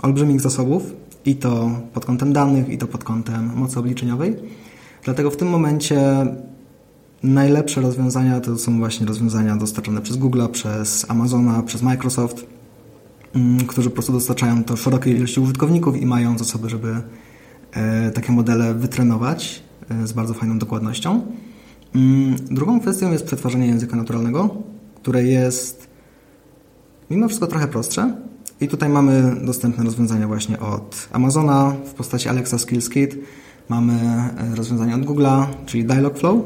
olbrzymich 0.01 0.41
zasobów 0.41 0.93
i 1.25 1.35
to 1.35 1.71
pod 1.93 2.05
kątem 2.05 2.33
danych, 2.33 2.69
i 2.69 2.77
to 2.77 2.87
pod 2.87 3.03
kątem 3.03 3.51
mocy 3.55 3.79
obliczeniowej. 3.79 4.35
Dlatego 5.03 5.31
w 5.31 5.37
tym 5.37 5.47
momencie 5.47 6.27
najlepsze 7.23 7.81
rozwiązania 7.81 8.39
to 8.39 8.57
są 8.57 8.77
właśnie 8.77 9.05
rozwiązania 9.05 9.55
dostarczane 9.55 10.01
przez 10.01 10.17
Google, 10.17 10.41
przez 10.51 11.05
Amazona, 11.09 11.63
przez 11.63 11.81
Microsoft, 11.81 12.45
mm, 13.35 13.65
którzy 13.65 13.89
po 13.89 13.93
prostu 13.93 14.13
dostarczają 14.13 14.63
to 14.63 14.75
szerokiej 14.75 15.15
ilości 15.15 15.39
użytkowników 15.39 16.01
i 16.01 16.05
mają 16.05 16.37
zasoby, 16.37 16.69
żeby 16.69 17.01
e, 17.71 18.11
takie 18.11 18.31
modele 18.31 18.73
wytrenować 18.73 19.63
e, 19.89 20.07
z 20.07 20.13
bardzo 20.13 20.33
fajną 20.33 20.59
dokładnością. 20.59 21.21
Mm, 21.95 22.35
drugą 22.51 22.79
kwestią 22.79 23.11
jest 23.11 23.25
przetwarzanie 23.25 23.67
języka 23.67 23.95
naturalnego, 23.95 24.55
które 24.95 25.23
jest 25.23 25.87
mimo 27.09 27.27
wszystko 27.27 27.47
trochę 27.47 27.67
prostsze. 27.67 28.15
I 28.61 28.67
tutaj 28.67 28.89
mamy 28.89 29.35
dostępne 29.45 29.83
rozwiązania 29.83 30.27
właśnie 30.27 30.59
od 30.59 31.09
Amazona 31.11 31.75
w 31.85 31.93
postaci 31.93 32.29
Alexa 32.29 32.57
Skills 32.57 32.89
Kit. 32.89 33.17
Mamy 33.69 33.93
e, 33.93 34.55
rozwiązania 34.55 34.95
od 34.95 35.01
Google'a, 35.01 35.45
czyli 35.65 35.85
Dialogflow, 35.85 36.37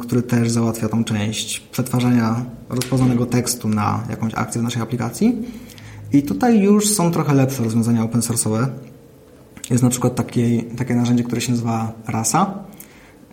który 0.00 0.22
też 0.22 0.50
załatwia 0.50 0.88
tą 0.88 1.04
część 1.04 1.60
przetwarzania 1.60 2.44
rozpoznanego 2.68 3.26
tekstu 3.26 3.68
na 3.68 4.04
jakąś 4.10 4.34
akcję 4.34 4.60
w 4.60 4.64
naszej 4.64 4.82
aplikacji. 4.82 5.42
I 6.12 6.22
tutaj 6.22 6.60
już 6.60 6.88
są 6.88 7.10
trochę 7.10 7.34
lepsze 7.34 7.64
rozwiązania 7.64 8.02
open 8.02 8.20
source'owe. 8.20 8.66
Jest 9.70 9.82
na 9.82 9.90
przykład 9.90 10.14
takie, 10.14 10.62
takie 10.62 10.94
narzędzie, 10.94 11.24
które 11.24 11.40
się 11.40 11.50
nazywa 11.50 11.92
Rasa. 12.06 12.54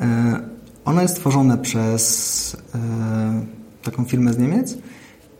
E, 0.02 0.39
ono 0.86 1.02
jest 1.02 1.16
tworzone 1.16 1.58
przez 1.58 2.58
taką 3.84 4.06
firmę 4.06 4.34
z 4.34 4.38
Niemiec 4.38 4.78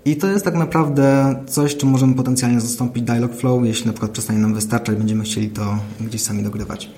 i 0.06 0.16
to 0.18 0.28
jest 0.28 0.46
tak 0.46 0.56
naprawdę 0.56 1.36
coś, 1.48 1.78
czym 1.78 1.90
możemy 1.90 2.16
potencjalnie 2.16 2.62
zastąpić 2.62 3.04
Dialogflow, 3.04 3.66
jeśli 3.66 3.88
na 3.88 3.94
przykład 3.94 4.12
przestanie 4.12 4.40
nam 4.40 4.54
wystarczać, 4.54 4.98
będziemy 4.98 5.24
chcieli 5.24 5.50
to 5.50 5.80
gdzieś 6.02 6.22
sami 6.22 6.44
dogrywać. 6.44 6.90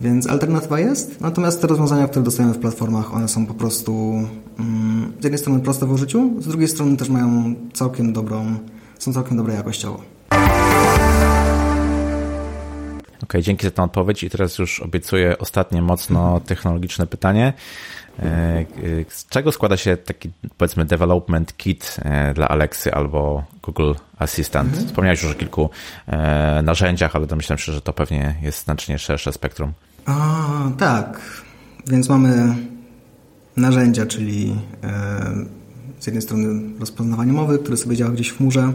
Więc 0.00 0.26
alternatywa 0.26 0.80
jest, 0.80 1.20
natomiast 1.20 1.60
te 1.60 1.66
rozwiązania, 1.66 2.08
które 2.08 2.24
dostajemy 2.24 2.54
w 2.54 2.58
platformach, 2.58 3.14
one 3.14 3.28
są 3.28 3.46
po 3.46 3.54
prostu 3.54 4.12
mm, 4.58 5.12
z 5.20 5.24
jednej 5.24 5.38
strony 5.38 5.60
proste 5.60 5.86
w 5.86 5.92
użyciu, 5.92 6.42
z 6.42 6.46
drugiej 6.46 6.68
strony 6.68 6.96
też 6.96 7.08
mają 7.08 7.54
całkiem 7.72 8.12
dobrą, 8.12 8.58
są 8.98 9.12
całkiem 9.12 9.36
dobre 9.36 9.54
jakościowo. 9.54 10.02
OK, 13.22 13.32
dzięki 13.40 13.66
za 13.66 13.70
tę 13.70 13.82
odpowiedź 13.82 14.22
i 14.22 14.30
teraz 14.30 14.58
już 14.58 14.80
obiecuję 14.80 15.38
ostatnie 15.38 15.82
mocno 15.82 16.40
technologiczne 16.40 17.06
pytanie. 17.06 17.52
E, 18.22 18.64
z 19.08 19.26
czego 19.28 19.52
składa 19.52 19.76
się 19.76 19.96
taki, 19.96 20.30
powiedzmy, 20.58 20.84
development 20.84 21.56
kit 21.56 21.96
e, 22.04 22.34
dla 22.34 22.48
Alexy 22.48 22.94
albo 22.94 23.44
Google 23.62 23.92
Assistant? 24.18 24.68
Mhm. 24.68 24.86
Wspomniałeś 24.86 25.22
już 25.22 25.32
o 25.32 25.34
kilku 25.34 25.70
e, 26.06 26.62
narzędziach, 26.62 27.16
ale 27.16 27.26
domyślam 27.26 27.58
się, 27.58 27.72
że 27.72 27.80
to 27.80 27.92
pewnie 27.92 28.34
jest 28.42 28.64
znacznie 28.64 28.98
szersze 28.98 29.32
spektrum. 29.32 29.72
A, 30.06 30.70
tak, 30.78 31.20
więc 31.86 32.08
mamy 32.08 32.54
narzędzia, 33.56 34.06
czyli 34.06 34.56
z 36.00 36.06
jednej 36.06 36.22
strony 36.22 36.60
rozpoznawanie 36.80 37.32
mowy, 37.32 37.58
które 37.58 37.76
sobie 37.76 37.96
działa 37.96 38.12
gdzieś 38.12 38.28
w 38.28 38.36
chmurze. 38.36 38.72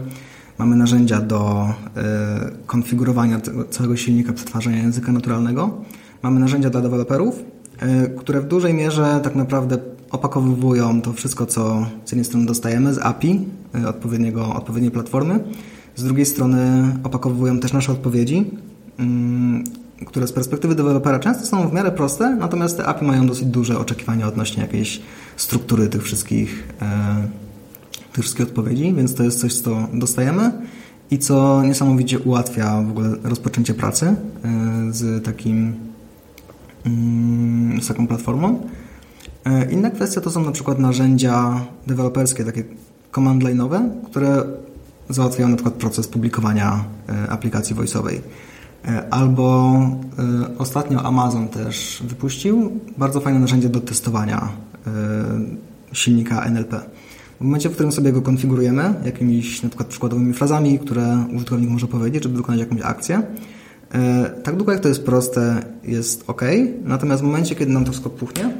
Mamy 0.58 0.76
narzędzia 0.76 1.20
do 1.20 1.68
konfigurowania 2.66 3.40
całego 3.70 3.96
silnika 3.96 4.32
przetwarzania 4.32 4.82
języka 4.82 5.12
naturalnego. 5.12 5.84
Mamy 6.22 6.40
narzędzia 6.40 6.70
dla 6.70 6.80
deweloperów, 6.80 7.44
E, 7.82 8.08
które 8.08 8.40
w 8.40 8.48
dużej 8.48 8.74
mierze 8.74 9.20
tak 9.22 9.34
naprawdę 9.34 9.78
opakowują 10.10 11.02
to 11.02 11.12
wszystko, 11.12 11.46
co 11.46 11.86
z 12.04 12.12
jednej 12.12 12.24
strony 12.24 12.46
dostajemy 12.46 12.94
z 12.94 12.98
API 12.98 13.40
e, 13.74 13.88
odpowiedniego, 13.88 14.54
odpowiedniej 14.54 14.90
platformy, 14.90 15.40
z 15.96 16.04
drugiej 16.04 16.26
strony 16.26 16.92
opakowują 17.04 17.60
też 17.60 17.72
nasze 17.72 17.92
odpowiedzi, 17.92 18.50
mm, 18.98 19.64
które 20.06 20.26
z 20.26 20.32
perspektywy 20.32 20.74
dewelopera 20.74 21.18
często 21.18 21.46
są 21.46 21.68
w 21.68 21.72
miarę 21.72 21.90
proste, 21.90 22.36
natomiast 22.36 22.76
te 22.76 22.86
API 22.86 23.04
mają 23.04 23.26
dosyć 23.26 23.44
duże 23.44 23.78
oczekiwania 23.78 24.26
odnośnie 24.26 24.62
jakiejś 24.62 25.02
struktury 25.36 25.88
tych 25.88 26.02
wszystkich, 26.02 26.68
e, 26.82 27.28
tych 28.12 28.24
wszystkich 28.24 28.46
odpowiedzi, 28.46 28.94
więc 28.94 29.14
to 29.14 29.22
jest 29.22 29.40
coś, 29.40 29.54
co 29.54 29.88
dostajemy 29.92 30.52
i 31.10 31.18
co 31.18 31.62
niesamowicie 31.62 32.18
ułatwia 32.18 32.82
w 32.82 32.90
ogóle 32.90 33.16
rozpoczęcie 33.24 33.74
pracy 33.74 34.14
z 34.90 35.24
takim 35.24 35.74
Mm, 36.86 37.82
z 37.82 37.88
taką 37.88 38.06
platformą. 38.06 38.68
E, 39.44 39.72
inna 39.72 39.90
kwestia 39.90 40.20
to 40.20 40.30
są 40.30 40.44
na 40.44 40.52
przykład 40.52 40.78
narzędzia 40.78 41.64
deweloperskie, 41.86 42.44
takie 42.44 42.64
command 43.14 43.42
line'owe, 43.42 43.90
które 44.04 44.42
załatwiają 45.08 45.48
na 45.48 45.56
przykład 45.56 45.74
proces 45.74 46.08
publikowania 46.08 46.84
e, 47.08 47.30
aplikacji 47.30 47.76
voice'owej. 47.76 48.20
E, 48.84 49.14
albo 49.14 49.72
ostatnio 50.58 51.02
Amazon 51.02 51.48
też 51.48 52.02
wypuścił 52.06 52.80
bardzo 52.98 53.20
fajne 53.20 53.40
narzędzie 53.40 53.68
do 53.68 53.80
testowania 53.80 54.48
silnika 55.92 56.44
NLP. 56.44 56.80
W 57.40 57.44
momencie, 57.44 57.68
w 57.68 57.72
którym 57.72 57.92
sobie 57.92 58.12
go 58.12 58.22
konfigurujemy 58.22 58.94
jakimiś 59.04 59.62
na 59.62 59.68
przykład 59.68 59.88
przykładowymi 59.88 60.32
frazami, 60.32 60.78
które 60.78 61.24
użytkownik 61.34 61.70
może 61.70 61.86
powiedzieć, 61.86 62.22
żeby 62.22 62.36
wykonać 62.36 62.60
jakąś 62.60 62.80
akcję, 62.80 63.22
E, 63.92 64.30
tak 64.42 64.56
długo 64.56 64.72
jak 64.72 64.80
to 64.80 64.88
jest 64.88 65.04
proste, 65.04 65.62
jest 65.84 66.24
ok, 66.26 66.42
natomiast 66.84 67.22
w 67.22 67.26
momencie, 67.26 67.54
kiedy 67.54 67.72
nam 67.72 67.84
to 67.84 67.90
wszystko 67.90 68.10
puchnie, 68.10 68.50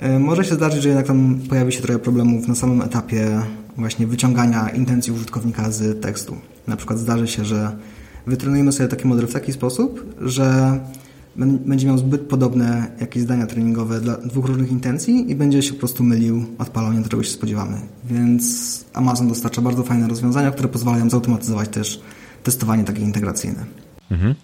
e, 0.00 0.18
może 0.18 0.44
się 0.44 0.54
zdarzyć, 0.54 0.82
że 0.82 0.88
jednak 0.88 1.06
tam 1.06 1.38
pojawi 1.48 1.72
się 1.72 1.82
trochę 1.82 1.98
problemów 1.98 2.48
na 2.48 2.54
samym 2.54 2.82
etapie 2.82 3.40
właśnie 3.76 4.06
wyciągania 4.06 4.68
intencji 4.68 5.12
użytkownika 5.12 5.70
z 5.70 6.02
tekstu. 6.02 6.36
Na 6.66 6.76
przykład 6.76 6.98
zdarzy 6.98 7.26
się, 7.26 7.44
że 7.44 7.76
wytrenujemy 8.28 8.72
sobie 8.72 8.88
taki 8.88 9.06
model 9.06 9.26
w 9.26 9.32
taki 9.32 9.52
sposób, 9.52 10.14
że 10.20 10.78
będzie 11.36 11.86
miał 11.86 11.98
zbyt 11.98 12.20
podobne 12.20 12.90
jakieś 13.00 13.22
zdania 13.22 13.46
treningowe 13.46 14.00
dla 14.00 14.16
dwóch 14.16 14.46
różnych 14.46 14.70
intencji 14.70 15.30
i 15.30 15.34
będzie 15.34 15.62
się 15.62 15.72
po 15.72 15.78
prostu 15.78 16.04
mylił 16.04 16.46
odpaloniem, 16.58 17.02
do 17.02 17.08
czego 17.08 17.22
się 17.22 17.30
spodziewamy. 17.30 17.80
Więc 18.04 18.84
Amazon 18.94 19.28
dostarcza 19.28 19.62
bardzo 19.62 19.82
fajne 19.82 20.08
rozwiązania, 20.08 20.50
które 20.50 20.68
pozwalają 20.68 21.10
zautomatyzować 21.10 21.68
też 21.68 22.00
testowanie 22.42 22.84
takie 22.84 23.02
integracyjne. 23.02 23.64
Mhm. 24.10 24.34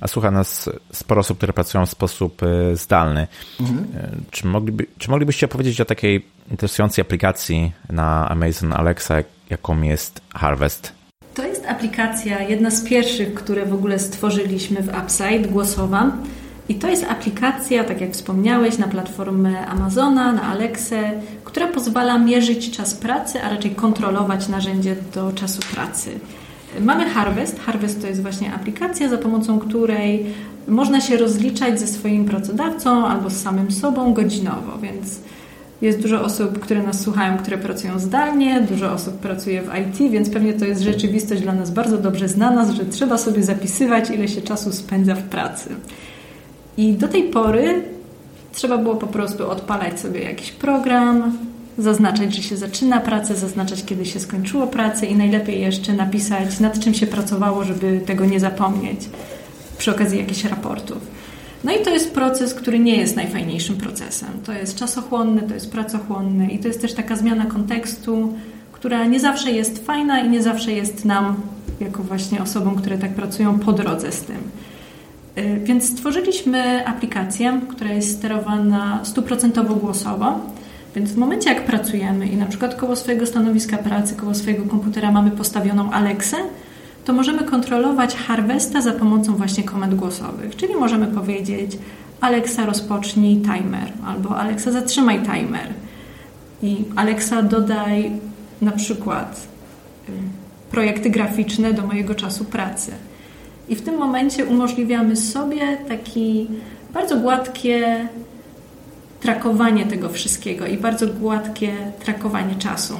A 0.00 0.08
słucha 0.08 0.30
nas 0.30 0.70
sporo 0.92 1.20
osób, 1.20 1.36
które 1.36 1.52
pracują 1.52 1.86
w 1.86 1.90
sposób 1.90 2.42
y, 2.42 2.76
zdalny. 2.76 3.26
Mhm. 3.60 3.86
Czy, 4.30 4.46
mogliby, 4.46 4.86
czy 4.98 5.10
moglibyście 5.10 5.46
opowiedzieć 5.46 5.80
o 5.80 5.84
takiej 5.84 6.26
interesującej 6.50 7.02
aplikacji 7.02 7.72
na 7.90 8.28
Amazon 8.28 8.72
Alexa, 8.72 9.14
jaką 9.50 9.82
jest 9.82 10.20
Harvest? 10.34 11.03
Jest 11.64 11.76
aplikacja, 11.76 12.42
jedna 12.42 12.70
z 12.70 12.84
pierwszych, 12.84 13.34
które 13.34 13.66
w 13.66 13.74
ogóle 13.74 13.98
stworzyliśmy 13.98 14.82
w 14.82 14.88
Upside, 15.02 15.48
głosowa. 15.48 16.12
I 16.68 16.74
to 16.74 16.88
jest 16.88 17.04
aplikacja, 17.04 17.84
tak 17.84 18.00
jak 18.00 18.12
wspomniałeś, 18.12 18.78
na 18.78 18.88
platformę 18.88 19.66
Amazona, 19.66 20.32
na 20.32 20.42
Alexę, 20.42 21.12
która 21.44 21.66
pozwala 21.66 22.18
mierzyć 22.18 22.70
czas 22.70 22.94
pracy, 22.94 23.42
a 23.42 23.50
raczej 23.50 23.70
kontrolować 23.70 24.48
narzędzie 24.48 24.96
do 25.14 25.32
czasu 25.32 25.60
pracy. 25.74 26.10
Mamy 26.80 27.04
Harvest. 27.04 27.60
Harvest 27.60 28.00
to 28.00 28.06
jest 28.06 28.22
właśnie 28.22 28.54
aplikacja, 28.54 29.08
za 29.08 29.18
pomocą 29.18 29.58
której 29.58 30.26
można 30.68 31.00
się 31.00 31.16
rozliczać 31.16 31.80
ze 31.80 31.86
swoim 31.86 32.24
pracodawcą 32.24 33.06
albo 33.06 33.30
z 33.30 33.42
samym 33.42 33.72
sobą 33.72 34.14
godzinowo, 34.14 34.78
więc 34.82 35.20
jest 35.84 36.02
dużo 36.02 36.22
osób, 36.22 36.58
które 36.58 36.82
nas 36.82 37.00
słuchają, 37.00 37.38
które 37.38 37.58
pracują 37.58 37.98
zdalnie, 37.98 38.60
dużo 38.60 38.92
osób 38.92 39.14
pracuje 39.14 39.62
w 39.62 39.70
IT, 39.78 40.10
więc 40.10 40.30
pewnie 40.30 40.52
to 40.52 40.64
jest 40.64 40.82
rzeczywistość 40.82 41.42
dla 41.42 41.52
nas 41.52 41.70
bardzo 41.70 41.98
dobrze 41.98 42.28
znana, 42.28 42.72
że 42.72 42.84
trzeba 42.84 43.18
sobie 43.18 43.42
zapisywać, 43.42 44.10
ile 44.10 44.28
się 44.28 44.42
czasu 44.42 44.72
spędza 44.72 45.14
w 45.14 45.22
pracy. 45.22 45.70
I 46.76 46.92
do 46.92 47.08
tej 47.08 47.22
pory 47.22 47.82
trzeba 48.52 48.78
było 48.78 48.94
po 48.94 49.06
prostu 49.06 49.50
odpalać 49.50 50.00
sobie 50.00 50.20
jakiś 50.20 50.52
program, 50.52 51.38
zaznaczać, 51.78 52.34
że 52.34 52.42
się 52.42 52.56
zaczyna 52.56 53.00
pracę, 53.00 53.34
zaznaczać, 53.34 53.84
kiedy 53.84 54.06
się 54.06 54.20
skończyło 54.20 54.66
pracę 54.66 55.06
i 55.06 55.16
najlepiej 55.16 55.60
jeszcze 55.60 55.92
napisać, 55.92 56.60
nad 56.60 56.80
czym 56.80 56.94
się 56.94 57.06
pracowało, 57.06 57.64
żeby 57.64 58.00
tego 58.06 58.24
nie 58.24 58.40
zapomnieć 58.40 59.00
przy 59.78 59.90
okazji 59.90 60.18
jakichś 60.18 60.44
raportów. 60.44 61.13
No 61.64 61.72
i 61.72 61.84
to 61.84 61.90
jest 61.90 62.14
proces, 62.14 62.54
który 62.54 62.78
nie 62.78 62.96
jest 62.96 63.16
najfajniejszym 63.16 63.76
procesem. 63.76 64.28
To 64.46 64.52
jest 64.52 64.78
czasochłonny, 64.78 65.42
to 65.42 65.54
jest 65.54 65.72
pracochłonny 65.72 66.48
i 66.48 66.58
to 66.58 66.68
jest 66.68 66.80
też 66.80 66.94
taka 66.94 67.16
zmiana 67.16 67.46
kontekstu, 67.46 68.34
która 68.72 69.04
nie 69.04 69.20
zawsze 69.20 69.50
jest 69.50 69.86
fajna 69.86 70.20
i 70.20 70.28
nie 70.28 70.42
zawsze 70.42 70.72
jest 70.72 71.04
nam, 71.04 71.36
jako 71.80 72.02
właśnie 72.02 72.42
osobom, 72.42 72.76
które 72.76 72.98
tak 72.98 73.14
pracują, 73.14 73.58
po 73.58 73.72
drodze 73.72 74.12
z 74.12 74.22
tym. 74.22 74.38
Y, 75.38 75.60
więc 75.64 75.88
stworzyliśmy 75.88 76.86
aplikację, 76.86 77.60
która 77.68 77.92
jest 77.92 78.18
sterowana 78.18 79.00
stuprocentowo 79.04 79.74
głosowo 79.74 80.40
więc 80.94 81.12
w 81.12 81.16
momencie, 81.16 81.50
jak 81.50 81.64
pracujemy 81.64 82.26
i 82.26 82.36
na 82.36 82.46
przykład 82.46 82.74
koło 82.74 82.96
swojego 82.96 83.26
stanowiska 83.26 83.78
pracy, 83.78 84.14
koło 84.14 84.34
swojego 84.34 84.64
komputera 84.64 85.12
mamy 85.12 85.30
postawioną 85.30 85.90
Alexę, 85.90 86.36
to 87.04 87.12
możemy 87.12 87.44
kontrolować 87.44 88.16
Harvesta 88.16 88.80
za 88.80 88.92
pomocą 88.92 89.36
właśnie 89.36 89.64
komend 89.64 89.94
głosowych. 89.94 90.56
Czyli 90.56 90.74
możemy 90.74 91.06
powiedzieć 91.06 91.78
Alexa 92.20 92.66
rozpocznij 92.66 93.36
timer 93.36 93.92
albo 94.06 94.36
Alexa 94.36 94.72
zatrzymaj 94.72 95.22
timer 95.22 95.68
i 96.62 96.84
Alexa 96.96 97.42
dodaj 97.42 98.10
na 98.62 98.72
przykład 98.72 99.46
y, 100.08 100.12
projekty 100.70 101.10
graficzne 101.10 101.72
do 101.72 101.86
mojego 101.86 102.14
czasu 102.14 102.44
pracy. 102.44 102.92
I 103.68 103.76
w 103.76 103.82
tym 103.82 103.98
momencie 103.98 104.44
umożliwiamy 104.44 105.16
sobie 105.16 105.76
taki 105.88 106.46
bardzo 106.92 107.16
gładkie 107.16 108.08
trakowanie 109.20 109.86
tego 109.86 110.08
wszystkiego 110.08 110.66
i 110.66 110.76
bardzo 110.76 111.06
gładkie 111.06 111.72
trakowanie 112.04 112.54
czasu. 112.54 112.94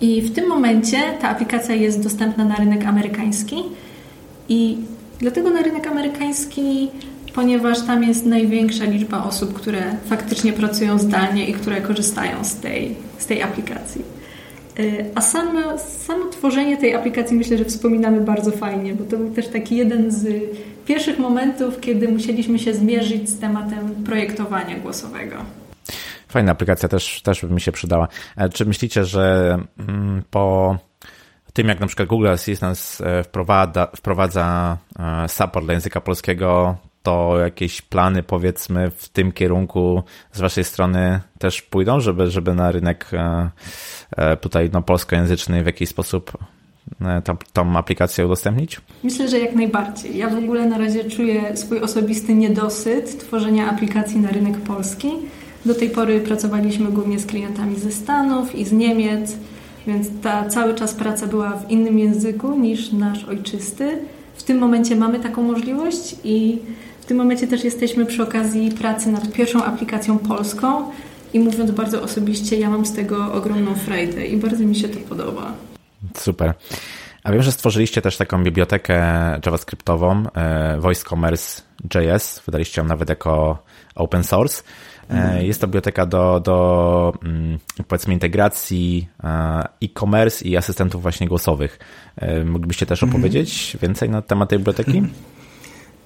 I 0.00 0.22
w 0.22 0.34
tym 0.34 0.48
momencie 0.48 0.96
ta 1.20 1.28
aplikacja 1.28 1.74
jest 1.74 2.02
dostępna 2.02 2.44
na 2.44 2.56
rynek 2.56 2.84
amerykański 2.86 3.56
i 4.48 4.78
dlatego 5.18 5.50
na 5.50 5.62
rynek 5.62 5.86
amerykański, 5.86 6.90
ponieważ 7.34 7.86
tam 7.86 8.04
jest 8.04 8.26
największa 8.26 8.84
liczba 8.84 9.24
osób, 9.24 9.54
które 9.54 9.82
faktycznie 10.06 10.52
pracują 10.52 10.98
zdalnie 10.98 11.48
i 11.48 11.52
które 11.52 11.80
korzystają 11.80 12.44
z 12.44 12.54
tej, 12.54 12.94
z 13.18 13.26
tej 13.26 13.42
aplikacji. 13.42 14.02
Y, 14.78 15.04
a 15.14 15.20
samo, 15.20 15.78
samo 15.78 16.24
tworzenie 16.24 16.76
tej 16.76 16.94
aplikacji 16.94 17.36
myślę, 17.36 17.58
że 17.58 17.64
wspominamy 17.64 18.20
bardzo 18.20 18.50
fajnie, 18.50 18.94
bo 18.94 19.04
to 19.04 19.16
był 19.16 19.30
też 19.30 19.48
taki 19.48 19.76
jeden 19.76 20.10
z 20.10 20.42
pierwszych 20.86 21.18
momentów, 21.18 21.80
kiedy 21.80 22.08
musieliśmy 22.08 22.58
się 22.58 22.74
zmierzyć 22.74 23.28
z 23.28 23.38
tematem 23.38 24.04
projektowania 24.04 24.78
głosowego. 24.78 25.36
Fajna 26.28 26.52
aplikacja 26.52 26.88
też, 26.88 27.22
też 27.22 27.44
by 27.44 27.54
mi 27.54 27.60
się 27.60 27.72
przydała. 27.72 28.08
E, 28.36 28.48
czy 28.48 28.64
myślicie, 28.64 29.04
że 29.04 29.58
mm, 29.78 30.22
po 30.30 30.76
tym, 31.52 31.68
jak 31.68 31.80
na 31.80 31.86
przykład 31.86 32.08
Google 32.08 32.28
Assistant 32.28 32.98
e, 33.00 33.22
wprowadza, 33.22 33.88
wprowadza 33.96 34.76
e, 34.98 35.28
support 35.28 35.64
dla 35.64 35.74
języka 35.74 36.00
polskiego, 36.00 36.76
to 37.02 37.38
jakieś 37.38 37.82
plany 37.82 38.22
powiedzmy 38.22 38.90
w 38.90 39.08
tym 39.08 39.32
kierunku 39.32 40.02
z 40.32 40.40
waszej 40.40 40.64
strony 40.64 41.20
też 41.38 41.62
pójdą, 41.62 42.00
żeby, 42.00 42.30
żeby 42.30 42.54
na 42.54 42.72
rynek 42.72 43.10
tutaj 44.40 44.70
no, 44.72 44.82
polskojęzyczny 44.82 45.62
w 45.62 45.66
jakiś 45.66 45.88
sposób 45.88 46.32
tą, 47.24 47.36
tą 47.52 47.76
aplikację 47.76 48.26
udostępnić? 48.26 48.80
Myślę, 49.04 49.28
że 49.28 49.38
jak 49.38 49.54
najbardziej. 49.54 50.16
Ja 50.16 50.28
w 50.30 50.36
ogóle 50.36 50.66
na 50.66 50.78
razie 50.78 51.04
czuję 51.04 51.56
swój 51.56 51.80
osobisty 51.80 52.34
niedosyt 52.34 53.18
tworzenia 53.20 53.70
aplikacji 53.70 54.20
na 54.20 54.30
rynek 54.30 54.60
polski. 54.60 55.08
Do 55.64 55.74
tej 55.74 55.90
pory 55.90 56.20
pracowaliśmy 56.20 56.90
głównie 56.90 57.18
z 57.18 57.26
klientami 57.26 57.78
ze 57.78 57.92
Stanów 57.92 58.54
i 58.54 58.64
z 58.64 58.72
Niemiec, 58.72 59.36
więc 59.86 60.08
ta 60.22 60.48
cały 60.48 60.74
czas 60.74 60.94
praca 60.94 61.26
była 61.26 61.50
w 61.50 61.70
innym 61.70 61.98
języku 61.98 62.58
niż 62.58 62.92
nasz 62.92 63.24
ojczysty. 63.24 63.98
W 64.36 64.42
tym 64.42 64.58
momencie 64.58 64.96
mamy 64.96 65.20
taką 65.20 65.42
możliwość 65.42 66.16
i 66.24 66.58
w 67.00 67.04
tym 67.04 67.16
momencie 67.16 67.46
też 67.46 67.64
jesteśmy 67.64 68.06
przy 68.06 68.22
okazji 68.22 68.70
pracy 68.70 69.12
nad 69.12 69.32
pierwszą 69.32 69.64
aplikacją 69.64 70.18
polską 70.18 70.90
i 71.32 71.40
mówiąc 71.40 71.70
bardzo 71.70 72.02
osobiście, 72.02 72.58
ja 72.58 72.70
mam 72.70 72.86
z 72.86 72.92
tego 72.92 73.32
ogromną 73.32 73.74
frajdę 73.74 74.26
i 74.26 74.36
bardzo 74.36 74.64
mi 74.64 74.76
się 74.76 74.88
to 74.88 74.98
podoba. 75.08 75.52
Super. 76.16 76.54
A 77.24 77.32
wiem, 77.32 77.42
że 77.42 77.52
stworzyliście 77.52 78.02
też 78.02 78.16
taką 78.16 78.44
bibliotekę 78.44 79.00
JavaScriptową, 79.46 80.24
e, 80.34 80.78
Voice 80.80 81.04
Commerce 81.04 81.62
JS. 81.94 82.42
Wydaliście 82.46 82.80
ją 82.80 82.86
nawet 82.86 83.08
jako 83.08 83.58
open 83.94 84.24
source. 84.24 84.62
Mhm. 85.08 85.46
Jest 85.46 85.60
to 85.60 85.66
biblioteka 85.66 86.06
do, 86.06 86.40
do 86.40 87.12
mm, 87.22 87.58
powiedzmy 87.88 88.14
integracji 88.14 89.08
e, 89.24 89.68
e-commerce 89.82 90.44
i 90.44 90.56
asystentów 90.56 91.02
właśnie 91.02 91.28
głosowych. 91.28 91.78
E, 92.16 92.44
moglibyście 92.44 92.86
też 92.86 93.02
mhm. 93.02 93.16
opowiedzieć 93.16 93.76
więcej 93.82 94.10
na 94.10 94.22
temat 94.22 94.48
tej 94.48 94.58
biblioteki? 94.58 95.02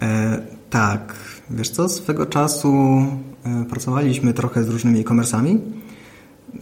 E, 0.02 0.38
tak. 0.70 1.14
Wiesz 1.50 1.70
co, 1.70 1.88
swego 1.88 2.26
czasu 2.26 2.72
pracowaliśmy 3.70 4.34
trochę 4.34 4.64
z 4.64 4.68
różnymi 4.68 5.00
e-commerce'ami. 5.00 5.58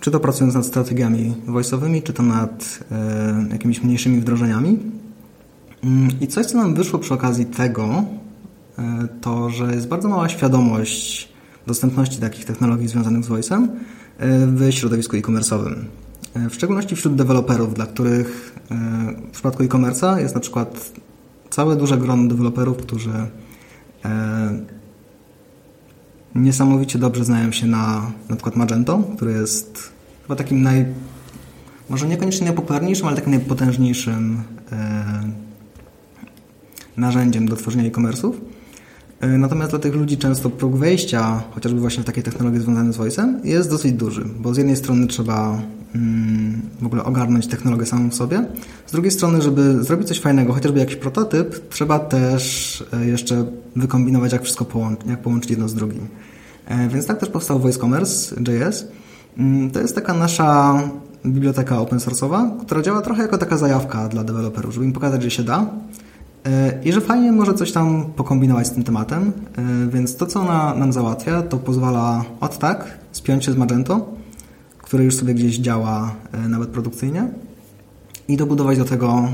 Czy 0.00 0.10
to 0.10 0.20
pracując 0.20 0.54
nad 0.54 0.66
strategiami 0.66 1.34
voice'owymi, 1.46 2.02
czy 2.02 2.12
to 2.12 2.22
nad 2.22 2.78
e, 2.90 3.46
jakimiś 3.52 3.82
mniejszymi 3.82 4.20
wdrożeniami. 4.20 4.78
Mm, 5.84 6.08
I 6.20 6.26
coś, 6.26 6.46
co 6.46 6.58
nam 6.58 6.74
wyszło 6.74 6.98
przy 6.98 7.14
okazji 7.14 7.46
tego, 7.46 8.04
e, 8.78 9.08
to, 9.20 9.50
że 9.50 9.74
jest 9.74 9.88
bardzo 9.88 10.08
mała 10.08 10.28
świadomość 10.28 11.29
dostępności 11.70 12.20
takich 12.20 12.44
technologii 12.44 12.88
związanych 12.88 13.24
z 13.24 13.28
voice'em 13.28 13.68
e, 14.18 14.46
w 14.46 14.72
środowisku 14.72 15.16
e-commerce'owym. 15.16 15.74
W 16.34 16.54
szczególności 16.54 16.96
wśród 16.96 17.14
deweloperów, 17.14 17.74
dla 17.74 17.86
których 17.86 18.60
w 19.28 19.30
przypadku 19.32 19.62
e-commerce'a 19.62 20.18
jest 20.18 20.34
na 20.34 20.40
przykład 20.40 20.92
całe 21.50 21.76
duże 21.76 21.98
grono 21.98 22.28
deweloperów, 22.28 22.76
którzy 22.76 23.12
niesamowicie 26.34 26.98
dobrze 26.98 27.24
znają 27.24 27.52
się 27.52 27.66
na 27.66 28.10
na 28.28 28.36
przykład 28.36 28.56
Magento, 28.56 28.98
który 29.16 29.32
jest 29.32 29.92
chyba 30.22 30.36
takim 30.36 30.62
naj... 30.62 30.86
może 31.88 32.06
niekoniecznie 32.06 32.46
najpopularniejszym, 32.46 33.06
ale 33.06 33.16
takim 33.16 33.32
najpotężniejszym 33.32 34.42
e, 34.72 35.04
narzędziem 36.96 37.48
do 37.48 37.56
tworzenia 37.56 37.84
e-commerce'ów. 37.84 38.32
E, 39.20 39.38
natomiast 39.38 39.70
dla 39.70 39.78
tych 39.78 39.94
ludzi 39.94 40.18
często 40.18 40.50
próg 40.50 40.76
wejścia, 40.76 41.42
chociażby 41.50 41.80
właśnie 41.80 42.02
w 42.02 42.06
takie 42.06 42.22
technologie 42.22 42.60
związane 42.60 42.92
z 42.92 42.96
voice'em, 42.96 43.34
jest 43.44 43.70
dosyć 43.70 43.92
duży, 43.92 44.24
bo 44.38 44.54
z 44.54 44.56
jednej 44.56 44.76
strony 44.76 45.06
trzeba 45.06 45.62
mm, 45.94 46.60
w 46.80 46.86
ogóle 46.86 47.04
ogarnąć 47.04 47.46
technologię 47.46 47.86
samą 47.86 48.10
w 48.10 48.14
sobie, 48.14 48.44
z 48.86 48.92
drugiej 48.92 49.10
strony, 49.10 49.42
żeby 49.42 49.84
zrobić 49.84 50.08
coś 50.08 50.20
fajnego, 50.20 50.52
chociażby 50.52 50.78
jakiś 50.78 50.96
prototyp, 50.96 51.68
trzeba 51.68 51.98
też 51.98 52.84
e, 52.92 53.06
jeszcze 53.06 53.44
wykombinować, 53.76 54.32
jak 54.32 54.42
wszystko 54.42 54.64
połączyć, 54.64 55.08
jak 55.08 55.22
połączyć 55.22 55.50
jedno 55.50 55.68
z 55.68 55.74
drugim. 55.74 56.06
E, 56.66 56.88
więc 56.88 57.06
tak 57.06 57.18
też 57.18 57.28
powstał 57.28 57.58
Voice 57.58 57.78
Commerce 57.78 58.36
JS. 58.40 58.86
Mm, 59.38 59.70
to 59.70 59.80
jest 59.80 59.94
taka 59.94 60.14
nasza 60.14 60.80
biblioteka 61.26 61.78
open 61.78 61.98
source'owa, 61.98 62.50
która 62.60 62.82
działa 62.82 63.00
trochę 63.00 63.22
jako 63.22 63.38
taka 63.38 63.56
zajawka 63.56 64.08
dla 64.08 64.24
deweloperów, 64.24 64.74
żeby 64.74 64.86
im 64.86 64.92
pokazać, 64.92 65.22
że 65.22 65.30
się 65.30 65.42
da 65.42 65.66
i 66.84 66.92
że 66.92 67.00
fajnie 67.00 67.32
może 67.32 67.54
coś 67.54 67.72
tam 67.72 68.04
pokombinować 68.16 68.66
z 68.66 68.70
tym 68.70 68.84
tematem. 68.84 69.32
E, 69.56 69.90
więc 69.90 70.16
to, 70.16 70.26
co 70.26 70.40
ona 70.40 70.74
nam 70.74 70.92
załatwia, 70.92 71.42
to 71.42 71.56
pozwala 71.56 72.24
od 72.40 72.58
tak 72.58 72.98
spiąć 73.12 73.44
się 73.44 73.52
z 73.52 73.56
Magento, 73.56 74.08
który 74.78 75.04
już 75.04 75.16
sobie 75.16 75.34
gdzieś 75.34 75.58
działa 75.58 76.14
nawet 76.48 76.68
produkcyjnie 76.68 77.28
i 78.28 78.36
dobudować 78.36 78.78
do 78.78 78.84
tego 78.84 79.28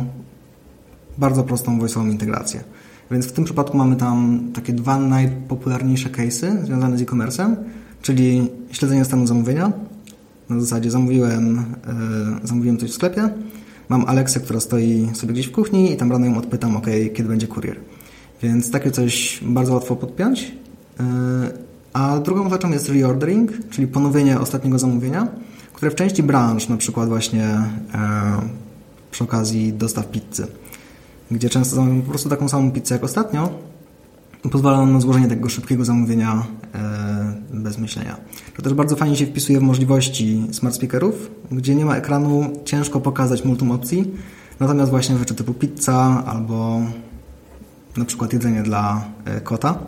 bardzo 1.18 1.44
prostą 1.44 1.78
voice'ową 1.78 2.10
integrację. 2.10 2.64
Więc 3.10 3.26
w 3.26 3.32
tym 3.32 3.44
przypadku 3.44 3.76
mamy 3.76 3.96
tam 3.96 4.40
takie 4.54 4.72
dwa 4.72 4.98
najpopularniejsze 4.98 6.08
case'y 6.08 6.64
związane 6.64 6.98
z 6.98 7.02
e-commerce'em, 7.02 7.56
czyli 8.02 8.48
śledzenie 8.70 9.04
stanu 9.04 9.26
zamówienia. 9.26 9.72
Na 10.48 10.60
zasadzie 10.60 10.90
zamówiłem, 10.90 11.64
zamówiłem 12.44 12.78
coś 12.78 12.90
w 12.90 12.94
sklepie, 12.94 13.28
mam 13.88 14.04
Alexę, 14.06 14.40
która 14.40 14.60
stoi 14.60 15.10
sobie 15.14 15.32
gdzieś 15.32 15.46
w 15.46 15.52
kuchni 15.52 15.92
i 15.92 15.96
tam 15.96 16.12
rano 16.12 16.26
ją 16.26 16.38
odpytam, 16.38 16.76
ok, 16.76 16.86
kiedy 17.14 17.28
będzie 17.28 17.46
kurier. 17.46 17.76
Więc 18.42 18.70
takie 18.70 18.90
coś 18.90 19.40
bardzo 19.42 19.74
łatwo 19.74 19.96
podpiąć. 19.96 20.42
Yy, 21.00 21.04
a 21.92 22.18
drugą 22.18 22.50
rzeczą 22.50 22.70
jest 22.70 22.88
reordering, 22.88 23.52
czyli 23.70 23.86
ponowienie 23.86 24.40
ostatniego 24.40 24.78
zamówienia, 24.78 25.28
które 25.72 25.90
w 25.90 25.94
części 25.94 26.22
branż, 26.22 26.68
na 26.68 26.76
przykład 26.76 27.08
właśnie 27.08 27.60
yy, 27.92 28.48
przy 29.10 29.24
okazji 29.24 29.72
dostaw 29.72 30.10
pizzy, 30.10 30.46
gdzie 31.30 31.50
często 31.50 31.76
zamawiam 31.76 32.02
po 32.02 32.10
prostu 32.10 32.28
taką 32.28 32.48
samą 32.48 32.70
pizzę 32.70 32.94
jak 32.94 33.04
ostatnio, 33.04 33.50
pozwala 34.50 34.78
nam 34.78 34.92
na 34.92 35.00
złożenie 35.00 35.28
takiego 35.28 35.48
szybkiego 35.48 35.84
zamówienia 35.84 36.46
e, 36.74 36.78
bez 37.50 37.78
myślenia. 37.78 38.16
To 38.56 38.62
też 38.62 38.74
bardzo 38.74 38.96
fajnie 38.96 39.16
się 39.16 39.26
wpisuje 39.26 39.60
w 39.60 39.62
możliwości 39.62 40.46
smart 40.52 40.74
speakerów, 40.74 41.30
gdzie 41.52 41.74
nie 41.74 41.84
ma 41.84 41.96
ekranu, 41.96 42.52
ciężko 42.64 43.00
pokazać 43.00 43.44
multum 43.44 43.70
opcji, 43.70 44.10
natomiast 44.60 44.90
właśnie 44.90 45.18
rzeczy 45.18 45.34
typu 45.34 45.54
pizza 45.54 46.22
albo 46.26 46.80
na 47.96 48.04
przykład 48.04 48.32
jedzenie 48.32 48.62
dla 48.62 49.04
e, 49.24 49.40
kota. 49.40 49.78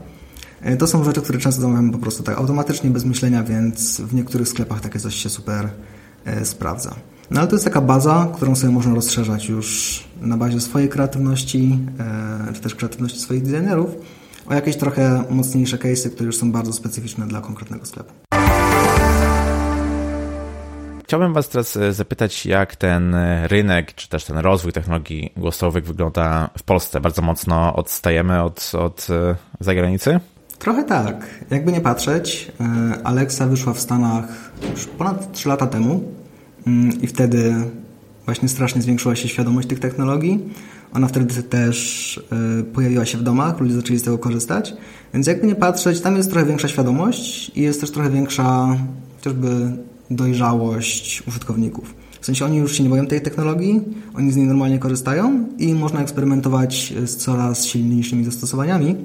E, 0.60 0.76
to 0.76 0.86
są 0.86 1.04
rzeczy, 1.04 1.22
które 1.22 1.38
często 1.38 1.62
zamawiamy 1.62 1.92
po 1.92 1.98
prostu 1.98 2.22
tak 2.22 2.38
automatycznie, 2.38 2.90
bez 2.90 3.04
myślenia, 3.04 3.42
więc 3.42 4.00
w 4.00 4.14
niektórych 4.14 4.48
sklepach 4.48 4.80
takie 4.80 4.98
coś 4.98 5.14
się 5.14 5.28
super 5.28 5.68
sprawdza. 6.44 6.94
No 7.30 7.40
ale 7.40 7.48
to 7.48 7.54
jest 7.54 7.64
taka 7.64 7.80
baza, 7.80 8.28
którą 8.34 8.56
sobie 8.56 8.72
można 8.72 8.94
rozszerzać 8.94 9.48
już 9.48 10.04
na 10.20 10.36
bazie 10.36 10.60
swojej 10.60 10.88
kreatywności, 10.88 11.78
e, 12.48 12.52
czy 12.52 12.60
też 12.60 12.74
kreatywności 12.74 13.20
swoich 13.20 13.42
designerów, 13.42 13.90
o 14.48 14.54
jakieś 14.54 14.76
trochę 14.76 15.24
mocniejsze 15.30 15.76
case'y, 15.76 16.10
które 16.10 16.26
już 16.26 16.36
są 16.36 16.52
bardzo 16.52 16.72
specyficzne 16.72 17.26
dla 17.26 17.40
konkretnego 17.40 17.86
sklepu. 17.86 18.12
Chciałbym 21.04 21.32
Was 21.32 21.48
teraz 21.48 21.76
e, 21.76 21.92
zapytać, 21.92 22.46
jak 22.46 22.76
ten 22.76 23.16
rynek, 23.46 23.94
czy 23.94 24.08
też 24.08 24.24
ten 24.24 24.38
rozwój 24.38 24.72
technologii 24.72 25.32
głosowych 25.36 25.86
wygląda 25.86 26.50
w 26.58 26.62
Polsce. 26.62 27.00
Bardzo 27.00 27.22
mocno 27.22 27.76
odstajemy 27.76 28.42
od, 28.42 28.72
od 28.74 29.06
e, 29.10 29.36
zagranicy? 29.60 30.20
Trochę 30.58 30.84
tak. 30.84 31.44
Jakby 31.50 31.72
nie 31.72 31.80
patrzeć, 31.80 32.52
Alexa 33.04 33.46
wyszła 33.46 33.72
w 33.72 33.80
Stanach 33.80 34.52
już 34.70 34.86
ponad 34.86 35.32
3 35.32 35.48
lata 35.48 35.66
temu. 35.66 36.02
Mm, 36.66 37.00
i 37.02 37.06
wtedy 37.06 37.54
właśnie 38.24 38.48
strasznie 38.48 38.82
zwiększyła 38.82 39.16
się 39.16 39.28
świadomość 39.28 39.68
tych 39.68 39.80
technologii. 39.80 40.40
Ona 40.94 41.08
wtedy 41.08 41.42
też 41.42 42.20
pojawiła 42.74 43.06
się 43.06 43.18
w 43.18 43.22
domach, 43.22 43.60
ludzie 43.60 43.74
zaczęli 43.74 43.98
z 43.98 44.02
tego 44.02 44.18
korzystać. 44.18 44.74
Więc 45.14 45.26
jakby 45.26 45.46
nie 45.46 45.54
patrzeć, 45.54 46.00
tam 46.00 46.16
jest 46.16 46.30
trochę 46.30 46.46
większa 46.46 46.68
świadomość 46.68 47.52
i 47.56 47.62
jest 47.62 47.80
też 47.80 47.90
trochę 47.90 48.10
większa 48.10 48.76
chociażby 49.16 49.72
dojrzałość 50.10 51.22
użytkowników. 51.28 51.94
W 52.20 52.26
sensie 52.26 52.44
oni 52.44 52.56
już 52.56 52.72
się 52.72 52.82
nie 52.82 52.88
boją 52.88 53.06
tej 53.06 53.20
technologii, 53.20 53.80
oni 54.14 54.32
z 54.32 54.36
niej 54.36 54.46
normalnie 54.46 54.78
korzystają 54.78 55.46
i 55.58 55.74
można 55.74 56.00
eksperymentować 56.00 56.94
z 57.06 57.16
coraz 57.16 57.64
silniejszymi 57.64 58.24
zastosowaniami, 58.24 58.96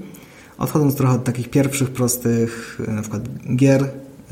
odchodząc 0.57 0.95
trochę 0.95 1.13
od 1.13 1.23
takich 1.23 1.49
pierwszych, 1.49 1.89
prostych 1.89 2.81
na 2.87 3.01
przykład 3.01 3.23
gier 3.55 3.89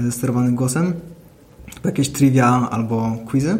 sterowanych 0.09 0.53
głosem, 0.53 0.93
jakieś 1.83 2.09
trivia 2.09 2.69
albo 2.71 3.17
quizy 3.27 3.57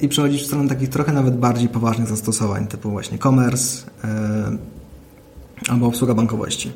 i 0.00 0.08
przechodzić 0.08 0.42
w 0.42 0.46
stronę 0.46 0.68
takich 0.68 0.88
trochę 0.88 1.12
nawet 1.12 1.36
bardziej 1.36 1.68
poważnych 1.68 2.08
zastosowań, 2.08 2.66
typu 2.66 2.90
właśnie 2.90 3.18
commerce 3.18 3.90
e, 4.04 4.56
albo 5.68 5.86
obsługa 5.86 6.14
bankowości. 6.14 6.72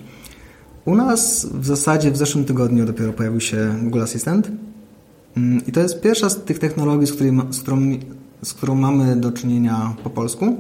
U 0.85 0.95
nas 0.95 1.47
w 1.55 1.67
zasadzie 1.67 2.11
w 2.11 2.17
zeszłym 2.17 2.45
tygodniu 2.45 2.87
dopiero 2.87 3.13
pojawił 3.13 3.41
się 3.41 3.79
Google 3.83 4.03
Assistant 4.03 4.51
mm, 5.37 5.67
i 5.67 5.73
to 5.73 5.81
jest 5.81 6.01
pierwsza 6.01 6.31
z 6.31 6.45
tych 6.45 6.59
technologii, 6.59 7.07
z, 7.07 7.13
której, 7.13 7.33
z, 7.51 7.61
którą, 7.61 7.81
z 8.43 8.55
którą 8.55 8.75
mamy 8.75 9.17
do 9.17 9.33
czynienia 9.33 9.95
po 10.05 10.11
polsku, 10.11 10.57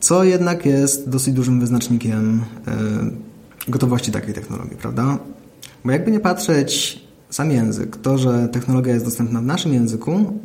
co 0.00 0.24
jednak 0.24 0.66
jest 0.66 1.08
dosyć 1.08 1.34
dużym 1.34 1.60
wyznacznikiem 1.60 2.44
e, 2.66 3.70
gotowości 3.70 4.12
takiej 4.12 4.34
technologii, 4.34 4.76
prawda? 4.76 5.18
Bo 5.84 5.90
jakby 5.90 6.10
nie 6.10 6.20
patrzeć, 6.20 7.00
sam 7.30 7.50
język, 7.50 7.96
to, 7.96 8.18
że 8.18 8.48
technologia 8.48 8.92
jest 8.92 9.04
dostępna 9.04 9.40
w 9.40 9.44
naszym 9.44 9.72
języku, 9.72 10.38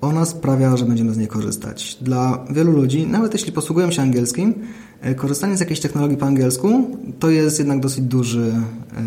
ona 0.00 0.24
sprawia, 0.24 0.76
że 0.76 0.84
będziemy 0.84 1.14
z 1.14 1.16
niej 1.16 1.28
korzystać. 1.28 1.98
Dla 2.00 2.44
wielu 2.50 2.72
ludzi, 2.72 3.06
nawet 3.06 3.32
jeśli 3.32 3.52
posługują 3.52 3.90
się 3.90 4.02
angielskim, 4.02 4.54
e, 5.00 5.14
korzystanie 5.14 5.56
z 5.56 5.60
jakiejś 5.60 5.80
technologii 5.80 6.16
po 6.16 6.26
angielsku 6.26 6.98
to 7.18 7.30
jest 7.30 7.58
jednak 7.58 7.80
dosyć 7.80 8.04
duży, 8.04 8.52
e, 8.96 9.02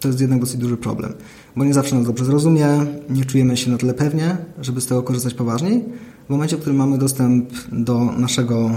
to 0.00 0.08
jest 0.08 0.20
jednak 0.20 0.40
dosyć 0.40 0.56
duży 0.56 0.76
problem, 0.76 1.12
bo 1.56 1.64
nie 1.64 1.74
zawsze 1.74 1.96
nas 1.96 2.06
dobrze 2.06 2.24
zrozumie, 2.24 2.68
nie 3.10 3.24
czujemy 3.24 3.56
się 3.56 3.70
na 3.70 3.78
tyle 3.78 3.94
pewnie, 3.94 4.36
żeby 4.60 4.80
z 4.80 4.86
tego 4.86 5.02
korzystać 5.02 5.34
poważniej. 5.34 5.84
W 6.26 6.30
momencie, 6.30 6.56
w 6.56 6.60
którym 6.60 6.78
mamy 6.78 6.98
dostęp 6.98 7.50
do 7.72 8.04
naszego 8.04 8.70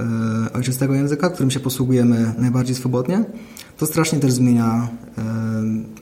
e, 0.00 0.52
ojczystego 0.52 0.94
języka, 0.94 1.30
którym 1.30 1.50
się 1.50 1.60
posługujemy 1.60 2.32
najbardziej 2.38 2.76
swobodnie, 2.76 3.24
to 3.78 3.86
strasznie 3.86 4.18
też 4.18 4.32
zmienia 4.32 4.88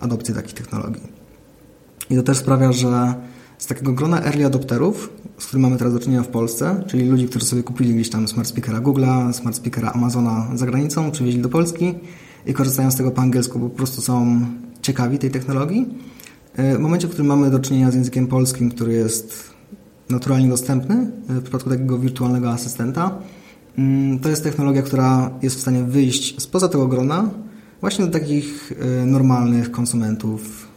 adopcję 0.01 0.35
takich 0.35 0.55
technologii. 0.55 1.03
I 2.11 2.17
to 2.17 2.23
też 2.23 2.39
sprawia, 2.39 2.73
że 2.73 3.15
z 3.61 3.67
takiego 3.67 3.93
grona 3.93 4.23
early 4.23 4.47
adopterów, 4.47 5.13
z 5.39 5.47
którym 5.47 5.63
mamy 5.63 5.77
teraz 5.77 5.93
do 5.93 6.01
czynienia 6.01 6.23
w 6.23 6.29
Polsce, 6.29 6.85
czyli 6.87 7.09
ludzi, 7.09 7.29
którzy 7.29 7.47
sobie 7.47 7.63
kupili 7.63 7.95
gdzieś 7.95 8.11
tam 8.11 8.29
smart 8.29 8.49
speakera 8.49 8.81
Google'a, 8.81 9.33
smart 9.33 9.57
speakera 9.57 9.93
Amazona 9.93 10.49
za 10.55 10.67
granicą, 10.67 11.11
przywieźli 11.11 11.41
do 11.41 11.49
Polski 11.49 11.95
i 12.47 12.55
korzystają 12.55 12.91
z 12.91 12.97
tego 12.97 13.11
po 13.11 13.23
angielsku, 13.23 13.59
bo 13.59 13.69
po 13.69 13.77
prostu 13.77 14.03
są 14.03 14.41
ciekawi 14.83 15.19
tej 15.19 15.31
technologii. 15.31 15.89
E, 16.55 16.77
w 16.77 16.81
momencie, 16.81 17.07
w 17.07 17.11
którym 17.11 17.27
mamy 17.27 17.51
do 17.51 17.59
czynienia 17.59 17.91
z 17.91 17.95
językiem 17.95 18.27
polskim, 18.27 18.71
który 18.71 18.93
jest 18.93 19.51
naturalnie 20.11 20.49
dostępny, 20.49 21.11
e, 21.29 21.33
w 21.33 21.43
przypadku 21.43 21.71
takiego 21.71 21.99
wirtualnego 21.99 22.51
asystenta, 22.51 23.19
mm, 23.79 24.19
to 24.19 24.29
jest 24.29 24.43
technologia, 24.43 24.83
która 24.83 25.31
jest 25.43 25.57
w 25.57 25.61
stanie 25.61 25.83
wyjść 25.83 26.43
spoza 26.43 26.69
tego 26.69 26.87
grona 26.87 27.31
właśnie 27.81 28.07
do 28.07 28.13
takich 28.13 28.73
e, 28.73 29.07
normalnych 29.07 29.71
konsumentów 29.71 30.69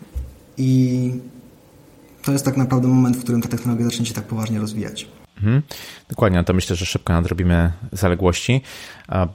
i 0.58 1.12
to 2.24 2.32
jest 2.32 2.46
tak 2.46 2.58
naprawdę 2.58 2.88
moment, 2.88 3.18
w 3.18 3.24
którym 3.24 3.42
ta 3.42 3.50
technologia 3.50 3.86
zacznie 3.86 4.06
się 4.06 4.14
tak 4.14 4.24
poważnie 4.24 4.60
rozwijać. 4.60 5.08
Mhm. 5.38 5.62
Dokładnie, 6.10 6.38
no 6.38 6.44
to 6.44 6.54
myślę, 6.54 6.76
że 6.76 6.86
szybko 6.86 7.14
nadrobimy 7.14 7.72
zaległości. 7.92 8.62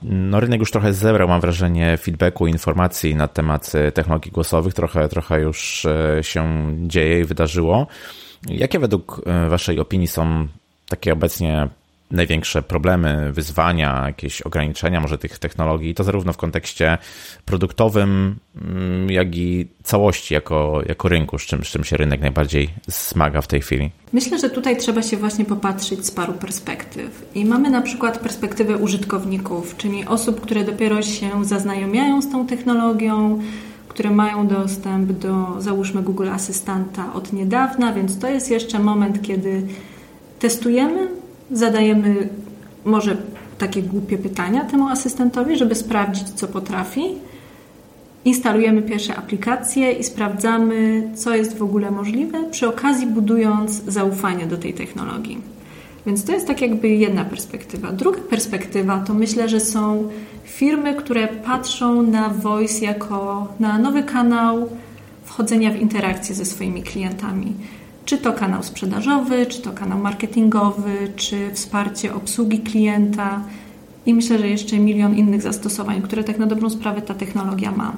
No, 0.02 0.40
rynek 0.40 0.60
już 0.60 0.70
trochę 0.70 0.94
zebrał, 0.94 1.28
mam 1.28 1.40
wrażenie, 1.40 1.96
feedbacku, 1.96 2.46
informacji 2.46 3.14
na 3.14 3.28
temat 3.28 3.72
e, 3.74 3.92
technologii 3.92 4.32
głosowych. 4.32 4.74
Trochę, 4.74 5.08
trochę 5.08 5.40
już 5.40 5.84
e, 5.84 6.18
się 6.22 6.66
dzieje 6.86 7.20
i 7.20 7.24
wydarzyło. 7.24 7.86
Jakie 8.48 8.78
według 8.78 9.20
Waszej 9.48 9.80
opinii 9.80 10.06
są 10.06 10.48
takie 10.88 11.12
obecnie 11.12 11.68
największe 12.10 12.62
problemy, 12.62 13.32
wyzwania, 13.32 14.02
jakieś 14.06 14.42
ograniczenia 14.42 15.00
może 15.00 15.18
tych 15.18 15.38
technologii, 15.38 15.94
to 15.94 16.04
zarówno 16.04 16.32
w 16.32 16.36
kontekście 16.36 16.98
produktowym, 17.44 18.36
mm, 18.62 19.10
jak 19.10 19.36
i 19.36 19.68
całości 19.82 20.34
jako, 20.34 20.82
jako 20.88 21.08
rynku, 21.08 21.38
z 21.38 21.42
czym, 21.42 21.64
z 21.64 21.68
czym 21.68 21.84
się 21.84 21.96
rynek 21.96 22.20
najbardziej 22.20 22.68
zmaga 22.86 23.40
w 23.40 23.46
tej 23.46 23.60
chwili? 23.60 23.90
Myślę, 24.12 24.38
że 24.38 24.50
tutaj 24.50 24.76
trzeba 24.76 25.02
się 25.02 25.16
właśnie 25.16 25.44
popatrzeć 25.44 26.06
z 26.06 26.10
paru 26.10 26.32
perspektyw. 26.32 27.26
I 27.34 27.44
mamy 27.44 27.70
na 27.70 27.82
przykład 27.82 28.18
perspektywę 28.18 28.76
użytkowników, 28.76 29.76
czyli 29.76 30.06
osób, 30.06 30.40
które 30.40 30.64
dopiero 30.64 31.02
się 31.02 31.44
zaznajomiają 31.44 32.22
z 32.22 32.30
tą 32.30 32.46
technologią, 32.46 33.42
które 33.88 34.10
mają 34.10 34.46
dostęp 34.46 35.12
do, 35.12 35.56
załóżmy, 35.58 36.02
Google 36.02 36.28
Asystanta 36.28 37.12
od 37.14 37.32
niedawna, 37.32 37.92
więc 37.92 38.18
to 38.18 38.28
jest 38.28 38.50
jeszcze 38.50 38.78
moment, 38.78 39.22
kiedy 39.22 39.62
testujemy, 40.38 41.08
zadajemy 41.50 42.28
może 42.84 43.16
takie 43.58 43.82
głupie 43.82 44.18
pytania 44.18 44.64
temu 44.64 44.88
asystentowi, 44.88 45.56
żeby 45.56 45.74
sprawdzić, 45.74 46.28
co 46.28 46.48
potrafi. 46.48 47.02
Instalujemy 48.24 48.82
pierwsze 48.82 49.16
aplikacje 49.16 49.92
i 49.92 50.04
sprawdzamy, 50.04 51.10
co 51.14 51.34
jest 51.34 51.58
w 51.58 51.62
ogóle 51.62 51.90
możliwe, 51.90 52.44
przy 52.50 52.68
okazji 52.68 53.06
budując 53.06 53.84
zaufanie 53.84 54.46
do 54.46 54.56
tej 54.56 54.74
technologii. 54.74 55.38
Więc 56.06 56.24
to 56.24 56.32
jest 56.32 56.46
tak 56.46 56.60
jakby 56.60 56.88
jedna 56.88 57.24
perspektywa. 57.24 57.92
Druga 57.92 58.20
perspektywa 58.20 59.04
to 59.06 59.14
myślę, 59.14 59.48
że 59.48 59.60
są 59.60 60.08
firmy, 60.44 60.94
które 60.94 61.28
patrzą 61.28 62.02
na 62.02 62.28
Voice 62.28 62.84
jako 62.84 63.48
na 63.60 63.78
nowy 63.78 64.02
kanał 64.02 64.68
wchodzenia 65.24 65.70
w 65.70 65.76
interakcję 65.76 66.34
ze 66.34 66.44
swoimi 66.44 66.82
klientami. 66.82 67.52
Czy 68.08 68.18
to 68.18 68.32
kanał 68.32 68.62
sprzedażowy, 68.62 69.46
czy 69.46 69.62
to 69.62 69.72
kanał 69.72 69.98
marketingowy, 69.98 70.92
czy 71.16 71.50
wsparcie 71.52 72.14
obsługi 72.14 72.58
klienta 72.58 73.40
i 74.06 74.14
myślę, 74.14 74.38
że 74.38 74.48
jeszcze 74.48 74.78
milion 74.78 75.14
innych 75.14 75.42
zastosowań, 75.42 76.02
które 76.02 76.24
tak 76.24 76.38
na 76.38 76.46
dobrą 76.46 76.70
sprawę 76.70 77.02
ta 77.02 77.14
technologia 77.14 77.72
ma. 77.72 77.92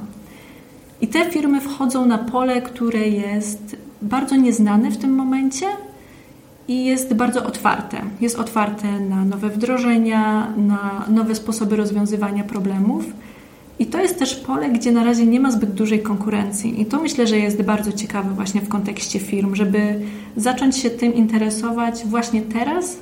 I 1.01 1.09
te 1.09 1.31
firmy 1.31 1.61
wchodzą 1.61 2.07
na 2.07 2.19
pole, 2.19 2.63
które 2.63 3.09
jest 3.09 3.77
bardzo 4.03 4.37
nieznane 4.37 4.91
w 4.91 4.99
tym 4.99 5.15
momencie 5.15 5.67
i 6.69 6.85
jest 6.85 7.15
bardzo 7.15 7.47
otwarte. 7.47 8.03
Jest 8.21 8.39
otwarte 8.39 9.01
na 9.01 9.25
nowe 9.25 9.49
wdrożenia, 9.49 10.53
na 10.57 11.05
nowe 11.09 11.35
sposoby 11.35 11.77
rozwiązywania 11.77 12.45
problemów. 12.45 13.05
I 13.81 13.87
to 13.87 14.01
jest 14.01 14.19
też 14.19 14.37
pole, 14.37 14.71
gdzie 14.71 14.93
na 14.93 15.05
razie 15.05 15.27
nie 15.27 15.41
ma 15.41 15.51
zbyt 15.51 15.75
dużej 15.75 16.03
konkurencji. 16.03 16.81
I 16.81 16.87
to 16.87 17.03
myślę, 17.03 17.27
że 17.27 17.39
jest 17.39 17.63
bardzo 17.63 17.93
ciekawe 17.93 18.35
właśnie 18.35 18.61
w 18.61 18.69
kontekście 18.69 19.19
firm, 19.19 19.55
żeby 19.55 20.01
zacząć 20.37 20.77
się 20.77 20.91
tym 20.91 21.15
interesować 21.15 22.05
właśnie 22.07 22.43
teraz, 22.43 22.97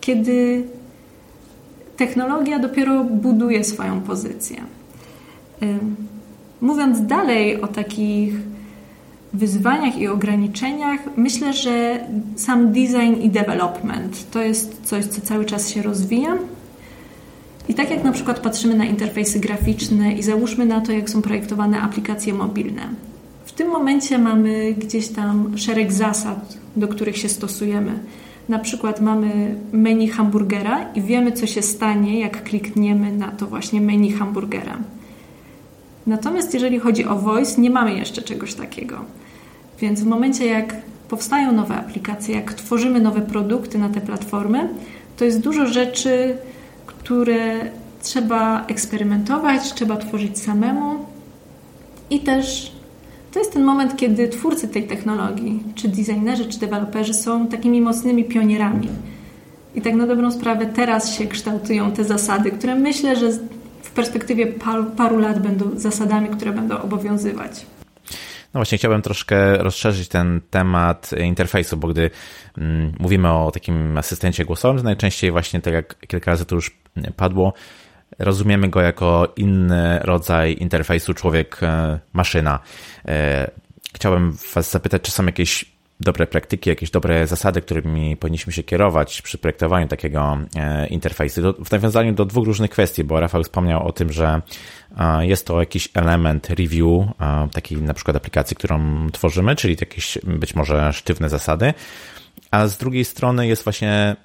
kiedy 0.00 0.64
technologia 1.96 2.58
dopiero 2.58 3.04
buduje 3.04 3.64
swoją 3.64 4.00
pozycję. 4.00 4.56
Mówiąc 6.60 7.06
dalej 7.06 7.62
o 7.62 7.66
takich 7.66 8.34
wyzwaniach 9.32 9.98
i 9.98 10.08
ograniczeniach, 10.08 11.00
myślę, 11.16 11.52
że 11.52 12.06
sam 12.36 12.72
design 12.72 13.22
i 13.22 13.30
development 13.30 14.30
to 14.30 14.42
jest 14.42 14.80
coś, 14.84 15.04
co 15.04 15.20
cały 15.20 15.44
czas 15.44 15.70
się 15.70 15.82
rozwija 15.82 16.38
i 17.70 17.74
tak 17.74 17.90
jak 17.90 18.04
na 18.04 18.12
przykład 18.12 18.40
patrzymy 18.40 18.74
na 18.74 18.84
interfejsy 18.84 19.40
graficzne 19.40 20.12
i 20.12 20.22
załóżmy 20.22 20.66
na 20.66 20.80
to, 20.80 20.92
jak 20.92 21.10
są 21.10 21.22
projektowane 21.22 21.80
aplikacje 21.80 22.34
mobilne. 22.34 22.82
W 23.44 23.52
tym 23.52 23.68
momencie 23.68 24.18
mamy 24.18 24.74
gdzieś 24.74 25.08
tam 25.08 25.58
szereg 25.58 25.92
zasad, 25.92 26.58
do 26.76 26.88
których 26.88 27.16
się 27.16 27.28
stosujemy. 27.28 27.92
Na 28.48 28.58
przykład 28.58 29.00
mamy 29.00 29.54
menu 29.72 30.08
hamburgera 30.08 30.92
i 30.94 31.02
wiemy, 31.02 31.32
co 31.32 31.46
się 31.46 31.62
stanie, 31.62 32.20
jak 32.20 32.44
klikniemy 32.44 33.12
na 33.12 33.28
to 33.28 33.46
właśnie 33.46 33.80
menu 33.80 34.10
hamburgera. 34.12 34.78
Natomiast 36.06 36.54
jeżeli 36.54 36.78
chodzi 36.78 37.04
o 37.04 37.16
voice, 37.16 37.60
nie 37.60 37.70
mamy 37.70 37.94
jeszcze 37.94 38.22
czegoś 38.22 38.54
takiego. 38.54 39.04
Więc 39.80 40.00
w 40.00 40.06
momencie, 40.06 40.46
jak 40.46 40.76
powstają 41.08 41.52
nowe 41.52 41.74
aplikacje, 41.74 42.34
jak 42.34 42.54
tworzymy 42.54 43.00
nowe 43.00 43.20
produkty 43.20 43.78
na 43.78 43.88
te 43.88 44.00
platformy, 44.00 44.68
to 45.16 45.24
jest 45.24 45.40
dużo 45.40 45.66
rzeczy, 45.66 46.36
które 47.00 47.70
trzeba 48.02 48.66
eksperymentować, 48.66 49.72
trzeba 49.72 49.96
tworzyć 49.96 50.38
samemu 50.38 51.04
i 52.10 52.20
też 52.20 52.72
to 53.32 53.38
jest 53.38 53.52
ten 53.52 53.64
moment, 53.64 53.96
kiedy 53.96 54.28
twórcy 54.28 54.68
tej 54.68 54.86
technologii, 54.86 55.62
czy 55.74 55.88
designerzy, 55.88 56.44
czy 56.44 56.58
deweloperzy 56.58 57.14
są 57.14 57.46
takimi 57.46 57.80
mocnymi 57.80 58.24
pionierami. 58.24 58.88
I 59.74 59.82
tak 59.82 59.94
na 59.94 60.06
dobrą 60.06 60.30
sprawę 60.30 60.66
teraz 60.66 61.14
się 61.14 61.26
kształtują 61.26 61.92
te 61.92 62.04
zasady, 62.04 62.50
które 62.50 62.74
myślę, 62.74 63.16
że 63.16 63.30
w 63.82 63.90
perspektywie 63.90 64.46
paru, 64.46 64.84
paru 64.84 65.18
lat 65.18 65.42
będą 65.42 65.70
zasadami, 65.74 66.28
które 66.28 66.52
będą 66.52 66.78
obowiązywać. 66.78 67.66
No 68.54 68.58
właśnie, 68.58 68.78
chciałbym 68.78 69.02
troszkę 69.02 69.56
rozszerzyć 69.56 70.08
ten 70.08 70.40
temat 70.50 71.10
interfejsu, 71.12 71.76
bo 71.76 71.88
gdy 71.88 72.10
mm, 72.58 72.92
mówimy 72.98 73.32
o 73.32 73.50
takim 73.50 73.98
asystencie 73.98 74.44
głosowym, 74.44 74.78
to 74.78 74.84
najczęściej 74.84 75.30
właśnie, 75.30 75.60
tak 75.60 75.74
jak 75.74 75.98
kilka 76.06 76.30
razy 76.30 76.44
to 76.44 76.54
już 76.54 76.70
padło, 77.16 77.52
rozumiemy 78.18 78.68
go 78.68 78.80
jako 78.80 79.32
inny 79.36 79.98
rodzaj 80.02 80.56
interfejsu 80.60 81.14
człowiek-maszyna. 81.14 82.58
E, 83.08 83.50
chciałbym 83.94 84.36
Was 84.54 84.70
zapytać, 84.70 85.02
czy 85.02 85.10
są 85.10 85.26
jakieś 85.26 85.79
dobre 86.00 86.26
praktyki, 86.26 86.70
jakieś 86.70 86.90
dobre 86.90 87.26
zasady, 87.26 87.62
którymi 87.62 88.16
powinniśmy 88.16 88.52
się 88.52 88.62
kierować 88.62 89.22
przy 89.22 89.38
projektowaniu 89.38 89.88
takiego 89.88 90.38
e, 90.56 90.86
interfejsu. 90.86 91.64
W 91.64 91.70
nawiązaniu 91.70 92.12
do 92.12 92.24
dwóch 92.24 92.46
różnych 92.46 92.70
kwestii, 92.70 93.04
bo 93.04 93.20
Rafał 93.20 93.42
wspomniał 93.42 93.86
o 93.86 93.92
tym, 93.92 94.12
że 94.12 94.42
e, 94.98 95.26
jest 95.26 95.46
to 95.46 95.60
jakiś 95.60 95.88
element 95.94 96.50
review 96.50 97.06
takiej 97.52 97.82
na 97.82 97.94
przykład 97.94 98.16
aplikacji, 98.16 98.56
którą 98.56 99.06
tworzymy, 99.10 99.56
czyli 99.56 99.76
jakieś 99.80 100.18
być 100.24 100.54
może 100.54 100.92
sztywne 100.92 101.28
zasady, 101.28 101.74
a 102.50 102.66
z 102.66 102.78
drugiej 102.78 103.04
strony 103.04 103.46
jest 103.46 103.64
właśnie 103.64 104.16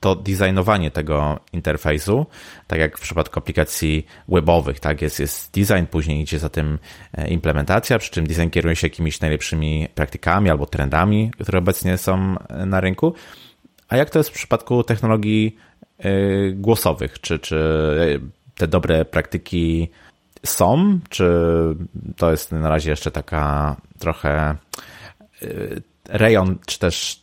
to 0.00 0.16
designowanie 0.16 0.90
tego 0.90 1.40
interfejsu, 1.52 2.26
tak 2.66 2.78
jak 2.78 2.98
w 2.98 3.00
przypadku 3.00 3.38
aplikacji 3.38 4.06
webowych, 4.28 4.80
tak, 4.80 5.02
jest, 5.02 5.20
jest 5.20 5.52
design, 5.54 5.84
później 5.90 6.20
idzie 6.20 6.38
za 6.38 6.48
tym 6.48 6.78
e, 7.14 7.28
implementacja, 7.28 7.98
przy 7.98 8.10
czym 8.10 8.26
design 8.26 8.48
kieruje 8.48 8.76
się 8.76 8.86
jakimiś 8.86 9.20
najlepszymi 9.20 9.88
praktykami 9.94 10.50
albo 10.50 10.66
trendami, 10.66 11.30
które 11.38 11.58
obecnie 11.58 11.98
są 11.98 12.38
e, 12.38 12.66
na 12.66 12.80
rynku. 12.80 13.14
A 13.88 13.96
jak 13.96 14.10
to 14.10 14.18
jest 14.18 14.30
w 14.30 14.34
przypadku 14.34 14.84
technologii 14.84 15.56
e, 15.98 16.10
głosowych? 16.52 17.20
Czy, 17.20 17.38
czy 17.38 17.58
te 18.54 18.68
dobre 18.68 19.04
praktyki 19.04 19.90
są, 20.46 20.98
czy 21.08 21.34
to 22.16 22.30
jest 22.30 22.52
na 22.52 22.68
razie 22.68 22.90
jeszcze 22.90 23.10
taka 23.10 23.76
trochę 23.98 24.56
rejon, 26.08 26.58
czy 26.66 26.78
też 26.78 27.21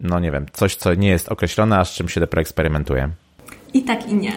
no 0.00 0.20
nie 0.20 0.30
wiem, 0.30 0.46
coś, 0.52 0.74
co 0.74 0.94
nie 0.94 1.08
jest 1.08 1.28
określone, 1.28 1.78
a 1.78 1.84
z 1.84 1.92
czym 1.92 2.08
się 2.08 2.20
dopiero 2.20 2.40
eksperymentuje? 2.40 3.08
I 3.74 3.82
tak, 3.82 4.08
i 4.08 4.14
nie. 4.14 4.32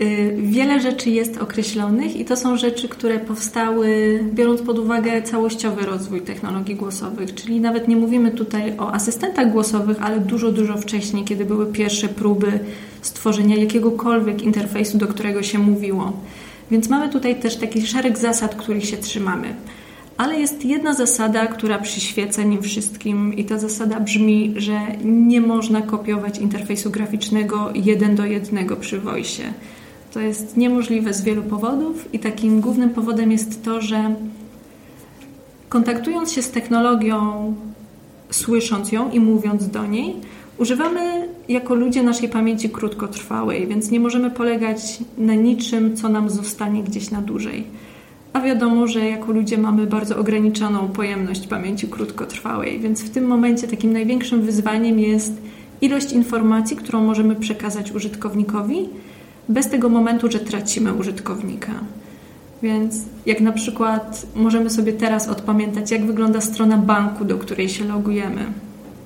Y, 0.00 0.36
wiele 0.38 0.80
rzeczy 0.80 1.10
jest 1.10 1.36
określonych 1.38 2.16
i 2.16 2.24
to 2.24 2.36
są 2.36 2.56
rzeczy, 2.56 2.88
które 2.88 3.18
powstały 3.18 4.20
biorąc 4.32 4.62
pod 4.62 4.78
uwagę 4.78 5.22
całościowy 5.22 5.86
rozwój 5.86 6.20
technologii 6.20 6.74
głosowych, 6.74 7.34
czyli 7.34 7.60
nawet 7.60 7.88
nie 7.88 7.96
mówimy 7.96 8.30
tutaj 8.30 8.78
o 8.78 8.92
asystentach 8.92 9.52
głosowych, 9.52 10.02
ale 10.02 10.20
dużo, 10.20 10.52
dużo 10.52 10.76
wcześniej, 10.76 11.24
kiedy 11.24 11.44
były 11.44 11.72
pierwsze 11.72 12.08
próby 12.08 12.60
stworzenia 13.02 13.56
jakiegokolwiek 13.56 14.42
interfejsu, 14.42 14.98
do 14.98 15.06
którego 15.06 15.42
się 15.42 15.58
mówiło. 15.58 16.12
Więc 16.70 16.88
mamy 16.88 17.08
tutaj 17.08 17.40
też 17.40 17.56
taki 17.56 17.86
szereg 17.86 18.18
zasad, 18.18 18.54
których 18.54 18.84
się 18.84 18.96
trzymamy. 18.96 19.54
Ale 20.18 20.40
jest 20.40 20.64
jedna 20.64 20.94
zasada, 20.94 21.46
która 21.46 21.78
przyświeca 21.78 22.42
nim 22.42 22.62
wszystkim, 22.62 23.36
i 23.36 23.44
ta 23.44 23.58
zasada 23.58 24.00
brzmi, 24.00 24.54
że 24.56 24.80
nie 25.04 25.40
można 25.40 25.82
kopiować 25.82 26.38
interfejsu 26.38 26.90
graficznego 26.90 27.70
jeden 27.74 28.16
do 28.16 28.24
jednego 28.24 28.76
przy 28.76 29.00
Voice. 29.00 29.42
To 30.14 30.20
jest 30.20 30.56
niemożliwe 30.56 31.14
z 31.14 31.22
wielu 31.22 31.42
powodów, 31.42 32.08
i 32.12 32.18
takim 32.18 32.60
głównym 32.60 32.90
powodem 32.90 33.32
jest 33.32 33.64
to, 33.64 33.80
że 33.80 34.14
kontaktując 35.68 36.32
się 36.32 36.42
z 36.42 36.50
technologią, 36.50 37.54
słysząc 38.30 38.92
ją 38.92 39.10
i 39.10 39.20
mówiąc 39.20 39.68
do 39.68 39.86
niej, 39.86 40.14
używamy 40.58 41.28
jako 41.48 41.74
ludzie 41.74 42.02
naszej 42.02 42.28
pamięci 42.28 42.70
krótkotrwałej, 42.70 43.66
więc 43.66 43.90
nie 43.90 44.00
możemy 44.00 44.30
polegać 44.30 44.98
na 45.18 45.34
niczym, 45.34 45.96
co 45.96 46.08
nam 46.08 46.30
zostanie 46.30 46.82
gdzieś 46.82 47.10
na 47.10 47.22
dłużej. 47.22 47.87
A 48.32 48.40
wiadomo, 48.40 48.86
że 48.86 49.08
jako 49.08 49.32
ludzie 49.32 49.58
mamy 49.58 49.86
bardzo 49.86 50.18
ograniczoną 50.18 50.88
pojemność 50.88 51.46
pamięci 51.46 51.88
krótkotrwałej, 51.88 52.80
więc 52.80 53.02
w 53.02 53.10
tym 53.10 53.24
momencie 53.24 53.68
takim 53.68 53.92
największym 53.92 54.42
wyzwaniem 54.42 54.98
jest 54.98 55.32
ilość 55.80 56.12
informacji, 56.12 56.76
którą 56.76 57.04
możemy 57.04 57.36
przekazać 57.36 57.92
użytkownikowi, 57.92 58.88
bez 59.48 59.68
tego 59.68 59.88
momentu, 59.88 60.30
że 60.30 60.40
tracimy 60.40 60.94
użytkownika. 60.94 61.72
Więc 62.62 62.94
jak 63.26 63.40
na 63.40 63.52
przykład 63.52 64.26
możemy 64.34 64.70
sobie 64.70 64.92
teraz 64.92 65.28
odpamiętać, 65.28 65.90
jak 65.90 66.06
wygląda 66.06 66.40
strona 66.40 66.76
banku, 66.78 67.24
do 67.24 67.38
której 67.38 67.68
się 67.68 67.84
logujemy. 67.84 68.40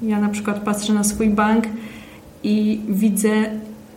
Ja 0.03 0.21
na 0.21 0.29
przykład 0.29 0.61
patrzę 0.61 0.93
na 0.93 1.05
swój 1.05 1.29
bank 1.29 1.65
i 2.43 2.81
widzę 2.89 3.31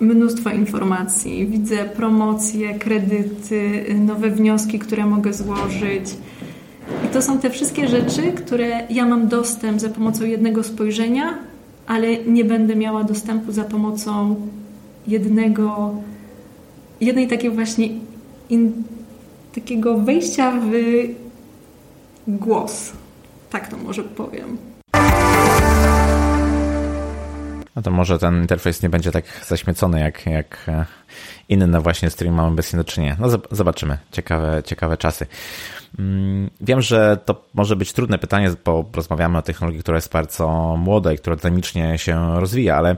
mnóstwo 0.05 0.49
informacji. 0.49 1.47
Widzę 1.47 1.77
promocje, 1.77 2.79
kredyty, 2.79 3.85
nowe 3.99 4.29
wnioski, 4.29 4.79
które 4.79 5.05
mogę 5.05 5.33
złożyć. 5.33 6.17
I 7.05 7.07
to 7.13 7.21
są 7.21 7.39
te 7.39 7.49
wszystkie 7.49 7.87
rzeczy, 7.87 8.21
które 8.31 8.87
ja 8.89 9.05
mam 9.05 9.27
dostęp 9.27 9.79
za 9.81 9.89
pomocą 9.89 10.25
jednego 10.25 10.63
spojrzenia, 10.63 11.37
ale 11.87 12.17
nie 12.17 12.45
będę 12.45 12.75
miała 12.75 13.03
dostępu 13.03 13.51
za 13.51 13.63
pomocą 13.63 14.35
jednego, 15.07 15.95
jednej 17.01 17.27
takiej 17.27 17.51
właśnie 17.51 17.89
in, 18.49 18.83
takiego 19.55 19.97
wejścia 19.97 20.51
w 20.51 20.71
głos. 22.27 22.91
Tak 23.49 23.67
to 23.67 23.77
może 23.77 24.03
powiem. 24.03 24.74
No 27.75 27.81
to 27.81 27.91
może 27.91 28.19
ten 28.19 28.41
interfejs 28.41 28.83
nie 28.83 28.89
będzie 28.89 29.11
tak 29.11 29.25
zaśmiecony 29.47 29.99
jak, 29.99 30.25
jak 30.25 30.57
e, 30.67 30.85
inne 31.49 31.81
właśnie, 31.81 32.09
z 32.09 32.15
którymi 32.15 32.35
mamy 32.35 32.47
obecnie 32.47 32.77
do 32.77 32.83
czynienia. 32.83 33.17
No 33.19 33.27
zobaczymy. 33.51 33.97
Ciekawe, 34.11 34.63
ciekawe 34.65 34.97
czasy. 34.97 35.25
Mm, 35.99 36.49
wiem, 36.61 36.81
że 36.81 37.17
to 37.25 37.45
może 37.53 37.75
być 37.75 37.93
trudne 37.93 38.17
pytanie, 38.17 38.51
bo 38.65 38.85
rozmawiamy 38.93 39.37
o 39.37 39.41
technologii, 39.41 39.81
która 39.81 39.97
jest 39.97 40.11
bardzo 40.11 40.75
młoda 40.77 41.13
i 41.13 41.17
która 41.17 41.35
dynamicznie 41.35 41.97
się 41.97 42.39
rozwija, 42.39 42.77
ale 42.77 42.95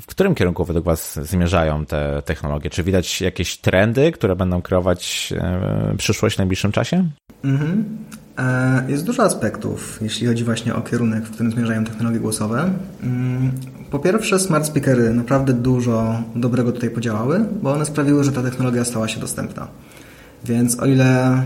w 0.00 0.06
którym 0.06 0.34
kierunku 0.34 0.64
według 0.64 0.84
Was 0.84 1.18
zmierzają 1.20 1.86
te 1.86 2.22
technologie? 2.22 2.70
Czy 2.70 2.82
widać 2.82 3.20
jakieś 3.20 3.58
trendy, 3.58 4.12
które 4.12 4.36
będą 4.36 4.62
kreować 4.62 5.32
e, 5.36 5.94
przyszłość 5.98 6.34
w 6.34 6.38
najbliższym 6.38 6.72
czasie? 6.72 7.08
Mhm. 7.44 7.98
E, 8.38 8.84
jest 8.88 9.06
dużo 9.06 9.22
aspektów, 9.22 9.98
jeśli 10.02 10.26
chodzi 10.26 10.44
właśnie 10.44 10.74
o 10.74 10.80
kierunek, 10.80 11.24
w 11.24 11.30
którym 11.30 11.52
zmierzają 11.52 11.84
technologie 11.84 12.20
głosowe. 12.20 12.70
Po 13.90 13.98
pierwsze, 13.98 14.38
smart 14.38 14.66
speakery 14.66 15.14
naprawdę 15.14 15.52
dużo 15.52 16.22
dobrego 16.36 16.72
tutaj 16.72 16.90
podziałały, 16.90 17.44
bo 17.62 17.72
one 17.72 17.86
sprawiły, 17.86 18.24
że 18.24 18.32
ta 18.32 18.42
technologia 18.42 18.84
stała 18.84 19.08
się 19.08 19.20
dostępna. 19.20 19.68
Więc 20.44 20.80
o 20.80 20.86
ile 20.86 21.32
e, 21.36 21.42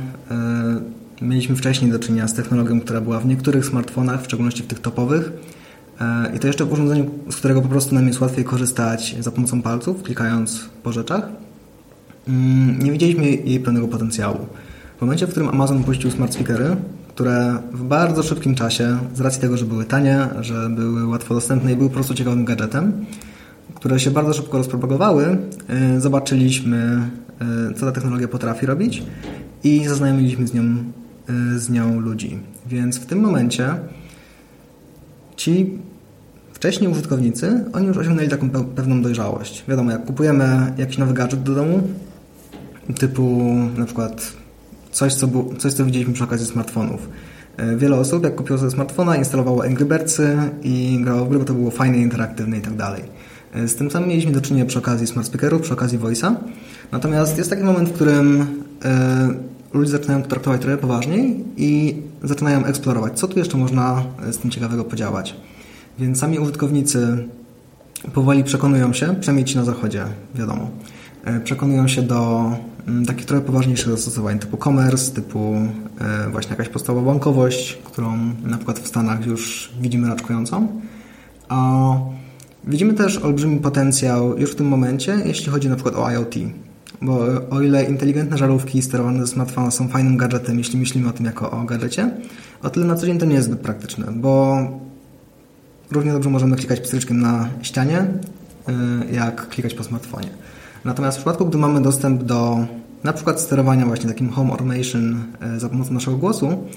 mieliśmy 1.22 1.56
wcześniej 1.56 1.90
do 1.90 1.98
czynienia 1.98 2.28
z 2.28 2.34
technologią, 2.34 2.80
która 2.80 3.00
była 3.00 3.20
w 3.20 3.26
niektórych 3.26 3.66
smartfonach, 3.66 4.22
w 4.22 4.24
szczególności 4.24 4.62
w 4.62 4.66
tych 4.66 4.78
topowych, 4.78 5.32
e, 6.00 6.36
i 6.36 6.38
to 6.38 6.46
jeszcze 6.46 6.64
w 6.64 6.72
urządzeniu, 6.72 7.10
z 7.30 7.36
którego 7.36 7.62
po 7.62 7.68
prostu 7.68 7.94
nam 7.94 8.06
jest 8.06 8.20
łatwiej 8.20 8.44
korzystać 8.44 9.16
za 9.20 9.30
pomocą 9.30 9.62
palców, 9.62 10.02
klikając 10.02 10.64
po 10.82 10.92
rzeczach, 10.92 11.28
mm, 12.28 12.82
nie 12.82 12.92
widzieliśmy 12.92 13.24
jej 13.24 13.60
pełnego 13.60 13.88
potencjału. 13.88 14.46
W 14.98 15.00
momencie, 15.00 15.26
w 15.26 15.30
którym 15.30 15.48
Amazon 15.48 15.84
puścił 15.84 16.10
smart 16.10 16.34
speakery, 16.34 16.76
które 17.14 17.58
w 17.72 17.82
bardzo 17.82 18.22
szybkim 18.22 18.54
czasie, 18.54 18.98
z 19.14 19.20
racji 19.20 19.40
tego, 19.40 19.56
że 19.56 19.64
były 19.64 19.84
tanie, 19.84 20.28
że 20.40 20.68
były 20.70 21.06
łatwo 21.06 21.34
dostępne 21.34 21.72
i 21.72 21.76
były 21.76 21.88
po 21.88 21.94
prostu 21.94 22.14
ciekawym 22.14 22.44
gadżetem, 22.44 23.04
które 23.74 24.00
się 24.00 24.10
bardzo 24.10 24.32
szybko 24.32 24.58
rozpropagowały, 24.58 25.38
y, 25.96 26.00
zobaczyliśmy, 26.00 27.10
y, 27.70 27.74
co 27.74 27.86
ta 27.86 27.92
technologia 27.92 28.28
potrafi 28.28 28.66
robić 28.66 29.02
i 29.64 29.88
zaznajomiliśmy 29.88 30.46
z 30.46 30.54
nią, 30.54 30.62
y, 31.54 31.58
z 31.58 31.70
nią 31.70 32.00
ludzi. 32.00 32.38
Więc 32.66 32.98
w 32.98 33.06
tym 33.06 33.20
momencie 33.20 33.74
ci 35.36 35.78
wcześniej 36.52 36.90
użytkownicy, 36.90 37.64
oni 37.72 37.86
już 37.86 37.98
osiągnęli 37.98 38.28
taką 38.28 38.50
pewną 38.50 39.02
dojrzałość. 39.02 39.64
Wiadomo, 39.68 39.90
jak 39.90 40.04
kupujemy 40.04 40.72
jakiś 40.78 40.98
nowy 40.98 41.14
gadżet 41.14 41.42
do 41.42 41.54
domu, 41.54 41.88
typu 42.98 43.44
na 43.76 43.84
przykład 43.84 44.41
Coś, 44.92 45.14
co, 45.14 45.26
było, 45.26 45.54
coś, 45.58 45.72
co 45.72 45.84
widzieliśmy 45.84 46.14
przy 46.14 46.24
okazji 46.24 46.46
smartfonów. 46.46 47.08
E, 47.56 47.76
wiele 47.76 47.96
osób, 47.96 48.24
jak 48.24 48.34
kupiło 48.34 48.58
sobie 48.58 48.70
smartfona, 48.70 49.16
instalowało 49.16 49.64
Angry 49.64 49.84
Birdsy 49.84 50.36
i 50.62 50.98
grało 51.02 51.24
w 51.24 51.28
gry, 51.28 51.38
bo 51.38 51.44
to 51.44 51.54
było 51.54 51.70
fajne, 51.70 51.98
interaktywne 51.98 52.58
i 52.58 52.60
tak 52.60 52.76
dalej. 52.76 53.02
E, 53.54 53.68
z 53.68 53.76
tym 53.76 53.90
samym 53.90 54.08
mieliśmy 54.08 54.32
do 54.32 54.40
czynienia 54.40 54.66
przy 54.66 54.78
okazji 54.78 55.06
smart 55.06 55.26
speakerów, 55.26 55.62
przy 55.62 55.72
okazji 55.72 55.98
voice'a. 55.98 56.34
Natomiast 56.92 57.38
jest 57.38 57.50
taki 57.50 57.62
moment, 57.62 57.88
w 57.88 57.92
którym 57.92 58.46
e, 58.84 59.28
ludzie 59.72 59.90
zaczynają 59.90 60.22
to 60.22 60.28
traktować 60.28 60.60
trochę 60.60 60.76
poważniej 60.76 61.44
i 61.56 61.96
zaczynają 62.22 62.64
eksplorować, 62.64 63.18
co 63.18 63.28
tu 63.28 63.38
jeszcze 63.38 63.56
można 63.56 64.02
z 64.30 64.38
tym 64.38 64.50
ciekawego 64.50 64.84
podziałać. 64.84 65.36
Więc 65.98 66.18
sami 66.18 66.38
użytkownicy 66.38 67.28
powoli 68.14 68.44
przekonują 68.44 68.92
się, 68.92 69.14
przynajmniej 69.20 69.44
ci 69.44 69.56
na 69.56 69.64
zachodzie, 69.64 70.04
wiadomo, 70.34 70.70
przekonują 71.44 71.88
się 71.88 72.02
do 72.02 72.52
Mm, 72.88 73.06
takich 73.06 73.26
trochę 73.26 73.44
poważniejszych 73.44 73.90
zastosowań 73.90 74.38
typu 74.38 74.56
commerce, 74.56 75.12
typu 75.12 75.54
e, 76.00 76.30
właśnie 76.30 76.50
jakaś 76.50 76.68
podstawowa 76.68 77.12
bankowość, 77.12 77.78
którą 77.84 78.18
na 78.44 78.56
przykład 78.56 78.78
w 78.78 78.86
Stanach 78.86 79.26
już 79.26 79.72
widzimy 79.80 80.08
raczkującą. 80.08 80.68
A 81.48 81.92
widzimy 82.64 82.94
też 82.94 83.18
olbrzymi 83.18 83.60
potencjał 83.60 84.38
już 84.38 84.52
w 84.52 84.54
tym 84.54 84.68
momencie, 84.68 85.18
jeśli 85.24 85.52
chodzi 85.52 85.68
na 85.68 85.74
przykład 85.74 85.96
o 85.96 86.10
IoT. 86.10 86.34
Bo 87.02 87.26
o 87.50 87.60
ile 87.60 87.84
inteligentne 87.84 88.38
żarówki 88.38 88.82
sterowane 88.82 89.20
ze 89.20 89.26
smartfona 89.26 89.70
są 89.70 89.88
fajnym 89.88 90.16
gadżetem, 90.16 90.58
jeśli 90.58 90.78
myślimy 90.78 91.08
o 91.08 91.12
tym 91.12 91.26
jako 91.26 91.50
o 91.50 91.64
gadżecie, 91.64 92.10
o 92.62 92.70
tyle 92.70 92.86
na 92.86 92.94
co 92.94 93.06
dzień 93.06 93.18
to 93.18 93.26
nie 93.26 93.34
jest 93.34 93.48
zbyt 93.48 93.60
praktyczne, 93.60 94.06
bo 94.12 94.58
równie 95.90 96.12
dobrze 96.12 96.30
możemy 96.30 96.56
klikać 96.56 96.80
pstryczkiem 96.80 97.20
na 97.20 97.48
ścianie, 97.62 98.06
jak 99.12 99.48
klikać 99.48 99.74
po 99.74 99.84
smartfonie. 99.84 100.28
Natomiast 100.84 101.16
w 101.16 101.20
przypadku, 101.20 101.46
gdy 101.46 101.58
mamy 101.58 101.80
dostęp 101.80 102.22
do 102.22 102.66
na 103.04 103.12
przykład 103.12 103.40
sterowania 103.40 103.86
właśnie 103.86 104.08
takim 104.08 104.30
home 104.30 104.50
automation 104.50 105.24
y, 105.56 105.60
za 105.60 105.68
pomocą 105.68 105.94
naszego 105.94 106.16
głosu, 106.16 106.68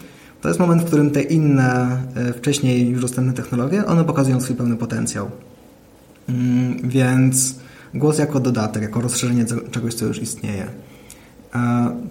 to 0.42 0.48
jest 0.48 0.60
moment, 0.60 0.82
w 0.82 0.86
którym 0.86 1.12
te 1.12 1.22
inne, 1.22 1.98
y, 2.30 2.34
wcześniej 2.34 2.90
już 2.90 3.02
dostępne 3.02 3.34
technologie, 3.34 3.86
one 3.86 4.04
pokazują 4.04 4.42
swój 4.42 4.56
pełny 4.56 4.78
potencjał. 4.78 5.32
Mm, 6.30 6.90
więc 6.90 7.56
głos 7.94 8.18
jako 8.18 8.40
dodatek, 8.40 8.84
jako 8.84 9.02
rozszerzenie 9.02 9.46
czegoś, 9.72 9.94
co 9.94 10.06
już 10.06 10.22
istnieje. 10.22 10.68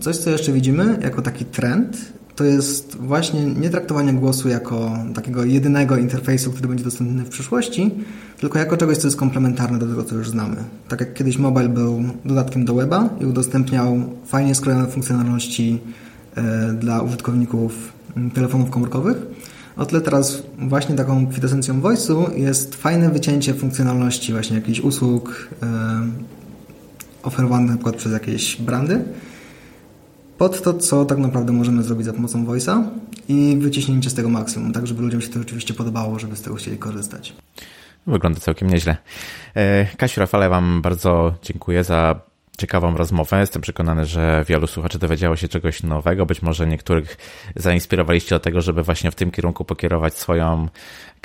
Coś, 0.00 0.16
co 0.16 0.30
jeszcze 0.30 0.52
widzimy 0.52 0.98
jako 1.02 1.22
taki 1.22 1.44
trend, 1.44 2.12
to 2.36 2.44
jest 2.44 2.96
właśnie 2.96 3.44
nie 3.44 3.70
traktowanie 3.70 4.12
głosu 4.12 4.48
jako 4.48 4.98
takiego 5.14 5.44
jedynego 5.44 5.96
interfejsu, 5.96 6.52
który 6.52 6.68
będzie 6.68 6.84
dostępny 6.84 7.24
w 7.24 7.28
przyszłości, 7.28 7.90
tylko 8.38 8.58
jako 8.58 8.76
czegoś, 8.76 8.96
co 8.96 9.06
jest 9.06 9.16
komplementarne 9.16 9.78
do 9.78 9.86
tego, 9.86 10.04
co 10.04 10.14
już 10.14 10.30
znamy. 10.30 10.56
Tak 10.88 11.00
jak 11.00 11.14
kiedyś 11.14 11.38
mobile 11.38 11.68
był 11.68 12.04
dodatkiem 12.24 12.64
do 12.64 12.74
weba 12.74 13.08
i 13.20 13.26
udostępniał 13.26 14.02
fajnie 14.26 14.54
skrojone 14.54 14.86
funkcjonalności 14.86 15.80
e, 16.34 16.72
dla 16.72 17.02
użytkowników 17.02 17.92
telefonów 18.34 18.70
komórkowych, 18.70 19.16
o 19.76 19.86
tyle 19.86 20.00
teraz 20.00 20.42
właśnie 20.58 20.94
taką 20.96 21.26
kwintesencją 21.26 21.80
voice'u 21.80 22.38
jest 22.38 22.74
fajne 22.74 23.10
wycięcie 23.10 23.54
funkcjonalności 23.54 24.32
właśnie 24.32 24.56
jakichś 24.56 24.80
usług 24.80 25.48
e, 25.62 25.66
oferowanych 27.22 27.70
na 27.70 27.76
przykład 27.76 27.96
przez 27.96 28.12
jakieś 28.12 28.62
brandy, 28.62 29.04
pod 30.38 30.62
to, 30.62 30.74
co 30.74 31.04
tak 31.04 31.18
naprawdę 31.18 31.52
możemy 31.52 31.82
zrobić 31.82 32.06
za 32.06 32.12
pomocą 32.12 32.44
Voice'a 32.44 32.84
i 33.28 33.56
wyciśnięcie 33.60 34.10
z 34.10 34.14
tego 34.14 34.28
maksimum, 34.28 34.72
tak 34.72 34.86
żeby 34.86 35.02
ludziom 35.02 35.20
się 35.20 35.28
to 35.28 35.38
rzeczywiście 35.38 35.74
podobało, 35.74 36.18
żeby 36.18 36.36
z 36.36 36.42
tego 36.42 36.56
chcieli 36.56 36.78
korzystać. 36.78 37.32
Wygląda 38.06 38.40
całkiem 38.40 38.70
nieźle. 38.70 38.96
E, 39.56 39.86
Kasiu, 39.96 40.20
Rafale, 40.20 40.48
Wam 40.48 40.82
bardzo 40.82 41.34
dziękuję 41.42 41.84
za 41.84 42.20
ciekawą 42.58 42.96
rozmowę. 42.96 43.40
Jestem 43.40 43.62
przekonany, 43.62 44.04
że 44.04 44.44
wielu 44.48 44.66
słuchaczy 44.66 44.98
dowiedziało 44.98 45.36
się 45.36 45.48
czegoś 45.48 45.82
nowego. 45.82 46.26
Być 46.26 46.42
może 46.42 46.66
niektórych 46.66 47.16
zainspirowaliście 47.56 48.34
do 48.34 48.40
tego, 48.40 48.60
żeby 48.60 48.82
właśnie 48.82 49.10
w 49.10 49.14
tym 49.14 49.30
kierunku 49.30 49.64
pokierować 49.64 50.18
swoją 50.18 50.68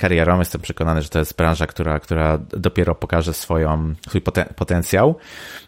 karierą. 0.00 0.38
Jestem 0.38 0.60
przekonany, 0.60 1.02
że 1.02 1.08
to 1.08 1.18
jest 1.18 1.36
branża, 1.36 1.66
która, 1.66 2.00
która 2.00 2.38
dopiero 2.38 2.94
pokaże 2.94 3.34
swoją, 3.34 3.94
swój 4.08 4.20
poten 4.20 4.44
potencjał. 4.56 5.14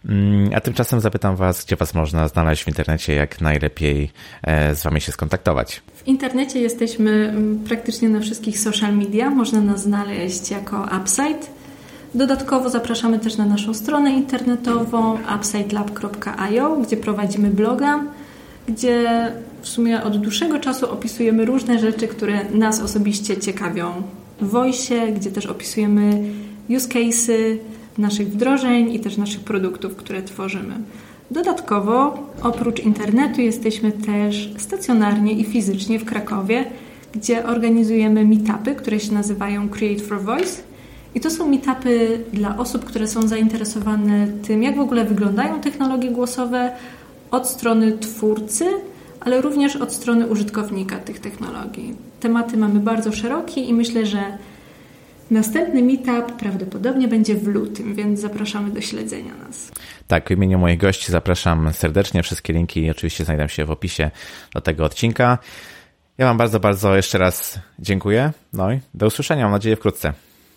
Mm, 0.09 0.51
a 0.55 0.61
tymczasem 0.61 1.01
zapytam 1.01 1.37
Was, 1.37 1.65
gdzie 1.65 1.77
Was 1.77 1.95
można 1.95 2.29
znaleźć 2.29 2.65
w 2.65 2.69
internecie, 2.69 3.15
jak 3.15 3.41
najlepiej 3.41 4.11
e, 4.43 4.75
z 4.75 4.83
Wami 4.83 5.01
się 5.01 5.13
skontaktować. 5.13 5.83
W 5.95 6.07
internecie 6.07 6.61
jesteśmy 6.61 7.11
mm, 7.11 7.59
praktycznie 7.69 8.09
na 8.09 8.21
wszystkich 8.21 8.59
social 8.59 8.97
media. 8.97 9.31
Można 9.31 9.61
nas 9.61 9.83
znaleźć 9.83 10.51
jako 10.51 10.89
Upside. 11.01 11.47
Dodatkowo 12.15 12.71
zapraszamy 12.71 13.19
też 13.19 13.37
na 13.37 13.45
naszą 13.45 13.75
stronę 13.75 14.13
internetową 14.13 15.19
upsidelab.io, 15.37 16.77
gdzie 16.77 16.97
prowadzimy 16.97 17.51
bloga, 17.51 18.05
gdzie 18.69 19.33
w 19.63 19.69
sumie 19.69 20.03
od 20.03 20.17
dłuższego 20.17 20.59
czasu 20.59 20.93
opisujemy 20.93 21.45
różne 21.45 21.79
rzeczy, 21.79 22.09
które 22.09 22.45
nas 22.51 22.81
osobiście 22.81 23.37
ciekawią 23.37 24.03
Voice, 24.43 25.13
gdzie 25.13 25.31
też 25.31 25.47
opisujemy 25.47 26.23
use 26.69 26.89
cases 26.89 27.59
naszych 27.99 28.29
wdrożeń 28.29 28.95
i 28.95 29.01
też 29.01 29.17
naszych 29.17 29.41
produktów, 29.41 29.97
które 29.97 30.23
tworzymy. 30.23 30.75
Dodatkowo, 31.31 32.19
oprócz 32.43 32.81
internetu, 32.81 33.41
jesteśmy 33.41 33.93
też 33.93 34.53
stacjonarnie 34.57 35.33
i 35.33 35.45
fizycznie 35.45 35.99
w 35.99 36.05
Krakowie, 36.05 36.65
gdzie 37.15 37.47
organizujemy 37.47 38.25
meetupy, 38.25 38.75
które 38.75 39.01
się 39.01 39.15
nazywają 39.15 39.69
Create 39.69 40.03
for 40.03 40.23
Voice. 40.23 40.63
I 41.15 41.21
to 41.21 41.31
są 41.31 41.49
meetupy 41.49 42.21
dla 42.33 42.59
osób, 42.59 42.85
które 42.85 43.09
są 43.09 43.29
zainteresowane 43.29 44.27
tym, 44.27 44.63
jak 44.63 44.77
w 44.77 44.81
ogóle 44.81 45.05
wyglądają 45.05 45.61
technologie 45.61 46.11
głosowe 46.11 46.73
od 47.31 47.49
strony 47.49 47.99
twórcy, 47.99 48.65
ale 49.25 49.41
również 49.41 49.77
od 49.77 49.93
strony 49.93 50.27
użytkownika 50.27 50.99
tych 50.99 51.21
technologii. 51.21 51.97
Tematy 52.21 52.57
mamy 52.57 52.81
bardzo 52.81 53.13
szerokie 53.13 53.61
i 53.61 53.75
myślę, 53.75 54.07
że 54.07 54.39
następny 55.31 55.83
meetup 55.83 56.37
prawdopodobnie 56.37 57.09
będzie 57.09 57.35
w 57.35 57.47
lutym, 57.47 57.95
więc 57.95 58.21
zapraszamy 58.21 58.71
do 58.71 58.81
śledzenia 58.81 59.35
nas. 59.47 59.73
Tak, 60.07 60.29
w 60.29 60.31
imieniu 60.31 60.59
moich 60.59 60.79
gości 60.79 61.13
zapraszam 61.13 61.73
serdecznie. 61.73 62.23
Wszystkie 62.23 62.53
linki 62.53 62.91
oczywiście 62.91 63.25
znajdą 63.25 63.49
się 63.49 63.65
w 63.65 63.71
opisie 63.71 64.11
do 64.55 64.61
tego 64.61 64.85
odcinka. 64.85 65.39
Ja 66.19 66.27
Wam 66.27 66.37
bardzo, 66.37 66.61
bardzo 66.61 66.97
jeszcze 66.97 67.19
raz 67.19 67.59
dziękuję. 67.79 68.33
No 68.53 68.73
i 68.73 68.81
do 68.95 69.07
usłyszenia, 69.07 69.45
mam 69.45 69.53
nadzieję, 69.53 69.77
wkrótce. 69.77 70.13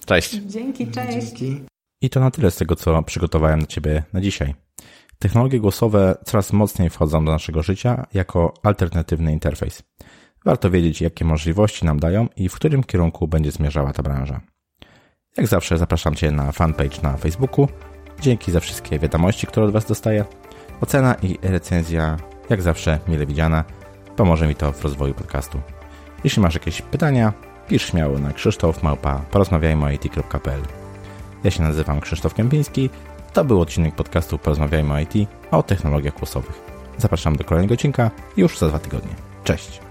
Cześć. 0.06 0.34
Dzięki, 0.34 0.88
cześć. 0.88 1.28
Dzięki. 1.28 1.62
I 2.02 2.10
to 2.10 2.20
na 2.20 2.32
tyle 2.32 2.52
z 2.52 2.56
tego, 2.56 2.76
co 2.76 3.04
przygotowałem 3.04 3.60
dla 3.60 3.68
Ciebie 3.68 4.04
na 4.14 4.22
dzisiaj. 4.22 4.65
Technologie 5.20 5.60
głosowe 5.60 6.16
coraz 6.26 6.54
mocniej 6.54 6.90
wchodzą 6.90 7.26
do 7.26 7.32
naszego 7.32 7.64
życia 7.64 8.06
jako 8.14 8.54
alternatywny 8.64 9.34
interfejs. 9.34 9.84
Warto 10.46 10.70
wiedzieć, 10.70 11.02
jakie 11.02 11.26
możliwości 11.26 11.86
nam 11.86 12.00
dają 12.00 12.28
i 12.36 12.50
w 12.50 12.56
którym 12.56 12.84
kierunku 12.84 13.28
będzie 13.28 13.52
zmierzała 13.52 13.94
ta 13.94 14.04
branża. 14.04 14.42
Jak 15.38 15.48
zawsze 15.48 15.78
zapraszam 15.78 16.16
Cię 16.16 16.32
na 16.32 16.52
fanpage 16.52 17.02
na 17.04 17.18
Facebooku. 17.18 17.68
Dzięki 18.22 18.52
za 18.52 18.60
wszystkie 18.60 19.00
wiadomości, 19.00 19.48
które 19.48 19.66
od 19.66 19.72
Was 19.72 19.86
dostaję. 19.86 20.26
Ocena 20.82 21.16
i 21.16 21.38
recenzja, 21.42 22.18
jak 22.50 22.62
zawsze, 22.62 23.00
mile 23.08 23.26
widziana, 23.26 23.64
pomoże 24.16 24.48
mi 24.48 24.56
to 24.56 24.72
w 24.72 24.84
rozwoju 24.84 25.14
podcastu. 25.14 25.62
Jeśli 26.24 26.42
masz 26.42 26.54
jakieś 26.54 26.82
pytania, 26.82 27.34
pisz 27.68 27.86
śmiało 27.86 28.20
na 28.20 28.34
krzysztof 28.34 28.84
małpa 28.84 29.26
porozmawiajmy.it.pl 29.32 30.62
Ja 31.44 31.52
się 31.52 31.64
nazywam 31.64 32.02
Krzysztof 32.02 32.34
Kępiński 32.34 32.90
to 33.36 33.46
był 33.46 33.62
odcinek 33.62 33.96
podcastu 33.96 34.38
Porozmawiajmy 34.38 34.94
o 34.94 35.00
IT, 35.00 35.30
o 35.52 35.64
technologiach 35.64 36.14
głosowych. 36.14 36.62
Zapraszam 36.98 37.36
do 37.36 37.44
kolejnego 37.44 37.74
odcinka 37.74 38.12
już 38.38 38.58
za 38.58 38.68
dwa 38.68 38.80
tygodnie. 38.80 39.16
Cześć! 39.44 39.85